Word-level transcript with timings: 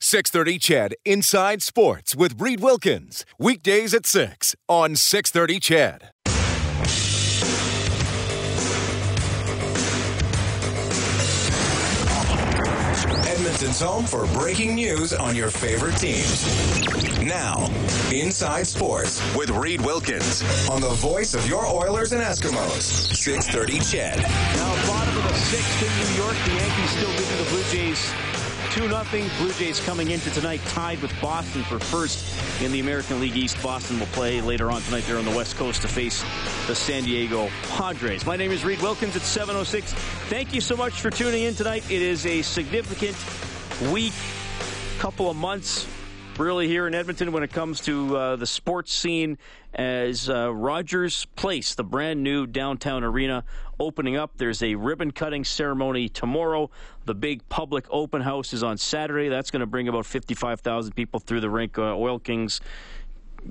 630 0.00 0.58
CHED 0.58 0.94
Inside 1.04 1.62
Sports 1.62 2.14
with 2.14 2.40
Reed 2.40 2.60
Wilkins. 2.60 3.24
Weekdays 3.38 3.94
at 3.94 4.04
6 4.04 4.54
on 4.68 4.94
630 4.94 5.58
CHED. 5.60 6.10
Edmonton's 13.26 13.80
home 13.80 14.04
for 14.04 14.26
breaking 14.38 14.74
news 14.74 15.14
on 15.14 15.34
your 15.34 15.50
favorite 15.50 15.96
teams. 15.96 16.44
Now, 17.22 17.70
Inside 18.12 18.66
Sports 18.66 19.22
with 19.34 19.48
Reed 19.50 19.80
Wilkins 19.80 20.42
on 20.68 20.82
the 20.82 20.90
voice 20.90 21.34
of 21.34 21.48
your 21.48 21.66
Oilers 21.66 22.12
and 22.12 22.22
Eskimos. 22.22 23.14
630 23.14 23.78
CHED. 23.80 24.18
Now, 24.18 24.86
bottom 24.86 25.16
of 25.16 25.24
the 25.24 25.34
sixth 25.34 25.82
in 25.82 26.16
New 26.16 26.22
York, 26.22 26.36
the 26.44 26.52
Yankees 26.52 26.90
still 26.90 27.10
leading 27.10 27.44
the 27.44 27.50
Blue 27.50 27.64
Jays 27.70 28.12
2 28.76 28.90
0. 28.90 29.04
Blue 29.38 29.52
Jays 29.54 29.80
coming 29.80 30.10
into 30.10 30.28
tonight 30.32 30.60
tied 30.66 31.00
with 31.00 31.10
Boston 31.22 31.62
for 31.62 31.78
first 31.78 32.62
in 32.62 32.70
the 32.72 32.80
American 32.80 33.18
League 33.20 33.34
East. 33.34 33.56
Boston 33.62 33.98
will 33.98 34.06
play 34.08 34.42
later 34.42 34.70
on 34.70 34.82
tonight. 34.82 35.04
They're 35.06 35.16
on 35.16 35.24
the 35.24 35.34
West 35.34 35.56
Coast 35.56 35.80
to 35.80 35.88
face 35.88 36.22
the 36.66 36.74
San 36.74 37.04
Diego 37.04 37.48
Padres. 37.70 38.26
My 38.26 38.36
name 38.36 38.52
is 38.52 38.66
Reed 38.66 38.82
Wilkins 38.82 39.16
at 39.16 39.22
706. 39.22 39.94
Thank 40.28 40.52
you 40.52 40.60
so 40.60 40.76
much 40.76 41.00
for 41.00 41.08
tuning 41.08 41.44
in 41.44 41.54
tonight. 41.54 41.90
It 41.90 42.02
is 42.02 42.26
a 42.26 42.42
significant 42.42 43.16
week, 43.90 44.12
couple 44.98 45.30
of 45.30 45.38
months 45.38 45.86
really 46.38 46.68
here 46.68 46.86
in 46.86 46.94
Edmonton 46.94 47.32
when 47.32 47.42
it 47.42 47.52
comes 47.52 47.80
to 47.80 48.16
uh, 48.16 48.36
the 48.36 48.46
sports 48.46 48.92
scene 48.92 49.38
as 49.74 50.28
uh, 50.28 50.52
Rogers 50.52 51.24
Place, 51.36 51.74
the 51.74 51.84
brand 51.84 52.22
new 52.22 52.46
downtown 52.46 53.04
arena, 53.04 53.44
opening 53.80 54.16
up. 54.16 54.32
There's 54.36 54.62
a 54.62 54.74
ribbon 54.74 55.12
cutting 55.12 55.44
ceremony 55.44 56.08
tomorrow. 56.08 56.70
The 57.04 57.14
big 57.14 57.48
public 57.48 57.86
open 57.90 58.22
house 58.22 58.52
is 58.52 58.62
on 58.62 58.76
Saturday. 58.76 59.28
That's 59.28 59.50
going 59.50 59.60
to 59.60 59.66
bring 59.66 59.88
about 59.88 60.06
55,000 60.06 60.92
people 60.92 61.20
through 61.20 61.40
the 61.40 61.50
rink. 61.50 61.78
Uh, 61.78 61.96
Oil 61.96 62.18
Kings 62.18 62.60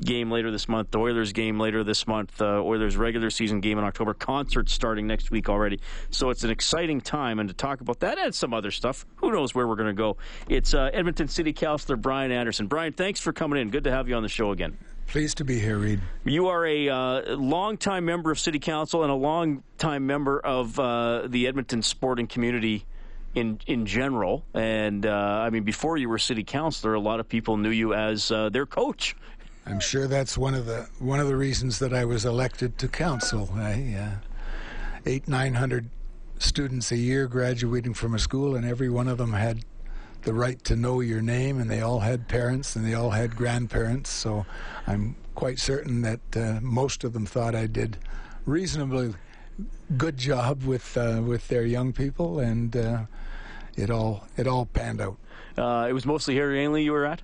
game 0.02 0.32
later 0.32 0.52
this 0.52 0.68
month, 0.68 0.92
the 0.92 1.00
Oilers 1.00 1.34
game 1.34 1.60
later 1.60 1.84
this 1.84 2.08
month, 2.08 2.42
uh, 2.42 2.62
Oilers 2.62 2.98
regular 2.98 3.30
season 3.30 3.62
game 3.62 3.78
in 3.78 3.84
October, 3.84 4.14
concerts 4.14 4.74
starting 4.74 5.08
next 5.08 5.32
week 5.32 5.50
already. 5.50 5.80
So 6.10 6.30
it's 6.30 6.44
an 6.44 6.50
exciting 6.50 7.02
time. 7.02 7.40
And 7.40 7.50
to 7.50 7.56
talk 7.56 7.82
about 7.82 8.00
that 8.02 8.18
and 8.18 8.34
some 8.34 8.54
other 8.54 8.72
stuff, 8.72 9.06
who 9.18 9.32
knows 9.32 9.56
where 9.56 9.68
we're 9.68 9.76
going 9.76 9.88
to 9.88 9.94
go? 9.94 10.18
It's 10.50 10.74
uh, 10.74 10.90
Edmonton 10.94 11.28
City 11.28 11.54
Councilor 11.54 11.96
Brian 11.96 12.32
Anderson. 12.32 12.68
Brian, 12.68 12.94
thanks 12.94 13.20
for 13.20 13.34
coming 13.34 13.60
in. 13.60 13.70
Good 13.70 13.86
to 13.86 13.92
have 13.92 14.08
you 14.08 14.16
on 14.16 14.24
the 14.24 14.30
show 14.30 14.52
again. 14.52 14.78
Pleased 15.08 15.38
to 15.38 15.44
be 15.44 15.60
here, 15.60 15.78
Reed. 15.78 16.02
You 16.24 16.48
are 16.48 16.66
a 16.66 16.90
uh, 16.90 17.36
long-time 17.36 18.06
member 18.06 18.32
of 18.32 18.40
City 18.40 18.58
Council 18.58 19.04
and 19.04 19.12
a 19.12 19.16
long-time 19.16 20.08
member 20.08 20.40
of 20.40 20.80
uh, 20.80 21.28
the 21.28 21.48
Edmonton 21.48 21.84
sporting 21.84 22.28
community 22.28 22.86
in 23.36 23.59
in 23.68 23.86
general. 23.86 24.44
And 24.54 25.06
uh, 25.06 25.12
I 25.12 25.50
mean, 25.52 25.64
before 25.64 25.98
you 25.98 26.09
were 26.09 26.18
city 26.18 26.44
councilor, 26.44 26.94
a 26.94 27.00
lot 27.00 27.20
of 27.20 27.30
people 27.30 27.58
knew 27.58 27.70
you 27.70 27.94
as 27.94 28.32
uh, 28.32 28.50
their 28.50 28.66
coach 28.66 29.16
I'm 29.66 29.80
sure 29.80 30.08
that's 30.08 30.38
one 30.38 30.54
of 30.54 30.68
the 30.68 30.88
one 31.00 31.20
of 31.20 31.28
the 31.28 31.36
reasons 31.36 31.80
that 31.80 31.94
I 31.94 32.06
was 32.06 32.24
elected 32.24 32.78
to 32.78 32.88
council. 32.88 33.50
I, 33.56 33.96
uh, 34.00 34.16
eight 35.08 35.28
nine 35.28 35.56
hundred 35.56 35.90
students 36.38 36.92
a 36.92 36.98
year 36.98 37.28
graduating 37.28 37.96
from 37.96 38.14
a 38.14 38.20
school, 38.20 38.56
and 38.56 38.64
every 38.66 38.90
one 38.90 39.08
of 39.08 39.18
them 39.18 39.34
had 39.34 39.66
the 40.22 40.34
right 40.34 40.64
to 40.66 40.75
know 40.75 41.02
your 41.02 41.22
name, 41.22 41.59
and 41.59 41.70
they 41.70 41.81
all 41.81 42.00
had 42.00 42.28
parents, 42.28 42.75
and 42.75 42.86
they 42.86 42.94
all 42.94 43.12
had 43.12 43.36
grandparents. 43.36 44.09
So 44.12 44.46
I'm 44.86 45.16
quite 45.34 45.58
certain 45.58 46.02
that 46.02 46.22
uh, 46.36 46.59
most 46.62 47.04
of 47.04 47.14
them 47.14 47.25
thought 47.25 47.56
I 47.56 47.66
did 47.66 47.98
reasonably 48.46 49.16
good 49.98 50.18
job 50.18 50.64
with 50.64 50.96
uh, 50.96 51.22
with 51.25 51.48
their 51.48 51.66
young 51.66 51.92
people, 51.92 52.40
and 52.40 52.78
uh, 52.78 53.00
it 53.75 53.90
all 53.90 54.28
it 54.38 54.46
all 54.46 54.68
panned 54.68 55.02
out. 55.02 55.18
Uh, 55.58 55.88
it 55.90 55.94
was 55.94 56.06
mostly 56.06 56.36
Harry 56.36 56.59
Ainlay 56.59 56.84
you 56.84 56.92
were 56.92 57.06
at 57.06 57.24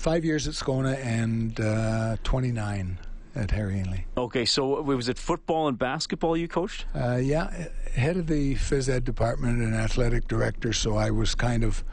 five 0.00 0.24
years 0.24 0.48
at 0.48 0.54
Scona 0.54 0.96
and 1.04 1.60
uh, 1.60 2.16
29 2.24 2.98
at 3.34 3.50
Harry 3.50 3.74
Ainlay. 3.74 4.04
Okay, 4.16 4.46
so 4.46 4.80
was 4.80 5.08
it 5.10 5.18
football 5.18 5.68
and 5.68 5.78
basketball 5.78 6.36
you 6.36 6.48
coached? 6.48 6.86
Uh, 6.94 7.16
yeah, 7.16 7.68
head 7.94 8.16
of 8.16 8.26
the 8.26 8.54
phys 8.54 8.88
ed 8.88 9.04
department 9.04 9.60
and 9.60 9.74
athletic 9.74 10.26
director, 10.26 10.72
so 10.72 10.96
I 10.96 11.10
was 11.10 11.34
kind 11.34 11.62
of 11.62 11.84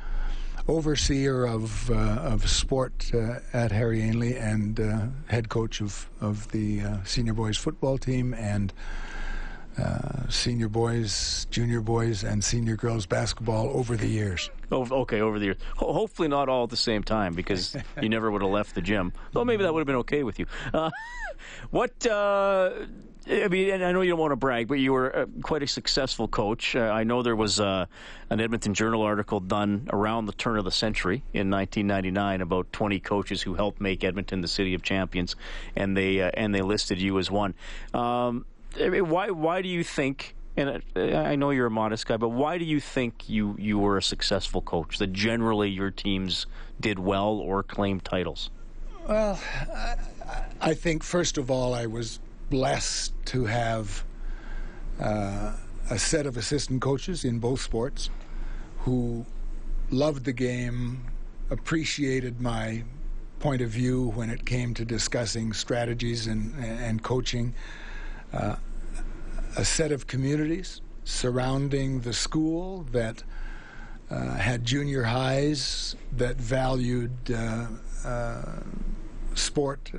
overseer 0.69 1.45
of 1.45 1.91
uh, 1.91 1.93
of 1.93 2.49
sport 2.49 3.11
uh, 3.13 3.39
at 3.53 3.71
Harry 3.71 3.99
Ainlay 3.99 4.41
and 4.41 4.79
uh, 4.79 5.05
head 5.27 5.49
coach 5.49 5.81
of 5.81 6.09
of 6.21 6.49
the 6.51 6.81
uh, 6.81 6.97
senior 7.03 7.33
boys 7.33 7.57
football 7.57 7.97
team 7.97 8.33
and 8.33 8.73
uh, 9.77 10.27
senior 10.29 10.69
boys, 10.69 11.45
junior 11.51 11.81
boys, 11.81 12.23
and 12.23 12.43
senior 12.43 12.75
girls 12.75 13.05
basketball 13.05 13.69
over 13.69 13.95
the 13.95 14.07
years. 14.07 14.49
Oh, 14.71 14.87
okay, 14.89 15.21
over 15.21 15.39
the 15.39 15.45
years. 15.45 15.57
Ho- 15.77 15.93
hopefully 15.93 16.27
not 16.27 16.49
all 16.49 16.63
at 16.63 16.69
the 16.69 16.77
same 16.77 17.03
time 17.03 17.33
because 17.33 17.75
you 18.01 18.09
never 18.09 18.31
would 18.31 18.41
have 18.41 18.51
left 18.51 18.75
the 18.75 18.81
gym. 18.81 19.13
Though 19.33 19.45
maybe 19.45 19.63
that 19.63 19.73
would 19.73 19.81
have 19.81 19.87
been 19.87 19.97
okay 19.97 20.23
with 20.23 20.39
you. 20.39 20.47
Uh, 20.73 20.89
what? 21.69 22.05
Uh, 22.05 22.71
I 23.29 23.49
mean, 23.49 23.71
and 23.71 23.83
I 23.83 23.91
know 23.91 24.01
you 24.01 24.11
don't 24.11 24.19
want 24.19 24.31
to 24.31 24.37
brag, 24.37 24.67
but 24.67 24.79
you 24.79 24.93
were 24.93 25.13
uh, 25.13 25.25
quite 25.41 25.61
a 25.61 25.67
successful 25.67 26.27
coach. 26.29 26.75
Uh, 26.75 26.79
I 26.79 27.03
know 27.03 27.23
there 27.23 27.35
was 27.35 27.59
uh, 27.59 27.85
an 28.29 28.39
Edmonton 28.39 28.73
Journal 28.73 29.01
article 29.01 29.41
done 29.41 29.89
around 29.91 30.27
the 30.27 30.33
turn 30.33 30.57
of 30.57 30.63
the 30.63 30.71
century 30.71 31.23
in 31.33 31.49
1999 31.49 32.41
about 32.41 32.71
20 32.71 32.99
coaches 33.01 33.41
who 33.41 33.53
helped 33.53 33.81
make 33.81 34.03
Edmonton 34.03 34.41
the 34.41 34.47
city 34.47 34.73
of 34.75 34.81
champions, 34.81 35.35
and 35.75 35.95
they 35.95 36.21
and 36.21 36.55
they 36.55 36.61
listed 36.61 37.01
you 37.01 37.19
as 37.19 37.29
one. 37.29 37.53
Um, 37.93 38.45
I 38.79 38.89
mean, 38.89 39.09
why 39.09 39.29
why 39.29 39.61
do 39.61 39.69
you 39.69 39.83
think? 39.83 40.35
And 40.55 40.81
I 40.95 41.35
know 41.35 41.51
you're 41.51 41.67
a 41.67 41.71
modest 41.71 42.07
guy, 42.07 42.17
but 42.17 42.29
why 42.29 42.57
do 42.57 42.65
you 42.65 42.79
think 42.79 43.29
you 43.29 43.55
you 43.59 43.77
were 43.77 43.97
a 43.97 44.01
successful 44.01 44.61
coach? 44.61 44.97
That 44.97 45.13
generally 45.13 45.69
your 45.69 45.91
teams 45.91 46.47
did 46.79 46.97
well 46.97 47.37
or 47.37 47.63
claimed 47.63 48.03
titles. 48.03 48.49
Well, 49.07 49.39
I, 49.73 49.95
I 50.59 50.73
think 50.73 51.03
first 51.03 51.37
of 51.37 51.51
all, 51.51 51.73
I 51.73 51.85
was 51.85 52.19
blessed 52.49 53.13
to 53.25 53.45
have 53.45 54.03
uh, 54.99 55.53
a 55.89 55.99
set 55.99 56.25
of 56.25 56.37
assistant 56.37 56.81
coaches 56.81 57.23
in 57.23 57.39
both 57.39 57.61
sports 57.61 58.09
who 58.79 59.25
loved 59.89 60.25
the 60.25 60.33
game, 60.33 61.05
appreciated 61.49 62.41
my 62.41 62.83
point 63.39 63.61
of 63.61 63.69
view 63.69 64.11
when 64.15 64.29
it 64.29 64.45
came 64.45 64.73
to 64.73 64.83
discussing 64.83 65.53
strategies 65.53 66.27
and, 66.27 66.53
and 66.63 67.03
coaching. 67.03 67.53
Uh, 68.33 68.55
a 69.57 69.65
set 69.65 69.91
of 69.91 70.05
communities 70.05 70.81
surrounding 71.03 72.01
the 72.01 72.13
school 72.13 72.85
that 72.91 73.23
uh, 74.11 74.35
had 74.35 74.63
junior 74.63 75.03
highs 75.03 75.95
that 76.11 76.37
valued 76.37 77.11
uh, 77.31 77.65
uh, 78.05 78.59
sport. 79.33 79.91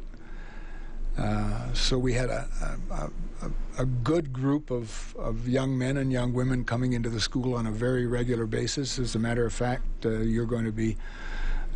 Uh, 1.19 1.73
so 1.75 1.99
we 1.99 2.13
had 2.13 2.31
a, 2.31 2.49
a, 2.91 2.95
a, 2.95 3.51
a, 3.83 3.85
good 3.85 4.33
group 4.33 4.71
of, 4.71 5.17
of 5.19 5.49
young 5.49 5.77
men 5.77 5.97
and 5.97 6.13
young 6.13 6.33
women 6.33 6.65
coming 6.65 6.93
into 6.93 7.11
the 7.11 7.21
school 7.21 7.55
on 7.55 7.67
a 7.67 7.73
very 7.73 8.07
regular 8.07 8.47
basis. 8.47 9.01
As 9.01 9.17
a 9.17 9.19
matter 9.19 9.45
of 9.45 9.53
fact, 9.53 10.05
you're 10.05 10.47
going 10.47 10.65
to 10.65 10.73
be 10.73 10.97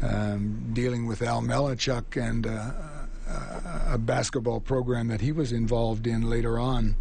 um, 0.01 0.71
dealing 0.73 1.07
with 1.07 1.23
Al 1.23 1.43
Melnichuk 1.43 2.17
and 2.17 2.47
uh, 2.47 2.71
a 3.89 3.99
basketball 3.99 4.61
program 4.61 5.09
that 5.09 5.21
he 5.21 5.33
was 5.33 5.51
involved 5.53 6.07
in 6.07 6.31
later 6.31 6.57
on. 6.57 6.95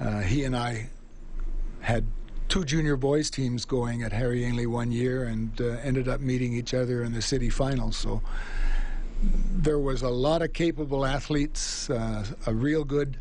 Uh, 0.00 0.20
he 0.20 0.44
and 0.44 0.56
I 0.56 0.90
had 1.80 2.04
two 2.48 2.64
junior 2.64 2.96
boys 2.96 3.30
teams 3.30 3.64
going 3.64 4.02
at 4.02 4.12
Harry 4.12 4.42
Ainlay 4.42 4.66
one 4.66 4.90
year 4.90 5.24
and 5.24 5.60
uh, 5.60 5.64
ended 5.82 6.08
up 6.08 6.20
meeting 6.20 6.54
each 6.54 6.72
other 6.72 7.02
in 7.02 7.12
the 7.12 7.22
city 7.22 7.50
finals. 7.50 7.96
So 7.96 8.22
there 9.22 9.78
was 9.78 10.02
a 10.02 10.08
lot 10.08 10.42
of 10.42 10.52
capable 10.52 11.04
athletes, 11.04 11.90
uh, 11.90 12.24
a 12.46 12.54
real 12.54 12.84
good 12.84 13.18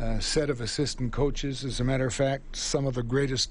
uh, 0.00 0.20
set 0.20 0.50
of 0.50 0.60
assistant 0.60 1.12
coaches. 1.12 1.64
As 1.64 1.80
a 1.80 1.84
matter 1.84 2.06
of 2.06 2.14
fact, 2.14 2.56
some 2.56 2.86
of 2.86 2.94
the 2.94 3.02
greatest 3.02 3.50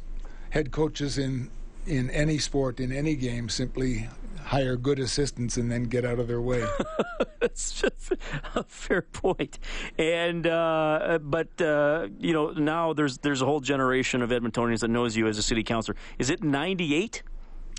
head 0.52 0.72
coaches 0.72 1.18
in 1.18 1.50
in 1.88 2.12
any 2.12 2.38
sport, 2.38 2.80
in 2.80 2.92
any 2.92 3.16
game, 3.16 3.50
simply 3.50 4.08
hire 4.51 4.75
good 4.75 5.00
assistants 5.00 5.56
and 5.56 5.71
then 5.71 5.83
get 5.83 6.03
out 6.03 6.19
of 6.19 6.27
their 6.27 6.42
way. 6.42 6.62
That's 7.39 7.71
just 7.81 8.12
a 8.53 8.63
fair 8.65 9.01
point. 9.01 9.57
And 9.98 10.45
uh, 10.45 11.19
but 11.24 11.59
uh, 11.62 12.07
you 12.19 12.33
know 12.33 12.51
now 12.51 12.92
there's 12.94 13.18
there's 13.19 13.42
a 13.42 13.45
whole 13.45 13.62
generation 13.62 14.21
of 14.21 14.30
Edmontonians 14.30 14.80
that 14.81 14.89
knows 14.89 15.15
you 15.15 15.27
as 15.27 15.38
a 15.38 15.44
city 15.44 15.63
councilor. 15.63 15.95
Is 16.19 16.30
it 16.30 16.44
98? 16.44 17.24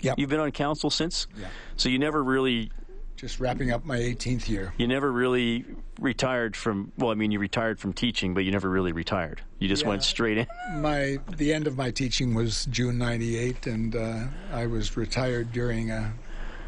Yep. 0.00 0.14
You've 0.18 0.30
been 0.30 0.40
on 0.40 0.50
council 0.50 0.88
since? 0.90 1.26
Yeah. 1.38 1.48
So 1.76 1.88
you 1.90 1.98
never 1.98 2.24
really 2.24 2.70
Just 3.16 3.38
wrapping 3.38 3.70
up 3.70 3.84
my 3.84 3.98
18th 3.98 4.48
year. 4.48 4.72
you 4.78 4.88
never 4.88 5.12
really 5.12 5.64
retired 6.00 6.56
from 6.56 6.90
well, 6.96 7.10
I 7.10 7.14
mean 7.14 7.30
you 7.30 7.38
retired 7.38 7.78
from 7.78 7.92
teaching, 7.92 8.32
but 8.32 8.44
you 8.44 8.50
never 8.50 8.68
really 8.70 8.92
retired. 8.92 9.42
You 9.58 9.68
just 9.68 9.82
Yeah. 9.82 9.90
went 9.90 10.02
straight 10.04 10.38
in. 10.38 10.46
My 10.80 11.18
the 11.36 11.52
end 11.52 11.66
of 11.66 11.76
my 11.76 11.90
teaching 11.90 12.34
was 12.34 12.64
June 12.66 12.96
'98, 12.98 13.66
and 13.66 13.94
uh, 13.94 14.24
I 14.52 14.66
was 14.66 14.96
retired 14.96 15.52
during 15.52 15.90
a 15.90 16.12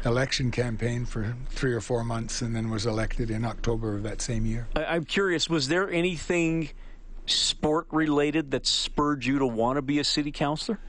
election 0.05 0.51
campaign 0.51 1.05
for 1.05 1.35
three 1.49 1.73
or 1.73 1.81
four 1.81 2.03
months, 2.03 2.41
and 2.41 2.55
then 2.55 2.69
was 2.69 2.85
elected 2.85 3.31
in 3.31 3.43
October 3.43 3.95
of 3.95 4.03
that 4.03 4.21
same 4.21 4.45
year. 4.45 4.67
I, 4.75 4.85
I'm 4.85 5.05
curious, 5.05 5.49
was 5.49 5.67
there 5.67 5.89
anything 5.89 6.69
sport 7.25 7.87
related 7.91 8.51
that 8.51 8.67
spurred 8.67 9.25
you 9.25 9.39
to 9.39 9.47
want 9.47 9.77
to 9.77 9.81
be 9.81 9.99
a 9.99 10.03
city 10.03 10.31
councilor? 10.31 10.79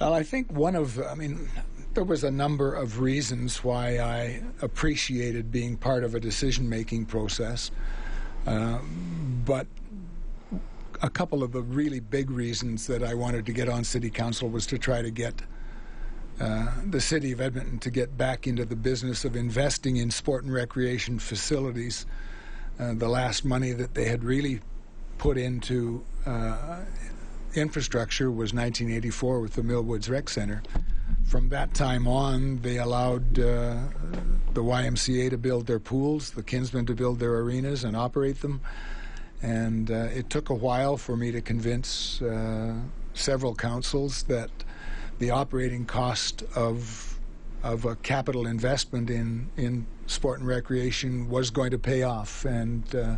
Well, 0.00 0.12
I 0.12 0.24
think 0.24 0.50
one 0.52 0.74
of, 0.74 1.00
I 1.00 1.14
mean, 1.14 1.48
there 1.94 2.02
was 2.02 2.24
a 2.24 2.30
number 2.30 2.74
of 2.74 2.98
reasons 2.98 3.62
why 3.62 3.98
I 3.98 4.42
appreciated 4.60 5.52
being 5.52 5.76
part 5.76 6.02
of 6.02 6.16
a 6.16 6.20
decision 6.20 6.68
making 6.68 7.06
process. 7.06 7.70
Um, 8.46 9.42
but 9.44 9.68
a 11.02 11.08
couple 11.08 11.42
of 11.42 11.52
the 11.52 11.62
really 11.62 12.00
big 12.00 12.30
reasons 12.30 12.86
that 12.88 13.04
I 13.04 13.14
wanted 13.14 13.46
to 13.46 13.52
get 13.52 13.68
on 13.68 13.84
city 13.84 14.10
council 14.10 14.48
was 14.48 14.66
to 14.66 14.78
try 14.78 15.02
to 15.02 15.10
get 15.10 15.42
uh, 16.40 16.66
the 16.90 17.00
city 17.00 17.30
of 17.30 17.40
Edmonton 17.40 17.78
to 17.78 17.90
get 17.90 18.18
back 18.18 18.46
into 18.46 18.64
the 18.64 18.74
business 18.74 19.24
of 19.24 19.36
investing 19.36 19.96
in 19.96 20.10
sport 20.10 20.42
and 20.42 20.52
recreation 20.52 21.18
facilities. 21.18 22.06
Uh, 22.78 22.92
the 22.94 23.08
last 23.08 23.44
money 23.44 23.70
that 23.72 23.94
they 23.94 24.06
had 24.06 24.24
really 24.24 24.60
put 25.16 25.38
into 25.38 26.04
uh, 26.26 26.80
infrastructure 27.54 28.30
was 28.30 28.52
1984 28.52 29.40
with 29.40 29.54
the 29.54 29.62
Millwoods 29.62 30.10
Rec 30.10 30.28
Center. 30.28 30.60
From 31.24 31.50
that 31.50 31.72
time 31.72 32.08
on, 32.08 32.60
they 32.62 32.78
allowed 32.78 33.38
uh, 33.38 33.76
the 34.54 34.62
YMCA 34.62 35.30
to 35.30 35.38
build 35.38 35.66
their 35.66 35.78
pools, 35.78 36.32
the 36.32 36.42
Kinsmen 36.42 36.84
to 36.86 36.94
build 36.94 37.20
their 37.20 37.34
arenas 37.36 37.84
and 37.84 37.96
operate 37.96 38.40
them. 38.40 38.60
And 39.40 39.90
uh, 39.90 40.08
it 40.12 40.30
took 40.30 40.50
a 40.50 40.54
while 40.54 40.96
for 40.96 41.16
me 41.16 41.30
to 41.30 41.40
convince 41.40 42.20
several 43.14 43.54
councils 43.54 44.24
that 44.24 44.50
the 45.18 45.30
operating 45.30 45.84
cost 45.84 46.42
of 46.54 47.18
of 47.62 47.86
a 47.86 47.96
capital 47.96 48.46
investment 48.46 49.08
in 49.08 49.50
in 49.56 49.86
sport 50.06 50.38
and 50.38 50.48
recreation 50.48 51.28
was 51.30 51.50
going 51.50 51.70
to 51.70 51.78
pay 51.78 52.02
off. 52.02 52.44
And 52.44 52.94
uh, 52.94 53.16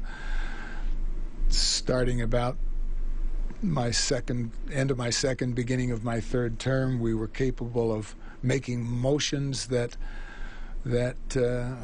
starting 1.48 2.20
about 2.22 2.56
my 3.62 3.90
second 3.90 4.52
end 4.70 4.90
of 4.90 4.98
my 4.98 5.10
second 5.10 5.54
beginning 5.54 5.90
of 5.90 6.04
my 6.04 6.20
third 6.20 6.58
term 6.58 7.00
we 7.00 7.14
were 7.14 7.28
capable 7.28 7.92
of 7.92 8.14
making 8.42 8.84
motions 8.84 9.68
that 9.68 9.96
that 10.84 11.36
uh, 11.36 11.74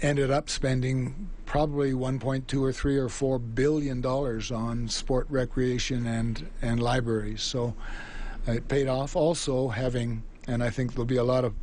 ended 0.00 0.30
up 0.30 0.48
spending 0.48 1.28
probably 1.44 1.92
1.2 1.92 2.62
or 2.62 2.72
3 2.72 2.96
or 2.96 3.08
4 3.08 3.38
billion 3.38 4.00
dollars 4.00 4.52
on 4.52 4.88
sport 4.88 5.26
recreation 5.28 6.06
and 6.06 6.48
and 6.62 6.80
libraries 6.80 7.42
so 7.42 7.74
it 8.46 8.68
paid 8.68 8.88
off 8.88 9.16
also 9.16 9.68
having 9.68 10.22
and 10.48 10.62
I 10.62 10.70
think 10.70 10.92
there'll 10.92 11.04
be 11.04 11.16
a 11.16 11.24
lot 11.24 11.44
of 11.44 11.54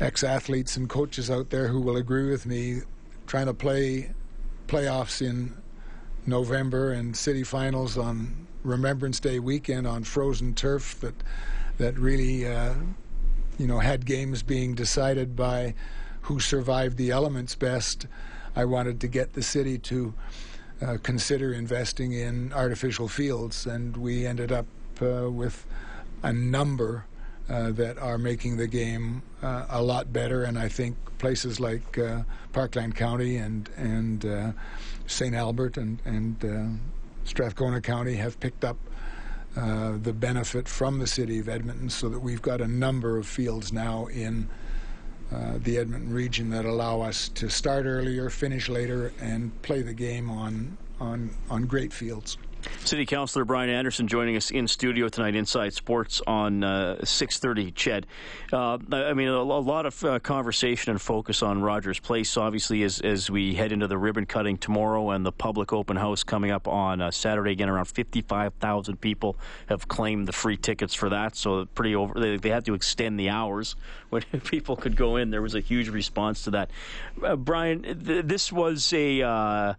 ex-athletes 0.00 0.76
and 0.76 0.88
coaches 0.88 1.30
out 1.30 1.50
there 1.50 1.68
who 1.68 1.80
will 1.80 1.96
agree 1.96 2.30
with 2.30 2.46
me 2.46 2.80
trying 3.26 3.46
to 3.46 3.54
play 3.54 4.12
playoffs 4.66 5.20
in 5.20 5.54
November 6.26 6.92
and 6.92 7.16
city 7.16 7.42
finals 7.42 7.98
on 7.98 8.46
Remembrance 8.62 9.20
Day 9.20 9.38
weekend 9.38 9.86
on 9.86 10.04
frozen 10.04 10.54
turf 10.54 10.98
that 11.00 11.14
that 11.76 11.98
really 11.98 12.46
uh, 12.46 12.74
you 13.58 13.66
know 13.66 13.78
had 13.78 14.06
games 14.06 14.42
being 14.42 14.74
decided 14.74 15.36
by 15.36 15.74
who 16.22 16.40
survived 16.40 16.96
the 16.96 17.10
elements 17.10 17.54
best. 17.54 18.06
I 18.56 18.64
wanted 18.64 19.00
to 19.00 19.08
get 19.08 19.34
the 19.34 19.42
city 19.42 19.78
to 19.78 20.14
uh, 20.80 20.96
consider 21.02 21.52
investing 21.52 22.12
in 22.12 22.52
artificial 22.52 23.08
fields, 23.08 23.66
and 23.66 23.96
we 23.96 24.26
ended 24.26 24.50
up 24.50 24.66
with 25.00 25.66
a 26.22 26.32
number 26.32 27.04
uh, 27.48 27.70
that 27.72 27.98
are 27.98 28.18
making 28.18 28.56
the 28.56 28.66
game 28.66 29.22
uh, 29.42 29.66
a 29.68 29.82
lot 29.82 30.12
better. 30.12 30.44
And 30.44 30.58
I 30.58 30.68
think 30.68 30.96
places 31.18 31.60
like 31.60 31.98
uh, 31.98 32.22
Parkland 32.52 32.96
County 32.96 33.36
and 33.36 33.68
and 33.76 34.24
uh, 34.24 34.52
St. 35.06 35.34
Albert 35.34 35.76
and 35.76 36.00
and 36.04 36.44
uh, 36.44 36.64
Strathcona 37.24 37.80
County 37.80 38.14
have 38.14 38.38
picked 38.40 38.64
up. 38.64 38.76
Uh, 39.56 39.98
the 40.02 40.12
benefit 40.12 40.66
from 40.66 40.98
the 40.98 41.06
city 41.06 41.38
of 41.38 41.48
Edmonton, 41.48 41.88
so 41.88 42.08
that 42.08 42.18
we've 42.18 42.42
got 42.42 42.60
a 42.60 42.66
number 42.66 43.16
of 43.16 43.24
fields 43.24 43.72
now 43.72 44.06
in 44.06 44.48
uh, 45.32 45.58
the 45.58 45.78
Edmonton 45.78 46.12
region 46.12 46.50
that 46.50 46.64
allow 46.64 47.00
us 47.00 47.28
to 47.28 47.48
start 47.48 47.86
earlier, 47.86 48.28
finish 48.30 48.68
later, 48.68 49.12
and 49.20 49.62
play 49.62 49.80
the 49.80 49.94
game 49.94 50.28
on 50.28 50.76
on 51.00 51.30
on 51.48 51.66
great 51.66 51.92
fields. 51.92 52.36
City 52.84 53.06
Councilor 53.06 53.44
Brian 53.44 53.70
Anderson 53.70 54.06
joining 54.08 54.36
us 54.36 54.50
in 54.50 54.68
studio 54.68 55.08
tonight, 55.08 55.34
Inside 55.34 55.72
Sports 55.72 56.20
on 56.26 56.62
uh, 56.62 56.96
6:30. 57.00 57.72
Ched, 57.72 58.04
uh, 58.52 58.78
I 58.92 59.14
mean, 59.14 59.28
a, 59.28 59.36
a 59.36 59.42
lot 59.42 59.86
of 59.86 60.04
uh, 60.04 60.18
conversation 60.18 60.90
and 60.90 61.00
focus 61.00 61.42
on 61.42 61.62
Rogers 61.62 61.98
Place, 61.98 62.36
obviously, 62.36 62.82
as 62.82 63.00
as 63.00 63.30
we 63.30 63.54
head 63.54 63.72
into 63.72 63.86
the 63.86 63.98
ribbon 63.98 64.26
cutting 64.26 64.58
tomorrow 64.58 65.10
and 65.10 65.24
the 65.24 65.32
public 65.32 65.72
open 65.72 65.96
house 65.96 66.22
coming 66.22 66.50
up 66.50 66.68
on 66.68 67.00
uh, 67.00 67.10
Saturday. 67.10 67.52
Again, 67.52 67.68
around 67.68 67.86
55,000 67.86 69.00
people 69.00 69.36
have 69.68 69.88
claimed 69.88 70.28
the 70.28 70.32
free 70.32 70.56
tickets 70.56 70.94
for 70.94 71.08
that, 71.08 71.36
so 71.36 71.64
pretty 71.66 71.94
over. 71.94 72.18
They, 72.18 72.36
they 72.36 72.50
had 72.50 72.64
to 72.66 72.74
extend 72.74 73.18
the 73.18 73.30
hours 73.30 73.76
when 74.10 74.22
people 74.44 74.76
could 74.76 74.96
go 74.96 75.16
in. 75.16 75.30
There 75.30 75.42
was 75.42 75.54
a 75.54 75.60
huge 75.60 75.88
response 75.88 76.44
to 76.44 76.50
that. 76.52 76.70
Uh, 77.22 77.36
Brian, 77.36 77.82
th- 77.82 78.26
this 78.26 78.52
was 78.52 78.92
a. 78.92 79.76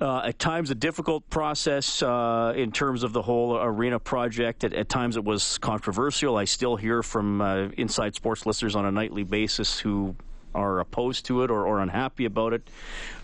Uh, 0.00 0.22
at 0.26 0.38
times, 0.38 0.70
a 0.70 0.74
difficult 0.76 1.28
process 1.28 2.02
uh, 2.02 2.52
in 2.56 2.70
terms 2.70 3.02
of 3.02 3.12
the 3.12 3.22
whole 3.22 3.56
arena 3.56 3.98
project. 3.98 4.62
At, 4.62 4.72
at, 4.72 4.88
times, 4.88 5.16
it 5.16 5.24
was 5.24 5.58
controversial. 5.58 6.36
I 6.36 6.44
still 6.44 6.76
hear 6.76 7.02
from 7.02 7.40
uh, 7.40 7.68
inside 7.76 8.14
sports 8.14 8.46
listeners 8.46 8.76
on 8.76 8.84
a 8.84 8.92
nightly 8.92 9.24
basis 9.24 9.80
who 9.80 10.14
are 10.54 10.78
opposed 10.78 11.26
to 11.26 11.42
it 11.42 11.50
or, 11.50 11.66
or 11.66 11.80
unhappy 11.80 12.26
about 12.26 12.52
it. 12.52 12.62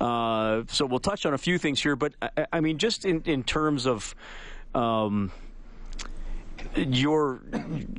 Uh, 0.01 0.63
so 0.67 0.85
we'll 0.85 0.99
touch 0.99 1.27
on 1.27 1.35
a 1.35 1.39
few 1.39 1.59
things 1.59 1.81
here, 1.81 1.95
but 1.95 2.13
I, 2.21 2.47
I 2.55 2.61
mean, 2.61 2.79
just 2.79 3.05
in, 3.05 3.23
in 3.23 3.45
terms 3.45 3.87
of. 3.87 4.15
Um, 4.75 5.31
your 6.77 7.41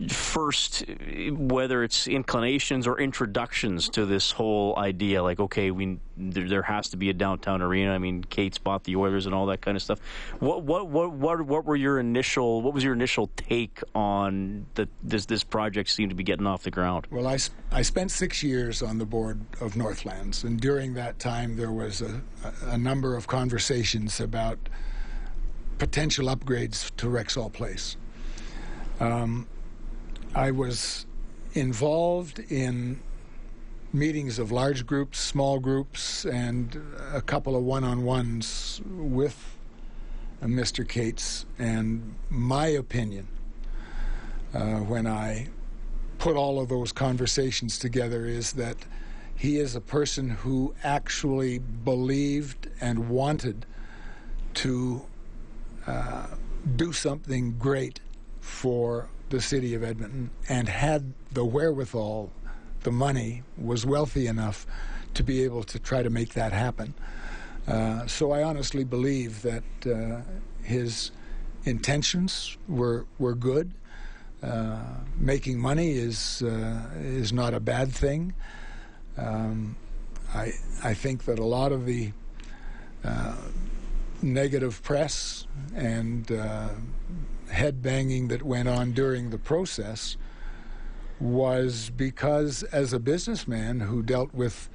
first, 0.09 0.85
whether 1.31 1.83
it's 1.83 2.07
inclinations 2.07 2.87
or 2.87 2.99
introductions 2.99 3.89
to 3.89 4.05
this 4.05 4.31
whole 4.31 4.77
idea, 4.77 5.23
like 5.23 5.39
okay, 5.39 5.71
we 5.71 5.97
there, 6.17 6.47
there, 6.47 6.61
has 6.61 6.89
to 6.89 6.97
be 6.97 7.09
a 7.09 7.13
downtown 7.13 7.61
arena. 7.61 7.93
I 7.93 7.97
mean, 7.97 8.23
Katz 8.23 8.57
bought 8.57 8.83
the 8.83 8.95
Oilers 8.95 9.25
and 9.25 9.35
all 9.35 9.45
that 9.47 9.61
kind 9.61 9.75
of 9.75 9.83
stuff. 9.83 9.99
What 10.39 10.63
what 10.63 10.87
what 10.87 11.11
what 11.11 11.41
what 11.41 11.65
were 11.65 11.75
your 11.75 11.99
initial? 11.99 12.61
What 12.61 12.73
was 12.73 12.83
your 12.83 12.93
initial 12.93 13.29
take 13.35 13.81
on 13.93 14.65
the 14.75 14.87
this 15.03 15.25
this 15.25 15.43
project 15.43 15.89
seemed 15.89 16.09
to 16.11 16.15
be 16.15 16.23
getting 16.23 16.47
off 16.47 16.63
the 16.63 16.71
ground? 16.71 17.07
Well, 17.11 17.27
I 17.27 17.37
I 17.71 17.81
spent 17.81 18.11
six 18.11 18.43
years 18.43 18.81
on 18.81 18.97
the 18.97 19.05
board 19.05 19.41
of 19.61 19.75
Northlands, 19.75 20.43
and 20.43 20.59
during 20.59 20.93
that 20.95 21.19
time 21.19 21.55
there 21.55 21.71
was 21.71 22.01
a, 22.01 22.21
a 22.65 22.77
number 22.77 23.15
of 23.15 23.27
conversations 23.27 24.19
about 24.19 24.57
potential 25.77 26.27
upgrades 26.27 26.95
to 26.97 27.07
Rexall 27.07 27.51
Place. 27.51 27.97
Um, 28.99 29.47
I 30.33 30.51
was 30.51 31.05
involved 31.53 32.39
in 32.39 32.99
meetings 33.91 34.39
of 34.39 34.51
large 34.51 34.85
groups, 34.85 35.19
small 35.19 35.59
groups, 35.59 36.25
and 36.25 36.81
a 37.13 37.21
couple 37.21 37.55
of 37.55 37.63
one 37.63 37.83
on 37.83 38.03
ones 38.03 38.81
with 38.85 39.57
uh, 40.41 40.45
Mr. 40.45 40.87
Katz. 40.87 41.45
And 41.59 42.15
my 42.29 42.67
opinion, 42.67 43.27
uh, 44.53 44.79
when 44.79 45.07
I 45.07 45.47
put 46.17 46.35
all 46.35 46.59
of 46.59 46.69
those 46.69 46.91
conversations 46.91 47.77
together, 47.77 48.25
is 48.25 48.53
that 48.53 48.77
he 49.35 49.57
is 49.57 49.75
a 49.75 49.81
person 49.81 50.29
who 50.29 50.73
actually 50.83 51.59
believed 51.59 52.69
and 52.79 53.09
wanted 53.09 53.65
to 54.55 55.05
uh, 55.85 56.27
do 56.77 56.93
something 56.93 57.57
great 57.59 57.99
for 58.45 59.09
the 59.29 59.41
city 59.41 59.73
of 59.73 59.83
Edmonton 59.83 60.29
and 60.47 60.69
had 60.69 61.13
the 61.31 61.43
wherewithal, 61.43 62.31
the 62.83 62.91
money, 62.91 63.41
was 63.57 63.85
wealthy 63.85 64.27
enough 64.27 64.67
to 65.15 65.23
be 65.23 65.43
able 65.43 65.63
to 65.63 65.79
try 65.79 66.03
to 66.03 66.11
make 66.11 66.35
that 66.35 66.53
happen. 66.53 66.93
Uh, 67.67 68.05
so 68.05 68.31
I 68.31 68.43
honestly 68.43 68.83
believe 68.83 69.41
that 69.41 69.63
uh, 69.85 70.21
his 70.63 71.11
intentions 71.63 72.55
were 72.67 73.07
were 73.17 73.33
good. 73.33 73.73
Uh, 74.43 74.79
making 75.17 75.59
money 75.59 75.93
is 75.93 76.43
uh, 76.43 76.81
is 76.99 77.33
not 77.33 77.55
a 77.55 77.59
bad 77.59 77.91
thing. 77.91 78.35
Um, 79.17 79.75
I 80.35 80.53
I 80.83 80.93
think 80.93 81.25
that 81.25 81.39
a 81.39 81.45
lot 81.45 81.71
of 81.71 81.87
the 81.87 82.11
uh, 83.03 83.35
negative 84.21 84.83
press 84.83 85.47
and 85.75 86.31
uh, 87.55 87.59
head 87.59 87.81
banging 87.81 88.27
that 88.27 88.43
went 88.43 88.67
on 88.67 88.91
during 88.91 89.29
the 89.29 89.37
process 89.37 90.17
was 91.19 91.91
because, 91.95 92.63
as 92.63 92.93
a 92.93 92.99
businessman 92.99 93.79
who 93.79 94.03
dealt 94.03 94.33
with 94.33 94.69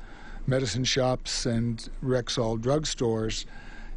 medicine 0.47 0.85
shops 0.85 1.47
and 1.47 1.91
Rexall 2.03 2.59
drugstores, 2.59 3.45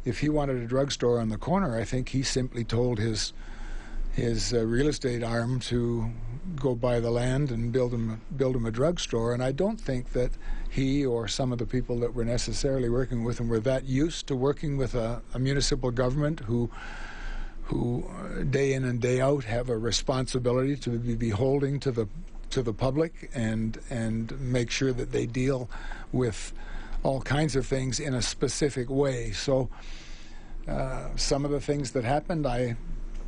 if 0.04 0.20
he 0.20 0.28
wanted 0.28 0.56
a 0.56 0.66
drugstore 0.66 1.18
on 1.18 1.30
the 1.30 1.38
corner, 1.38 1.78
I 1.78 1.84
think 1.84 2.10
he 2.10 2.22
simply 2.22 2.64
told 2.64 2.98
his 2.98 3.32
his 4.12 4.54
uh, 4.54 4.64
real 4.64 4.86
estate 4.86 5.24
arm 5.24 5.58
to 5.58 6.08
go 6.54 6.76
buy 6.76 7.00
the 7.00 7.10
land 7.10 7.50
and 7.50 7.72
build 7.72 7.92
him 7.92 8.20
build 8.36 8.54
him 8.54 8.66
a 8.66 8.70
drugstore. 8.70 9.34
And 9.34 9.42
I 9.42 9.50
don't 9.50 9.80
think 9.80 10.12
that 10.12 10.30
he 10.70 11.04
or 11.04 11.26
some 11.26 11.52
of 11.52 11.58
the 11.58 11.66
people 11.66 11.98
that 12.00 12.14
were 12.14 12.24
necessarily 12.24 12.88
working 12.88 13.24
with 13.24 13.40
him 13.40 13.48
were 13.48 13.60
that 13.60 13.84
used 13.86 14.28
to 14.28 14.36
working 14.36 14.76
with 14.76 14.94
a, 14.94 15.22
a 15.32 15.38
municipal 15.38 15.90
government 15.90 16.40
who 16.40 16.70
who 17.64 18.04
uh, 18.08 18.42
day 18.42 18.72
in 18.74 18.84
and 18.84 19.00
day 19.00 19.20
out 19.20 19.44
have 19.44 19.68
a 19.68 19.76
responsibility 19.76 20.76
to 20.76 20.90
be 20.90 21.14
beholding 21.14 21.80
to 21.80 21.90
the 21.90 22.08
to 22.50 22.62
the 22.62 22.72
public 22.72 23.30
and 23.34 23.78
and 23.90 24.38
make 24.40 24.70
sure 24.70 24.92
that 24.92 25.12
they 25.12 25.26
deal 25.26 25.68
with 26.12 26.52
all 27.02 27.20
kinds 27.20 27.56
of 27.56 27.66
things 27.66 28.00
in 28.00 28.14
a 28.14 28.22
specific 28.22 28.88
way. 28.88 29.30
So 29.32 29.68
uh, 30.66 31.08
some 31.16 31.44
of 31.44 31.50
the 31.50 31.60
things 31.60 31.90
that 31.92 32.04
happened, 32.04 32.46
I 32.46 32.76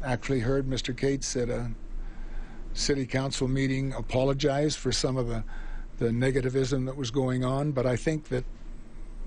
actually 0.02 0.40
heard 0.40 0.66
Mr. 0.66 0.96
Katz 0.96 1.36
at 1.36 1.50
a 1.50 1.70
city 2.72 3.06
council 3.06 3.48
meeting 3.48 3.92
apologize 3.92 4.76
for 4.76 4.92
some 4.92 5.16
of 5.16 5.28
the 5.28 5.44
the 5.98 6.08
negativism 6.08 6.84
that 6.86 6.96
was 6.96 7.10
going 7.10 7.44
on. 7.44 7.72
But 7.72 7.86
I 7.86 7.96
think 7.96 8.28
that 8.28 8.44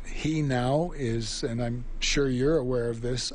he 0.06 0.42
now 0.42 0.92
is, 0.96 1.44
and 1.44 1.62
I'm 1.62 1.84
sure 2.00 2.30
you're 2.30 2.58
aware 2.58 2.90
of 2.90 3.02
this, 3.02 3.34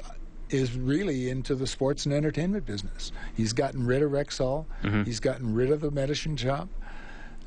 is 0.55 0.77
really 0.77 1.29
into 1.31 1.55
the 1.55 1.67
sports 1.67 2.07
and 2.07 2.15
entertainment 2.15 2.67
business. 2.67 3.13
He's 3.37 3.53
gotten 3.53 3.87
rid 3.87 4.03
of 4.03 4.11
Rexall. 4.13 4.67
Mm-hmm. 4.83 5.03
He's 5.05 5.21
gotten 5.21 5.55
rid 5.55 5.71
of 5.71 5.81
the 5.81 5.91
medicine 5.91 6.37
shop. 6.37 6.69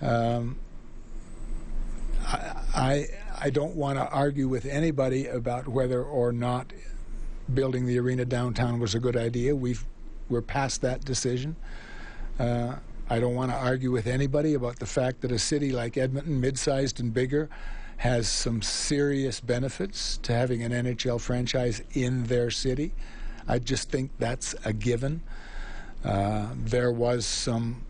Um, 0.02 0.58
I, 2.26 2.64
I, 2.76 3.08
I 3.42 3.50
don't 3.50 3.76
want 3.76 3.98
to 3.98 4.08
argue 4.10 4.48
with 4.48 4.66
anybody 4.66 5.28
about 5.28 5.68
whether 5.68 6.04
or 6.04 6.32
not 6.32 6.74
building 7.54 7.86
the 7.86 7.98
arena 8.00 8.26
downtown 8.26 8.80
was 8.80 8.94
a 8.96 9.00
good 9.00 9.16
idea. 9.16 9.56
We've 9.56 9.86
we're 10.30 10.42
past 10.42 10.82
that 10.82 11.06
decision. 11.06 11.56
Uh, 12.38 12.76
I 13.10 13.20
don't 13.20 13.36
want 13.36 13.52
to 13.52 13.58
argue 13.58 13.92
with 13.92 14.08
anybody 14.08 14.54
about 14.54 14.80
the 14.80 14.86
fact 14.86 15.22
that 15.22 15.32
a 15.32 15.40
city 15.40 15.72
like 15.72 15.98
Edmonton, 15.98 16.42
mid-sized 16.42 17.00
and 17.00 17.14
bigger, 17.14 17.50
has 17.98 18.28
some 18.28 18.62
serious 18.62 19.40
benefits 19.40 20.18
to 20.18 20.34
having 20.34 20.64
an 20.64 20.72
NHL 20.72 21.20
franchise 21.20 21.82
in 21.94 22.26
their 22.26 22.52
city. 22.52 22.94
I 23.48 23.60
just 23.60 23.90
think 23.90 24.12
that's 24.20 24.54
a 24.66 24.74
given. 24.74 25.22
Uh, 26.06 26.50
there 26.56 26.92
was 26.92 27.26
some 27.26 27.84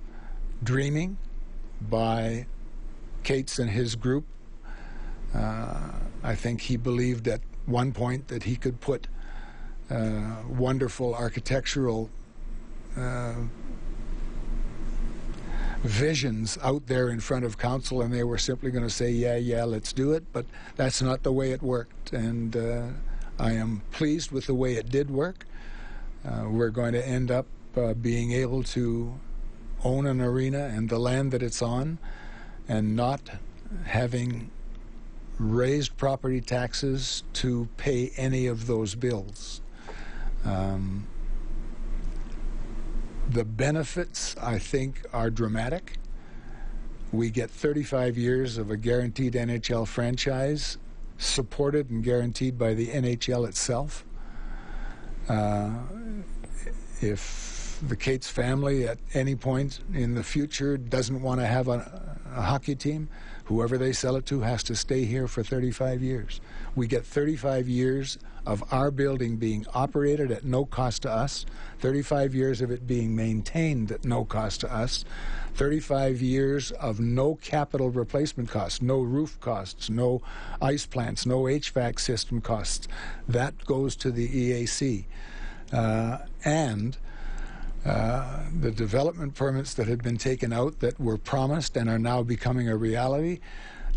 dreaming 0.64 1.18
by 1.82 2.46
Katz 3.24 3.60
and 3.60 3.70
his 3.70 3.96
group. 3.96 4.26
Uh, 5.36 5.92
I 6.24 6.36
think 6.36 6.62
he 6.62 6.78
believed 6.78 7.28
at 7.28 7.42
one 7.66 7.92
point 7.92 8.30
that 8.30 8.44
he 8.44 8.56
could 8.56 8.80
put 8.80 9.08
uh, 9.90 10.38
wonderful 10.50 11.14
architectural 11.14 12.10
uh, 12.96 13.36
visions 15.84 16.58
out 16.64 16.88
there 16.88 17.10
in 17.10 17.20
front 17.20 17.46
of 17.46 17.58
council, 17.58 18.02
and 18.02 18.14
they 18.14 18.24
were 18.24 18.38
simply 18.38 18.72
going 18.72 18.84
to 18.84 18.90
say, 18.90 19.12
"Yeah, 19.12 19.36
yeah, 19.36 19.64
let's 19.64 19.94
do 19.94 20.14
it." 20.14 20.24
But 20.34 20.46
that's 20.76 21.02
not 21.02 21.24
the 21.24 21.32
way 21.32 21.52
it 21.52 21.62
worked, 21.62 22.14
and 22.14 22.56
uh, 22.56 22.88
I 23.40 23.54
am 23.54 23.82
pleased 23.92 24.32
with 24.32 24.48
the 24.48 24.54
way 24.54 24.74
it 24.76 24.90
did 24.90 25.10
work. 25.10 25.46
Uh, 26.26 26.46
we're 26.50 26.70
going 26.70 26.94
to 26.94 27.08
end 27.08 27.32
up 27.32 27.46
uh, 27.76 27.94
being 27.94 28.32
able 28.32 28.64
to 28.64 29.14
own 29.84 30.08
an 30.08 30.20
arena 30.20 30.66
and 30.66 30.90
the 30.90 31.00
land 31.00 31.32
that 31.32 31.44
it's 31.44 31.62
on, 31.62 32.00
and 32.68 32.96
not 32.96 33.22
having 33.86 34.50
raised 35.40 35.96
property 35.98 36.42
taxes 36.42 37.24
to 37.34 37.68
pay 37.78 38.12
any 38.18 38.48
of 38.48 38.66
those 38.66 38.96
bills. 38.96 39.62
Um, 40.44 41.08
the 43.38 43.46
benefits, 43.46 44.36
I 44.42 44.58
think, 44.58 45.04
are 45.14 45.30
dramatic. 45.30 46.00
We 47.12 47.30
get 47.30 47.52
35 47.52 48.18
years 48.18 48.58
of 48.58 48.72
a 48.72 48.78
guaranteed 48.78 49.34
NHL 49.34 49.88
franchise, 49.88 50.80
supported 51.20 51.92
and 51.92 52.04
guaranteed 52.04 52.58
by 52.58 52.74
the 52.74 52.88
NHL 52.88 53.48
itself. 53.48 54.06
Uh, 55.30 55.70
if 57.00 57.80
the 57.88 57.96
Katz 57.96 58.28
family 58.28 58.88
at 58.88 58.98
any 59.14 59.36
point 59.36 59.82
in 59.94 60.16
the 60.16 60.24
future 60.24 60.76
doesn't 60.76 61.22
want 61.22 61.40
to 61.40 61.46
have 61.46 61.68
a, 61.68 62.18
a 62.34 62.42
hockey 62.42 62.74
team, 62.74 63.08
whoever 63.46 63.78
they 63.78 63.94
sell 63.94 64.16
it 64.16 64.26
to 64.26 64.42
has 64.42 64.64
to 64.64 64.76
stay 64.76 65.06
here 65.06 65.28
for 65.28 65.44
35 65.44 66.02
years. 66.02 66.42
We 66.76 66.88
get 66.88 67.06
35 67.06 67.70
years 67.70 68.18
of 68.48 68.64
our 68.72 68.90
building 68.90 69.36
being 69.36 69.66
operated 69.74 70.32
at 70.32 70.46
no 70.46 70.64
cost 70.64 71.02
to 71.02 71.12
us, 71.12 71.46
35 71.80 72.34
years 72.34 72.62
of 72.62 72.72
it 72.72 72.88
being 72.88 73.14
maintained 73.16 73.92
at 73.92 74.06
no 74.06 74.24
cost 74.24 74.62
to 74.62 74.74
us, 74.74 75.04
35 75.56 76.22
years 76.22 76.72
of 76.72 77.00
no 77.00 77.36
capital 77.36 77.90
replacement 77.90 78.50
costs, 78.50 78.82
no 78.82 79.02
roof 79.02 79.38
costs, 79.42 79.90
no 79.90 80.22
ice 80.62 80.86
plants, 80.86 81.26
no 81.26 81.44
HVAC 81.44 82.00
system 82.00 82.40
costs. 82.40 82.88
That 83.28 83.66
goes 83.66 83.96
to 83.98 84.12
the 84.12 84.28
EAC. 84.28 85.04
Uh, 85.74 86.20
and 86.46 86.98
uh, 87.86 88.44
the 88.58 88.72
development 88.72 89.36
permits 89.36 89.74
that 89.74 89.88
had 89.88 90.02
been 90.02 90.18
taken 90.18 90.54
out 90.54 90.80
that 90.80 90.98
were 91.00 91.18
promised 91.18 91.76
and 91.76 91.90
are 91.90 92.00
now 92.00 92.24
becoming 92.24 92.70
a 92.70 92.78
reality. 92.78 93.40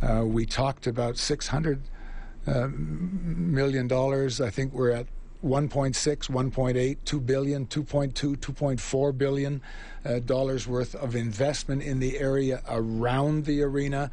Uh, 0.02 0.24
we 0.26 0.44
talked 0.44 0.88
about 0.88 1.16
600 1.16 1.78
uh, 1.78 1.99
million 2.46 3.88
dollars. 3.88 4.40
I 4.40 4.50
think 4.50 4.72
we're 4.72 4.90
at 4.90 5.06
1.6, 5.44 5.94
1.8, 6.28 6.96
2 7.04 7.20
billion, 7.20 7.66
2.2, 7.66 8.36
2.4 8.36 9.18
billion 9.18 9.62
uh, 10.04 10.18
dollars 10.20 10.66
worth 10.66 10.94
of 10.94 11.16
investment 11.16 11.82
in 11.82 11.98
the 11.98 12.18
area 12.18 12.62
around 12.68 13.46
the 13.46 13.62
arena. 13.62 14.10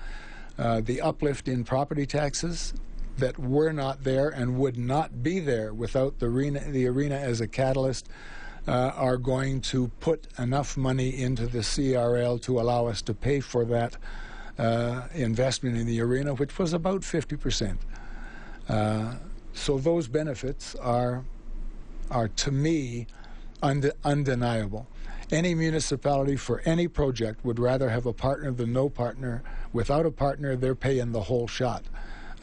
Uh, 0.57 0.81
the 0.81 1.01
uplift 1.01 1.47
in 1.47 1.63
property 1.63 2.05
taxes 2.05 2.73
that 3.17 3.37
were 3.37 3.71
not 3.71 4.03
there 4.03 4.29
and 4.29 4.57
would 4.57 4.77
not 4.77 5.21
be 5.21 5.39
there 5.39 5.73
without 5.73 6.19
the 6.19 6.25
arena, 6.27 6.59
the 6.59 6.87
arena 6.87 7.15
as 7.15 7.41
a 7.41 7.47
catalyst. 7.47 8.07
Uh, 8.69 8.91
are 8.97 9.15
going 9.15 9.61
to 9.61 9.87
put 10.01 10.27
enough 10.37 10.75
money 10.75 11.21
into 11.21 11.47
the 11.47 11.59
CRL 11.59 12.41
to 12.41 12.59
allow 12.59 12.85
us 12.85 13.01
to 13.01 13.13
pay 13.13 13.39
for 13.39 13.63
that 13.63 13.95
uh, 14.59 15.03
investment 15.13 15.77
in 15.77 15.87
the 15.87 16.01
arena, 16.01 16.33
which 16.33 16.59
was 16.59 16.73
about 16.73 17.01
50 17.05 17.37
percent. 17.37 17.79
Uh, 18.69 19.15
so 19.53 19.77
those 19.77 20.07
benefits 20.07 20.75
are, 20.75 21.23
are 22.11 22.27
to 22.27 22.51
me, 22.51 23.07
und- 23.61 23.91
undeniable. 24.03 24.87
Any 25.31 25.55
municipality 25.55 26.35
for 26.35 26.61
any 26.65 26.87
project 26.87 27.43
would 27.43 27.59
rather 27.59 27.89
have 27.89 28.05
a 28.05 28.13
partner 28.13 28.51
than 28.51 28.71
no 28.71 28.87
partner. 28.87 29.43
Without 29.73 30.05
a 30.05 30.11
partner, 30.11 30.55
they're 30.55 30.75
paying 30.75 31.11
the 31.11 31.21
whole 31.21 31.47
shot. 31.47 31.83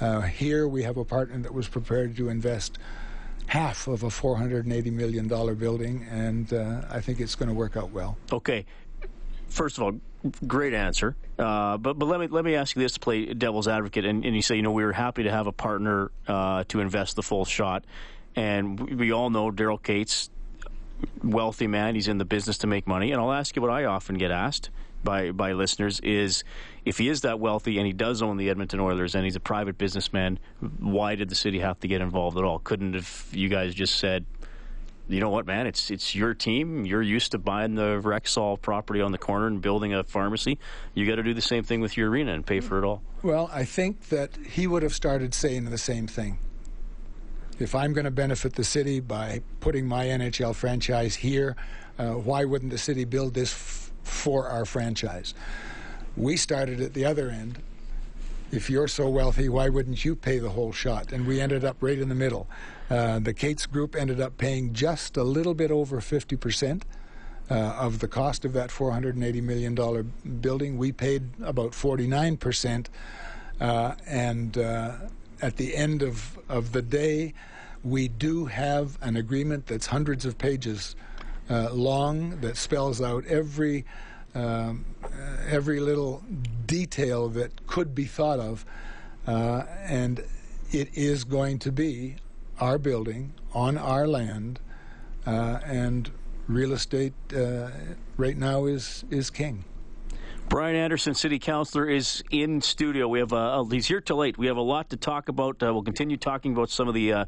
Uh, 0.00 0.22
here 0.22 0.68
we 0.68 0.82
have 0.82 0.96
a 0.96 1.04
partner 1.04 1.38
that 1.38 1.54
was 1.54 1.68
prepared 1.68 2.16
to 2.16 2.28
invest 2.28 2.78
half 3.46 3.86
of 3.86 4.02
a 4.02 4.08
$480 4.08 4.92
million 4.92 5.28
building, 5.28 6.06
and 6.10 6.52
uh, 6.52 6.82
I 6.90 7.00
think 7.00 7.20
it's 7.20 7.34
going 7.34 7.48
to 7.48 7.54
work 7.54 7.76
out 7.76 7.90
well. 7.90 8.18
Okay. 8.32 8.66
First 9.48 9.78
of 9.78 9.84
all, 9.84 10.00
great 10.46 10.74
answer. 10.74 11.16
Uh, 11.38 11.76
but 11.78 11.98
but 11.98 12.06
let 12.06 12.20
me 12.20 12.26
let 12.28 12.44
me 12.44 12.54
ask 12.54 12.76
you 12.76 12.82
this 12.82 12.92
to 12.92 13.00
play 13.00 13.26
devil's 13.34 13.66
advocate, 13.66 14.04
and, 14.04 14.24
and 14.24 14.36
you 14.36 14.42
say 14.42 14.56
you 14.56 14.62
know 14.62 14.70
we 14.70 14.84
were 14.84 14.92
happy 14.92 15.24
to 15.24 15.30
have 15.30 15.46
a 15.46 15.52
partner 15.52 16.10
uh, 16.28 16.64
to 16.68 16.80
invest 16.80 17.16
the 17.16 17.22
full 17.22 17.44
shot, 17.44 17.84
and 18.36 18.78
we, 18.78 18.94
we 18.94 19.12
all 19.12 19.30
know 19.30 19.50
Daryl 19.50 19.82
Katz, 19.82 20.30
wealthy 21.22 21.66
man, 21.66 21.94
he's 21.96 22.08
in 22.08 22.18
the 22.18 22.24
business 22.24 22.58
to 22.58 22.66
make 22.66 22.86
money, 22.86 23.10
and 23.10 23.20
I'll 23.20 23.32
ask 23.32 23.56
you 23.56 23.62
what 23.62 23.70
I 23.70 23.84
often 23.84 24.16
get 24.16 24.30
asked 24.30 24.70
by 25.04 25.30
by 25.30 25.52
listeners 25.52 26.00
is 26.00 26.44
if 26.84 26.98
he 26.98 27.08
is 27.08 27.20
that 27.20 27.38
wealthy 27.38 27.78
and 27.78 27.86
he 27.86 27.92
does 27.92 28.22
own 28.22 28.36
the 28.36 28.50
Edmonton 28.50 28.80
Oilers 28.80 29.14
and 29.14 29.24
he's 29.24 29.36
a 29.36 29.40
private 29.40 29.78
businessman, 29.78 30.38
why 30.78 31.14
did 31.14 31.28
the 31.28 31.34
city 31.34 31.60
have 31.60 31.78
to 31.80 31.88
get 31.88 32.00
involved 32.00 32.38
at 32.38 32.44
all? 32.44 32.58
Couldn't 32.58 32.94
have 32.94 33.28
you 33.32 33.48
guys 33.48 33.74
just 33.74 33.96
said? 33.96 34.24
You 35.08 35.20
know 35.20 35.28
what, 35.28 35.46
man? 35.46 35.66
It's 35.66 35.90
it's 35.90 36.14
your 36.14 36.34
team. 36.34 36.86
You're 36.86 37.02
used 37.02 37.32
to 37.32 37.38
buying 37.38 37.74
the 37.74 38.00
Rexall 38.02 38.60
property 38.60 39.00
on 39.00 39.12
the 39.12 39.18
corner 39.18 39.46
and 39.46 39.60
building 39.60 39.92
a 39.92 40.02
pharmacy. 40.02 40.58
You 40.94 41.06
got 41.06 41.16
to 41.16 41.22
do 41.22 41.34
the 41.34 41.42
same 41.42 41.62
thing 41.62 41.80
with 41.80 41.96
your 41.96 42.10
arena 42.10 42.32
and 42.32 42.46
pay 42.46 42.60
for 42.60 42.78
it 42.78 42.84
all. 42.84 43.02
Well, 43.22 43.50
I 43.52 43.64
think 43.64 44.08
that 44.08 44.30
he 44.36 44.66
would 44.66 44.82
have 44.82 44.94
started 44.94 45.34
saying 45.34 45.66
the 45.66 45.78
same 45.78 46.06
thing. 46.06 46.38
If 47.58 47.74
I'm 47.74 47.92
going 47.92 48.04
to 48.04 48.10
benefit 48.10 48.54
the 48.54 48.64
city 48.64 48.98
by 49.00 49.42
putting 49.60 49.86
my 49.86 50.06
NHL 50.06 50.54
franchise 50.54 51.16
here, 51.16 51.54
uh, 51.98 52.12
why 52.12 52.44
wouldn't 52.44 52.72
the 52.72 52.78
city 52.78 53.04
build 53.04 53.34
this 53.34 53.52
f- 53.52 53.92
for 54.02 54.48
our 54.48 54.64
franchise? 54.64 55.34
We 56.16 56.36
started 56.36 56.80
at 56.80 56.94
the 56.94 57.04
other 57.04 57.30
end 57.30 57.60
if 58.54 58.70
you're 58.70 58.88
so 58.88 59.08
wealthy, 59.08 59.48
why 59.48 59.68
wouldn't 59.68 60.04
you 60.04 60.14
pay 60.14 60.38
the 60.38 60.50
whole 60.50 60.72
shot? 60.72 61.12
And 61.12 61.26
we 61.26 61.40
ended 61.40 61.64
up 61.64 61.76
right 61.80 61.98
in 61.98 62.08
the 62.08 62.14
middle. 62.14 62.46
Uh, 62.88 63.18
the 63.18 63.34
Katz 63.34 63.66
Group 63.66 63.96
ended 63.96 64.20
up 64.20 64.38
paying 64.38 64.72
just 64.72 65.16
a 65.16 65.24
little 65.24 65.54
bit 65.54 65.70
over 65.70 66.00
50% 66.00 66.82
uh, 67.50 67.54
of 67.54 67.98
the 67.98 68.08
cost 68.08 68.44
of 68.44 68.52
that 68.52 68.70
$480 68.70 69.42
million 69.42 70.12
building. 70.40 70.78
We 70.78 70.92
paid 70.92 71.22
about 71.42 71.72
49%. 71.72 72.86
Uh, 73.60 73.94
and 74.06 74.56
uh, 74.56 74.92
at 75.42 75.56
the 75.56 75.74
end 75.74 76.02
of, 76.02 76.38
of 76.48 76.72
the 76.72 76.82
day, 76.82 77.34
we 77.82 78.08
do 78.08 78.46
have 78.46 78.98
an 79.02 79.16
agreement 79.16 79.66
that's 79.66 79.86
hundreds 79.86 80.24
of 80.24 80.38
pages 80.38 80.94
uh, 81.50 81.70
long 81.72 82.40
that 82.40 82.56
spells 82.56 83.02
out 83.02 83.26
every 83.26 83.84
um, 84.34 84.84
every 85.48 85.80
little 85.80 86.22
detail 86.66 87.28
that 87.30 87.66
could 87.66 87.94
be 87.94 88.04
thought 88.04 88.40
of, 88.40 88.64
uh, 89.26 89.64
and 89.84 90.24
it 90.72 90.88
is 90.94 91.24
going 91.24 91.58
to 91.60 91.72
be 91.72 92.16
our 92.60 92.78
building 92.78 93.32
on 93.52 93.78
our 93.78 94.06
land, 94.06 94.60
uh, 95.26 95.60
and 95.64 96.10
real 96.48 96.72
estate 96.72 97.14
uh, 97.34 97.70
right 98.16 98.36
now 98.36 98.66
is 98.66 99.04
is 99.10 99.30
king. 99.30 99.64
Brian 100.48 100.76
Anderson, 100.76 101.14
City 101.14 101.38
Councilor, 101.38 101.88
is 101.88 102.22
in 102.30 102.60
studio. 102.60 103.08
We 103.08 103.18
have 103.18 103.32
uh, 103.32 103.64
he's 103.64 103.86
here 103.86 104.00
till 104.00 104.18
late. 104.18 104.38
We 104.38 104.46
have 104.46 104.56
a 104.56 104.62
lot 104.62 104.90
to 104.90 104.96
talk 104.96 105.28
about. 105.28 105.62
Uh, 105.62 105.72
we'll 105.72 105.82
continue 105.82 106.16
talking 106.16 106.52
about 106.52 106.70
some 106.70 106.86
of 106.86 106.94
the 106.94 107.12
uh, 107.12 107.24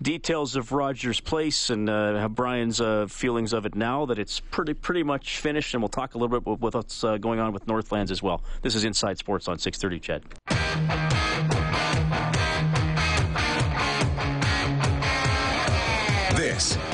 details 0.00 0.56
of 0.56 0.72
Rogers 0.72 1.20
Place 1.20 1.70
and 1.70 1.90
uh, 1.90 2.28
Brian's 2.28 2.80
uh, 2.80 3.06
feelings 3.08 3.52
of 3.52 3.66
it 3.66 3.74
now 3.74 4.06
that 4.06 4.18
it's 4.18 4.40
pretty 4.40 4.74
pretty 4.74 5.02
much 5.02 5.38
finished. 5.38 5.74
And 5.74 5.82
we'll 5.82 5.88
talk 5.88 6.14
a 6.14 6.18
little 6.18 6.40
bit 6.40 6.60
with, 6.60 6.74
what's 6.74 7.04
uh, 7.04 7.18
going 7.18 7.40
on 7.40 7.52
with 7.52 7.66
Northlands 7.66 8.10
as 8.10 8.22
well. 8.22 8.42
This 8.62 8.74
is 8.74 8.84
Inside 8.84 9.18
Sports 9.18 9.48
on 9.48 9.58
6:30. 9.58 10.00
CHED. 10.00 10.22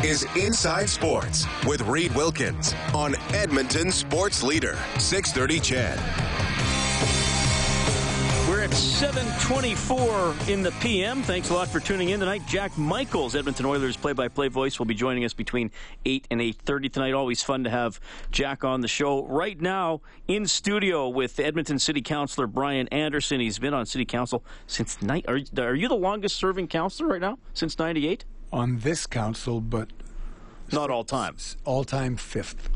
Is 0.05 0.25
Inside 0.37 0.89
Sports 0.89 1.45
with 1.67 1.81
Reed 1.81 2.15
Wilkins 2.15 2.73
on 2.95 3.17
Edmonton 3.35 3.91
Sports 3.91 4.45
Leader 4.45 4.79
6:30 4.95 5.59
CHED. 5.59 5.99
We're 8.49 8.61
at 8.61 8.71
7:24 8.71 10.37
in 10.49 10.63
the 10.63 10.71
PM. 10.81 11.25
Thanks 11.25 11.51
a 11.51 11.55
lot 11.55 11.67
for 11.67 11.81
tuning 11.81 12.11
in 12.11 12.21
tonight. 12.21 12.43
Jack 12.47 12.79
Michaels, 12.79 13.35
Edmonton 13.35 13.67
Oilers 13.67 13.97
play-by-play 13.97 14.47
voice, 14.47 14.79
will 14.79 14.87
be 14.87 14.95
joining 14.95 15.25
us 15.25 15.35
between 15.35 15.69
8 16.05 16.29
and 16.31 16.41
8:30 16.41 16.89
tonight. 16.89 17.13
Always 17.13 17.43
fun 17.43 17.65
to 17.65 17.71
have 17.71 17.99
Jack 18.31 18.63
on 18.63 18.83
the 18.83 18.89
show. 18.89 19.27
Right 19.27 19.61
now 19.61 20.01
in 20.29 20.47
studio 20.47 21.09
with 21.09 21.41
Edmonton 21.41 21.81
City 21.81 22.03
Councilor 22.03 22.47
Brian 22.47 22.87
Anderson. 22.89 23.41
He's 23.41 23.59
been 23.59 23.75
on 23.75 23.85
City 23.85 24.05
Council 24.05 24.45
since 24.69 25.03
night. 25.03 25.25
Are, 25.27 25.41
are 25.59 25.75
you 25.75 25.89
the 25.89 25.97
longest-serving 25.97 26.69
councilor 26.69 27.09
right 27.09 27.21
now 27.21 27.41
since 27.53 27.77
'98? 27.77 28.25
On 28.53 28.79
this 28.79 29.07
council, 29.07 29.61
but 29.61 29.89
not 30.73 30.91
all 30.91 31.05
times. 31.05 31.57
All 31.65 31.85
time 31.85 32.17
fifth. 32.17 32.71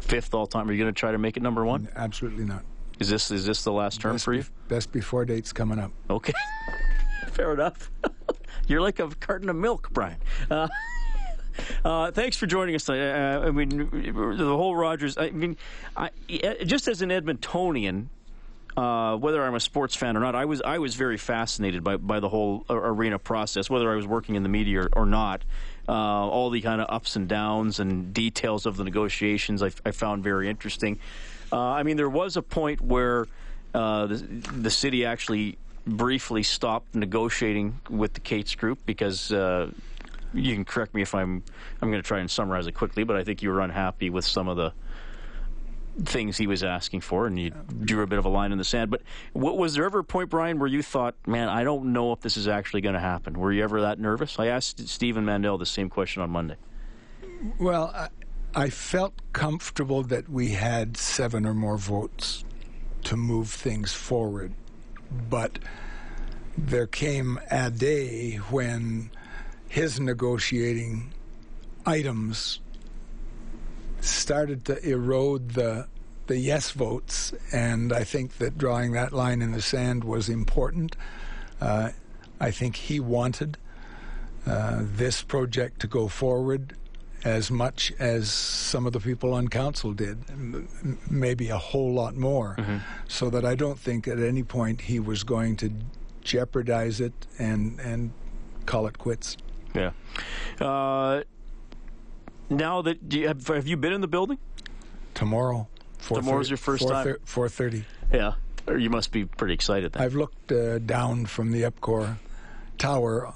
Fifth 0.00 0.34
all 0.34 0.46
time. 0.46 0.68
Are 0.68 0.72
you 0.72 0.82
going 0.82 0.92
to 0.92 0.98
try 0.98 1.12
to 1.12 1.18
make 1.18 1.36
it 1.36 1.42
number 1.42 1.64
one? 1.64 1.88
Absolutely 1.94 2.44
not. 2.44 2.64
Is 2.98 3.08
this 3.08 3.30
is 3.30 3.46
this 3.46 3.64
the 3.64 3.72
last 3.72 4.00
term 4.00 4.14
best 4.14 4.24
for 4.24 4.32
you? 4.32 4.42
Be- 4.42 4.48
best 4.68 4.92
before 4.92 5.24
date's 5.24 5.52
coming 5.52 5.78
up. 5.78 5.92
Okay, 6.10 6.32
fair 7.32 7.52
enough. 7.52 7.90
You're 8.68 8.80
like 8.80 9.00
a 9.00 9.08
carton 9.08 9.48
of 9.48 9.56
milk, 9.56 9.88
Brian. 9.92 10.18
Uh, 10.50 10.68
uh, 11.84 12.10
thanks 12.12 12.36
for 12.36 12.46
joining 12.46 12.74
us. 12.74 12.88
Uh, 12.88 13.42
I 13.44 13.50
mean, 13.50 13.88
the 13.90 14.44
whole 14.44 14.76
Rogers. 14.76 15.18
I 15.18 15.30
mean, 15.30 15.56
I, 15.96 16.10
just 16.64 16.88
as 16.88 17.02
an 17.02 17.10
Edmontonian, 17.10 18.06
uh, 18.76 19.16
whether 19.16 19.42
I'm 19.42 19.54
a 19.54 19.60
sports 19.60 19.94
fan 19.94 20.16
or 20.16 20.20
not, 20.20 20.34
I 20.34 20.44
was 20.46 20.62
I 20.62 20.78
was 20.78 20.94
very 20.94 21.18
fascinated 21.18 21.84
by, 21.84 21.96
by 21.96 22.20
the 22.20 22.28
whole 22.28 22.64
arena 22.70 23.18
process, 23.18 23.68
whether 23.68 23.90
I 23.90 23.96
was 23.96 24.06
working 24.06 24.34
in 24.34 24.42
the 24.42 24.48
media 24.48 24.82
or, 24.82 24.88
or 24.94 25.06
not. 25.06 25.42
Uh, 25.88 25.92
all 25.92 26.48
the 26.50 26.60
kind 26.60 26.80
of 26.80 26.86
ups 26.88 27.16
and 27.16 27.28
downs 27.28 27.80
and 27.80 28.14
details 28.14 28.66
of 28.66 28.76
the 28.76 28.84
negotiations 28.84 29.64
I, 29.64 29.72
I 29.84 29.90
found 29.90 30.22
very 30.22 30.48
interesting. 30.48 31.00
Uh, 31.52 31.58
I 31.58 31.82
mean, 31.82 31.96
there 31.96 32.08
was 32.08 32.36
a 32.36 32.42
point 32.42 32.80
where 32.80 33.26
uh, 33.74 34.06
the, 34.06 34.16
the 34.16 34.70
city 34.70 35.04
actually 35.04 35.58
briefly 35.86 36.44
stopped 36.44 36.94
negotiating 36.94 37.80
with 37.90 38.14
the 38.14 38.20
Katz 38.20 38.54
Group 38.54 38.78
because 38.86 39.32
uh, 39.32 39.70
you 40.32 40.54
can 40.54 40.64
correct 40.64 40.94
me 40.94 41.02
if 41.02 41.14
I'm 41.14 41.42
I'm 41.80 41.90
going 41.90 42.02
to 42.02 42.06
try 42.06 42.20
and 42.20 42.30
summarize 42.30 42.66
it 42.66 42.72
quickly, 42.72 43.04
but 43.04 43.16
I 43.16 43.24
think 43.24 43.42
you 43.42 43.50
were 43.50 43.60
unhappy 43.60 44.08
with 44.08 44.24
some 44.24 44.48
of 44.48 44.56
the 44.56 44.72
things 46.04 46.38
he 46.38 46.46
was 46.46 46.62
asking 46.62 47.00
for, 47.02 47.26
and 47.26 47.38
you 47.38 47.50
drew 47.50 48.02
a 48.02 48.06
bit 48.06 48.18
of 48.18 48.24
a 48.24 48.28
line 48.28 48.52
in 48.52 48.58
the 48.58 48.64
sand. 48.64 48.90
But 48.90 49.02
was 49.34 49.74
there 49.74 49.84
ever 49.84 50.00
a 50.00 50.04
point, 50.04 50.30
Brian, 50.30 50.58
where 50.58 50.68
you 50.68 50.82
thought, 50.82 51.14
"Man, 51.26 51.48
I 51.48 51.64
don't 51.64 51.92
know 51.92 52.12
if 52.12 52.20
this 52.20 52.36
is 52.36 52.48
actually 52.48 52.80
going 52.80 52.94
to 52.94 53.00
happen"? 53.00 53.38
Were 53.38 53.52
you 53.52 53.62
ever 53.62 53.80
that 53.82 53.98
nervous? 53.98 54.38
I 54.38 54.46
asked 54.46 54.88
Stephen 54.88 55.24
Mandel 55.24 55.58
the 55.58 55.66
same 55.66 55.88
question 55.88 56.22
on 56.22 56.30
Monday. 56.30 56.56
Well, 57.58 57.92
I, 57.94 58.08
I 58.54 58.70
felt 58.70 59.14
comfortable 59.32 60.02
that 60.04 60.28
we 60.28 60.50
had 60.50 60.96
seven 60.96 61.46
or 61.46 61.54
more 61.54 61.78
votes 61.78 62.44
to 63.04 63.16
move 63.16 63.48
things 63.48 63.92
forward, 63.92 64.52
but 65.28 65.58
there 66.56 66.86
came 66.86 67.40
a 67.50 67.70
day 67.70 68.36
when 68.36 69.10
his 69.68 69.98
negotiating 69.98 71.12
items 71.86 72.60
started 74.02 74.64
to 74.66 74.88
erode 74.88 75.50
the 75.50 75.86
the 76.26 76.38
yes 76.38 76.70
votes, 76.70 77.32
and 77.52 77.92
I 77.92 78.04
think 78.04 78.38
that 78.38 78.56
drawing 78.56 78.92
that 78.92 79.12
line 79.12 79.42
in 79.42 79.52
the 79.52 79.62
sand 79.62 80.04
was 80.04 80.28
important. 80.28 80.96
Uh, 81.60 81.90
I 82.40 82.50
think 82.50 82.76
he 82.76 83.00
wanted 83.00 83.58
uh, 84.46 84.80
this 84.82 85.22
project 85.22 85.80
to 85.80 85.86
go 85.86 86.08
forward 86.08 86.76
as 87.24 87.50
much 87.50 87.92
as 87.98 88.30
some 88.30 88.86
of 88.86 88.92
the 88.92 89.00
people 89.00 89.32
on 89.32 89.48
council 89.48 89.92
did, 89.92 90.18
m- 90.30 90.98
maybe 91.08 91.48
a 91.50 91.58
whole 91.58 91.92
lot 91.92 92.16
more, 92.16 92.56
mm-hmm. 92.58 92.78
so 93.06 93.30
that 93.30 93.44
I 93.44 93.54
don't 93.54 93.78
think 93.78 94.08
at 94.08 94.18
any 94.18 94.42
point 94.42 94.80
he 94.82 94.98
was 94.98 95.22
going 95.22 95.56
to 95.58 95.72
jeopardize 96.22 97.00
it 97.00 97.12
and 97.38 97.78
and 97.80 98.12
call 98.66 98.86
it 98.86 98.98
quits. 98.98 99.36
Yeah. 99.74 99.92
Uh, 100.60 101.22
now 102.56 102.82
that 102.82 103.12
you 103.12 103.28
have, 103.28 103.46
have 103.48 103.66
you 103.66 103.76
been 103.76 103.92
in 103.92 104.00
the 104.00 104.08
building? 104.08 104.38
Tomorrow. 105.14 105.68
Tomorrow's 106.00 106.50
your 106.50 106.56
first 106.56 106.88
time. 106.88 107.16
Four 107.24 107.48
thirty. 107.48 107.84
Yeah. 108.12 108.34
Or 108.66 108.78
you 108.78 108.90
must 108.90 109.10
be 109.10 109.24
pretty 109.24 109.54
excited. 109.54 109.92
Then. 109.92 110.02
I've 110.02 110.14
looked 110.14 110.52
uh, 110.52 110.78
down 110.78 111.26
from 111.26 111.50
the 111.50 111.62
EPCOR 111.62 112.16
tower 112.78 113.32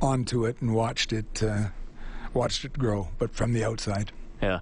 onto 0.00 0.44
it 0.44 0.60
and 0.60 0.74
watched 0.74 1.12
it 1.12 1.42
uh, 1.42 1.68
watched 2.34 2.64
it 2.64 2.78
grow, 2.78 3.08
but 3.18 3.34
from 3.34 3.52
the 3.52 3.64
outside. 3.64 4.12
Yeah, 4.42 4.60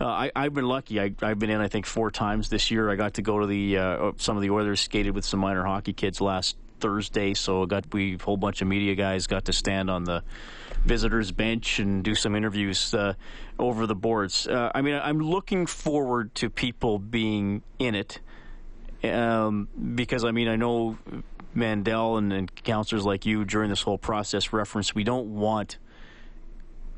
uh, 0.00 0.06
I, 0.06 0.30
have 0.36 0.54
been 0.54 0.68
lucky. 0.68 1.00
I, 1.00 1.12
have 1.20 1.40
been 1.40 1.50
in, 1.50 1.60
I 1.60 1.66
think, 1.66 1.84
four 1.84 2.12
times 2.12 2.48
this 2.48 2.70
year. 2.70 2.88
I 2.88 2.94
got 2.94 3.14
to 3.14 3.22
go 3.22 3.40
to 3.40 3.46
the 3.46 3.76
uh, 3.76 4.12
some 4.18 4.36
of 4.36 4.42
the 4.42 4.50
Oilers 4.50 4.80
skated 4.80 5.14
with 5.14 5.24
some 5.24 5.40
minor 5.40 5.64
hockey 5.64 5.92
kids 5.92 6.20
last 6.20 6.56
Thursday, 6.78 7.34
so 7.34 7.66
got 7.66 7.92
we 7.92 8.14
a 8.14 8.22
whole 8.22 8.36
bunch 8.36 8.62
of 8.62 8.68
media 8.68 8.94
guys 8.94 9.26
got 9.26 9.46
to 9.46 9.52
stand 9.52 9.90
on 9.90 10.04
the 10.04 10.22
visitors 10.86 11.32
bench 11.32 11.78
and 11.80 12.04
do 12.04 12.14
some 12.14 12.34
interviews 12.34 12.94
uh, 12.94 13.14
over 13.58 13.86
the 13.86 13.94
boards. 13.94 14.46
Uh, 14.46 14.70
I 14.74 14.82
mean, 14.82 14.94
I'm 14.94 15.18
looking 15.18 15.66
forward 15.66 16.34
to 16.36 16.48
people 16.48 16.98
being 16.98 17.62
in 17.78 17.94
it 17.94 18.20
um, 19.04 19.68
because 19.94 20.24
I 20.24 20.30
mean 20.30 20.48
I 20.48 20.56
know 20.56 20.96
Mandel 21.54 22.16
and, 22.16 22.32
and 22.32 22.64
counselors 22.64 23.04
like 23.04 23.26
you 23.26 23.44
during 23.44 23.70
this 23.70 23.82
whole 23.82 23.98
process 23.98 24.52
reference 24.52 24.94
we 24.94 25.04
don't 25.04 25.34
want 25.34 25.78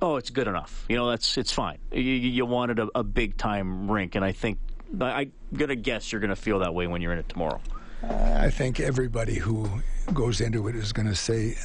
oh, 0.00 0.16
it's 0.16 0.30
good 0.30 0.46
enough. 0.46 0.84
You 0.88 0.96
know, 0.96 1.10
that's 1.10 1.36
it's 1.36 1.52
fine. 1.52 1.78
You, 1.90 2.00
you 2.00 2.46
wanted 2.46 2.78
a, 2.78 2.88
a, 2.94 3.02
big 3.02 3.36
time 3.36 3.90
rink, 3.90 4.14
and 4.14 4.24
I 4.24 4.30
think 4.30 4.58
I, 5.00 5.22
am 5.22 5.32
gonna 5.56 5.74
guess 5.74 6.12
you're 6.12 6.20
gonna 6.20 6.36
feel 6.36 6.60
that 6.60 6.72
way 6.72 6.86
when 6.86 7.02
you're 7.02 7.12
in 7.12 7.18
it 7.18 7.28
tomorrow. 7.28 7.60
I 8.08 8.50
think 8.50 8.78
everybody 8.78 9.34
who 9.34 9.68
goes 10.14 10.40
into 10.40 10.68
it 10.68 10.76
is 10.76 10.92
to 11.08 11.16
say 11.16 11.56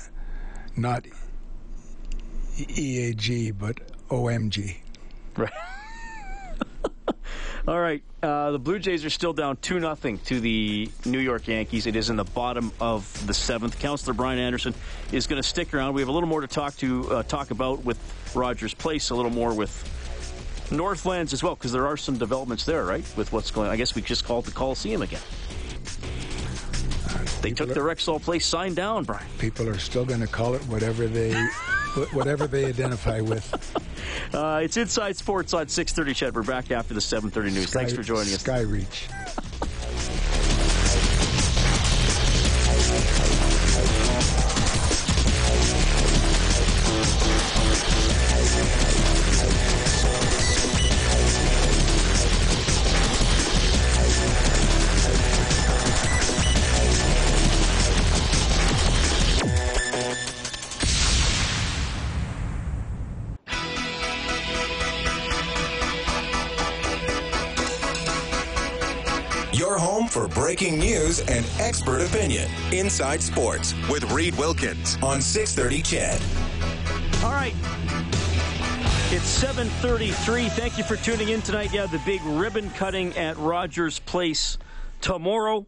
not 0.76 1.06
EAG 2.58 3.58
but 3.58 3.78
OMG. 4.10 4.78
Right. 5.36 5.52
All 7.68 7.80
right. 7.80 8.04
Uh, 8.22 8.52
the 8.52 8.60
Blue 8.60 8.78
Jays 8.78 9.06
are 9.06 9.10
still 9.10 9.34
down 9.34 9.58
2 9.58 9.80
0 9.80 10.18
to 10.26 10.40
the 10.40 10.90
New 11.06 11.20
York 11.20 11.48
Yankees. 11.48 11.88
It 11.88 11.96
is 11.96 12.10
in 12.10 12.16
the 12.16 12.24
bottom 12.24 12.72
of 12.80 13.26
the 13.26 13.34
seventh. 13.34 13.80
Counselor 13.80 14.14
Brian 14.14 14.40
Anderson 14.40 14.74
is 15.12 15.28
going 15.28 15.42
to 15.42 15.48
stick 15.48 15.74
around. 15.74 15.94
We 15.94 16.02
have 16.02 16.10
a 16.10 16.12
little 16.12 16.30
more 16.30 16.42
to 16.42 16.48
talk 16.48 16.76
to 16.78 17.12
uh, 17.12 17.24
talk 17.24 17.52
about 17.52 17.84
with 17.84 17.98
Rogers 18.36 18.74
Place, 18.74 19.10
a 19.10 19.16
little 19.16 19.32
more 19.32 19.54
with 19.54 20.70
Northlands 20.72 21.34
as 21.34 21.42
well, 21.42 21.56
because 21.56 21.72
there 21.72 21.88
are 21.88 21.98
some 21.98 22.18
developments 22.18 22.66
there, 22.66 22.86
right? 22.86 23.06
With 23.16 23.32
what's 23.32 23.52
going 23.52 23.68
on. 23.68 23.74
I 23.74 23.78
guess 23.78 23.96
we 23.96 24.02
just 24.02 24.26
called 24.26 24.46
the 24.46 24.52
Coliseum 24.52 25.02
again. 25.02 25.22
They 27.42 27.52
took 27.52 27.70
the 27.70 27.82
Rexall 27.82 28.22
Place 28.22 28.46
sign 28.46 28.74
down, 28.74 29.04
Brian. 29.04 29.26
People 29.38 29.68
are 29.68 29.78
still 29.78 30.06
going 30.06 30.22
to 30.22 30.28
call 30.28 30.54
it 30.54 30.62
whatever 30.64 31.08
they 31.08 31.32
whatever 32.12 32.48
they 32.48 32.66
identify 32.66 33.22
with. 33.22 33.80
Uh, 34.34 34.62
it's 34.64 34.78
Inside 34.78 35.16
Sports 35.16 35.54
on 35.54 35.68
6:30. 35.68 36.16
CHED. 36.16 36.36
We're 36.36 36.42
back 36.42 36.72
after 36.72 36.94
the 36.94 37.00
7:30 37.00 37.54
news. 37.54 37.70
Sky, 37.70 37.80
Thanks 37.82 37.94
for 37.94 38.02
joining 38.02 38.34
us. 38.34 38.42
Skyreach. 69.54 70.34
breaking 70.34 70.80
news 70.80 71.20
and 71.22 71.46
expert 71.60 72.02
opinion. 72.02 72.50
Inside 72.72 73.22
Sports 73.22 73.74
with 73.90 74.10
Reed 74.12 74.36
Wilkins 74.38 74.98
on 75.02 75.22
630 75.22 75.82
CHED. 75.82 76.22
All 77.24 77.32
right. 77.32 77.54
It's 79.12 79.26
7:33. 79.26 80.50
Thank 80.50 80.78
you 80.78 80.84
for 80.84 80.96
tuning 80.96 81.30
in 81.30 81.42
tonight. 81.42 81.72
Yeah, 81.72 81.86
the 81.86 82.00
big 82.00 82.22
ribbon 82.24 82.70
cutting 82.72 83.16
at 83.16 83.38
Rogers 83.38 84.00
Place 84.00 84.58
tomorrow. 85.02 85.68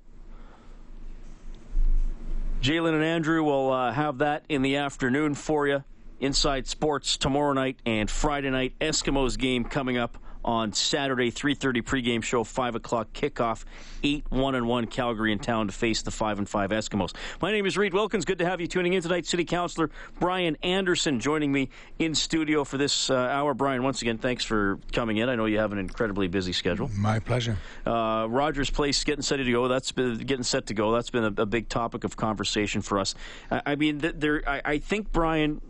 Jalen 2.61 2.95
and 2.95 3.03
Andrew 3.03 3.43
will 3.43 3.71
uh, 3.71 3.91
have 3.91 4.17
that 4.17 4.43
in 4.49 4.63
the 4.63 4.77
afternoon 4.77 5.35
for 5.35 5.67
you. 5.67 5.83
Inside 6.19 6.65
Sports 6.65 7.17
tomorrow 7.17 7.53
night 7.53 7.77
and 7.85 8.09
Friday 8.09 8.49
night. 8.49 8.73
Eskimos 8.79 9.37
game 9.37 9.63
coming 9.63 9.97
up 9.97 10.17
on 10.45 10.71
Saturday, 10.71 11.31
3:30 11.31 11.81
pregame 11.81 12.23
show, 12.23 12.43
5 12.43 12.75
o'clock 12.75 13.11
kickoff. 13.13 13.65
Eight 14.03 14.23
one 14.29 14.53
and 14.53 14.67
one 14.67 14.85
Calgary 14.85 15.31
in 15.31 15.39
town 15.39 15.65
to 15.65 15.73
face 15.73 16.03
the 16.03 16.11
five 16.11 16.37
and 16.37 16.47
five 16.47 16.69
Eskimos. 16.69 17.15
My 17.41 17.51
name 17.51 17.65
is 17.65 17.75
Reed 17.75 17.91
Wilkins. 17.91 18.23
Good 18.23 18.37
to 18.37 18.45
have 18.45 18.61
you 18.61 18.67
tuning 18.67 18.93
in 18.93 19.01
tonight. 19.01 19.25
City 19.25 19.45
Councilor 19.45 19.89
Brian 20.19 20.55
Anderson 20.61 21.19
joining 21.19 21.51
me 21.51 21.69
in 21.97 22.13
studio 22.13 22.63
for 22.63 22.77
this 22.77 23.09
uh, 23.09 23.15
hour. 23.15 23.55
Brian, 23.55 23.81
once 23.81 24.03
again, 24.03 24.19
thanks 24.19 24.43
for 24.43 24.77
coming 24.93 25.17
in. 25.17 25.27
I 25.27 25.35
know 25.35 25.45
you 25.45 25.57
have 25.57 25.71
an 25.71 25.79
incredibly 25.79 26.27
busy 26.27 26.53
schedule. 26.53 26.91
My 26.93 27.17
pleasure. 27.17 27.57
Uh, 27.83 28.27
Rogers 28.29 28.69
Place 28.69 29.03
getting 29.03 29.23
set 29.23 29.37
to 29.37 29.51
go. 29.51 29.67
That's 29.67 29.91
been 29.91 30.19
getting 30.19 30.43
set 30.43 30.67
to 30.67 30.75
go. 30.75 30.91
That's 30.91 31.09
been 31.09 31.23
a, 31.23 31.41
a 31.41 31.45
big 31.47 31.67
topic 31.67 32.03
of 32.03 32.15
conversation 32.15 32.83
for 32.83 32.99
us. 32.99 33.15
I, 33.49 33.61
I 33.65 33.75
mean, 33.75 33.97
there. 33.97 34.43
I, 34.47 34.61
I 34.63 34.77
think 34.77 35.11
Brian, 35.11 35.61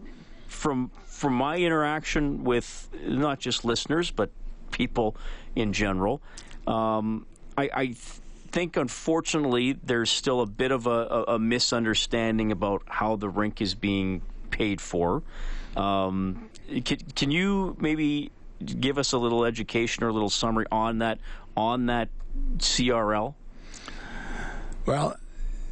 from 0.47 0.91
from 1.05 1.33
my 1.33 1.55
interaction 1.55 2.43
with 2.43 2.89
not 3.05 3.39
just 3.39 3.63
listeners 3.63 4.11
but 4.11 4.29
people 4.75 5.15
in 5.55 5.71
general. 5.71 6.21
Um, 6.67 7.25
I, 7.57 7.69
I 7.73 7.95
think, 8.51 8.75
unfortunately, 8.75 9.73
there's 9.83 10.11
still 10.11 10.41
a 10.41 10.45
bit 10.45 10.71
of 10.71 10.85
a, 10.85 11.23
a, 11.29 11.39
misunderstanding 11.39 12.51
about 12.51 12.83
how 12.87 13.15
the 13.15 13.29
rink 13.29 13.61
is 13.61 13.73
being 13.73 14.21
paid 14.51 14.81
for. 14.81 15.23
Um, 15.77 16.49
can, 16.83 16.97
can 17.15 17.31
you 17.31 17.77
maybe 17.79 18.31
give 18.63 18.97
us 18.97 19.13
a 19.13 19.17
little 19.17 19.45
education 19.45 20.03
or 20.03 20.09
a 20.09 20.13
little 20.13 20.29
summary 20.29 20.65
on 20.71 20.99
that 20.99 21.19
on 21.55 21.85
that 21.85 22.09
CRL? 22.57 23.33
Well, 24.85 25.15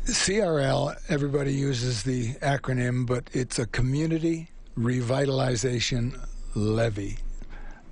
CRL, 0.05 0.95
everybody 1.09 1.53
uses 1.53 2.03
the 2.03 2.35
acronym, 2.35 3.05
but 3.05 3.29
it's 3.33 3.59
a 3.59 3.65
community 3.67 4.49
revitalization 4.77 6.19
levy. 6.55 7.17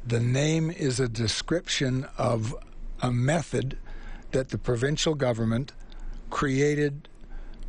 The 0.06 0.20
name 0.20 0.72
is 0.72 1.00
a 1.00 1.08
description 1.08 2.08
of 2.18 2.56
a 3.04 3.12
method 3.12 3.78
that 4.32 4.50
the 4.50 4.58
provincial 4.58 5.14
government 5.14 5.74
created 6.32 7.08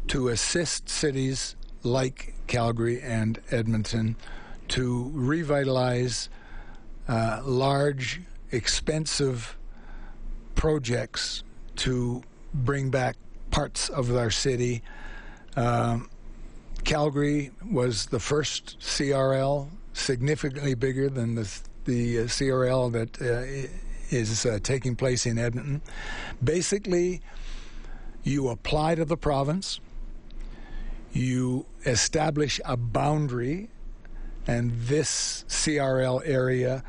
to 0.09 0.29
assist 0.29 0.88
cities 0.88 1.57
like 1.83 2.35
Calgary 2.47 3.03
and 3.03 3.38
Edmonton 3.51 4.16
to 4.68 5.11
revitalize 5.12 6.31
uh, 7.07 7.42
large, 7.45 8.23
expensive 8.51 9.59
projects 10.55 11.45
to 11.77 12.23
bring 12.55 12.88
back 12.88 13.16
parts 13.51 13.90
of 13.90 14.14
our 14.16 14.31
city. 14.31 14.83
Um, 15.55 16.09
Calgary 16.85 17.51
was 17.71 18.07
the 18.07 18.21
first 18.21 18.79
CRL, 18.81 19.68
significantly 19.92 20.75
bigger 20.75 21.11
than 21.11 21.35
the 21.35 21.61
the 21.85 22.21
uh, 22.21 22.23
CRL 22.25 22.92
that 22.92 23.21
uh, 23.21 23.68
is 24.11 24.47
uh, 24.47 24.59
taking 24.62 24.97
place 24.97 25.27
in 25.27 25.38
Edmonton. 25.38 25.83
Basically, 26.42 27.21
you 28.23 28.49
apply 28.49 28.95
to 28.95 29.05
the 29.05 29.16
province, 29.16 29.81
you 31.12 31.66
establish 31.85 32.61
a 32.64 32.77
boundary, 32.77 33.68
and 34.47 34.73
this 34.83 35.45
CRL 35.49 36.23
area. 36.25 36.83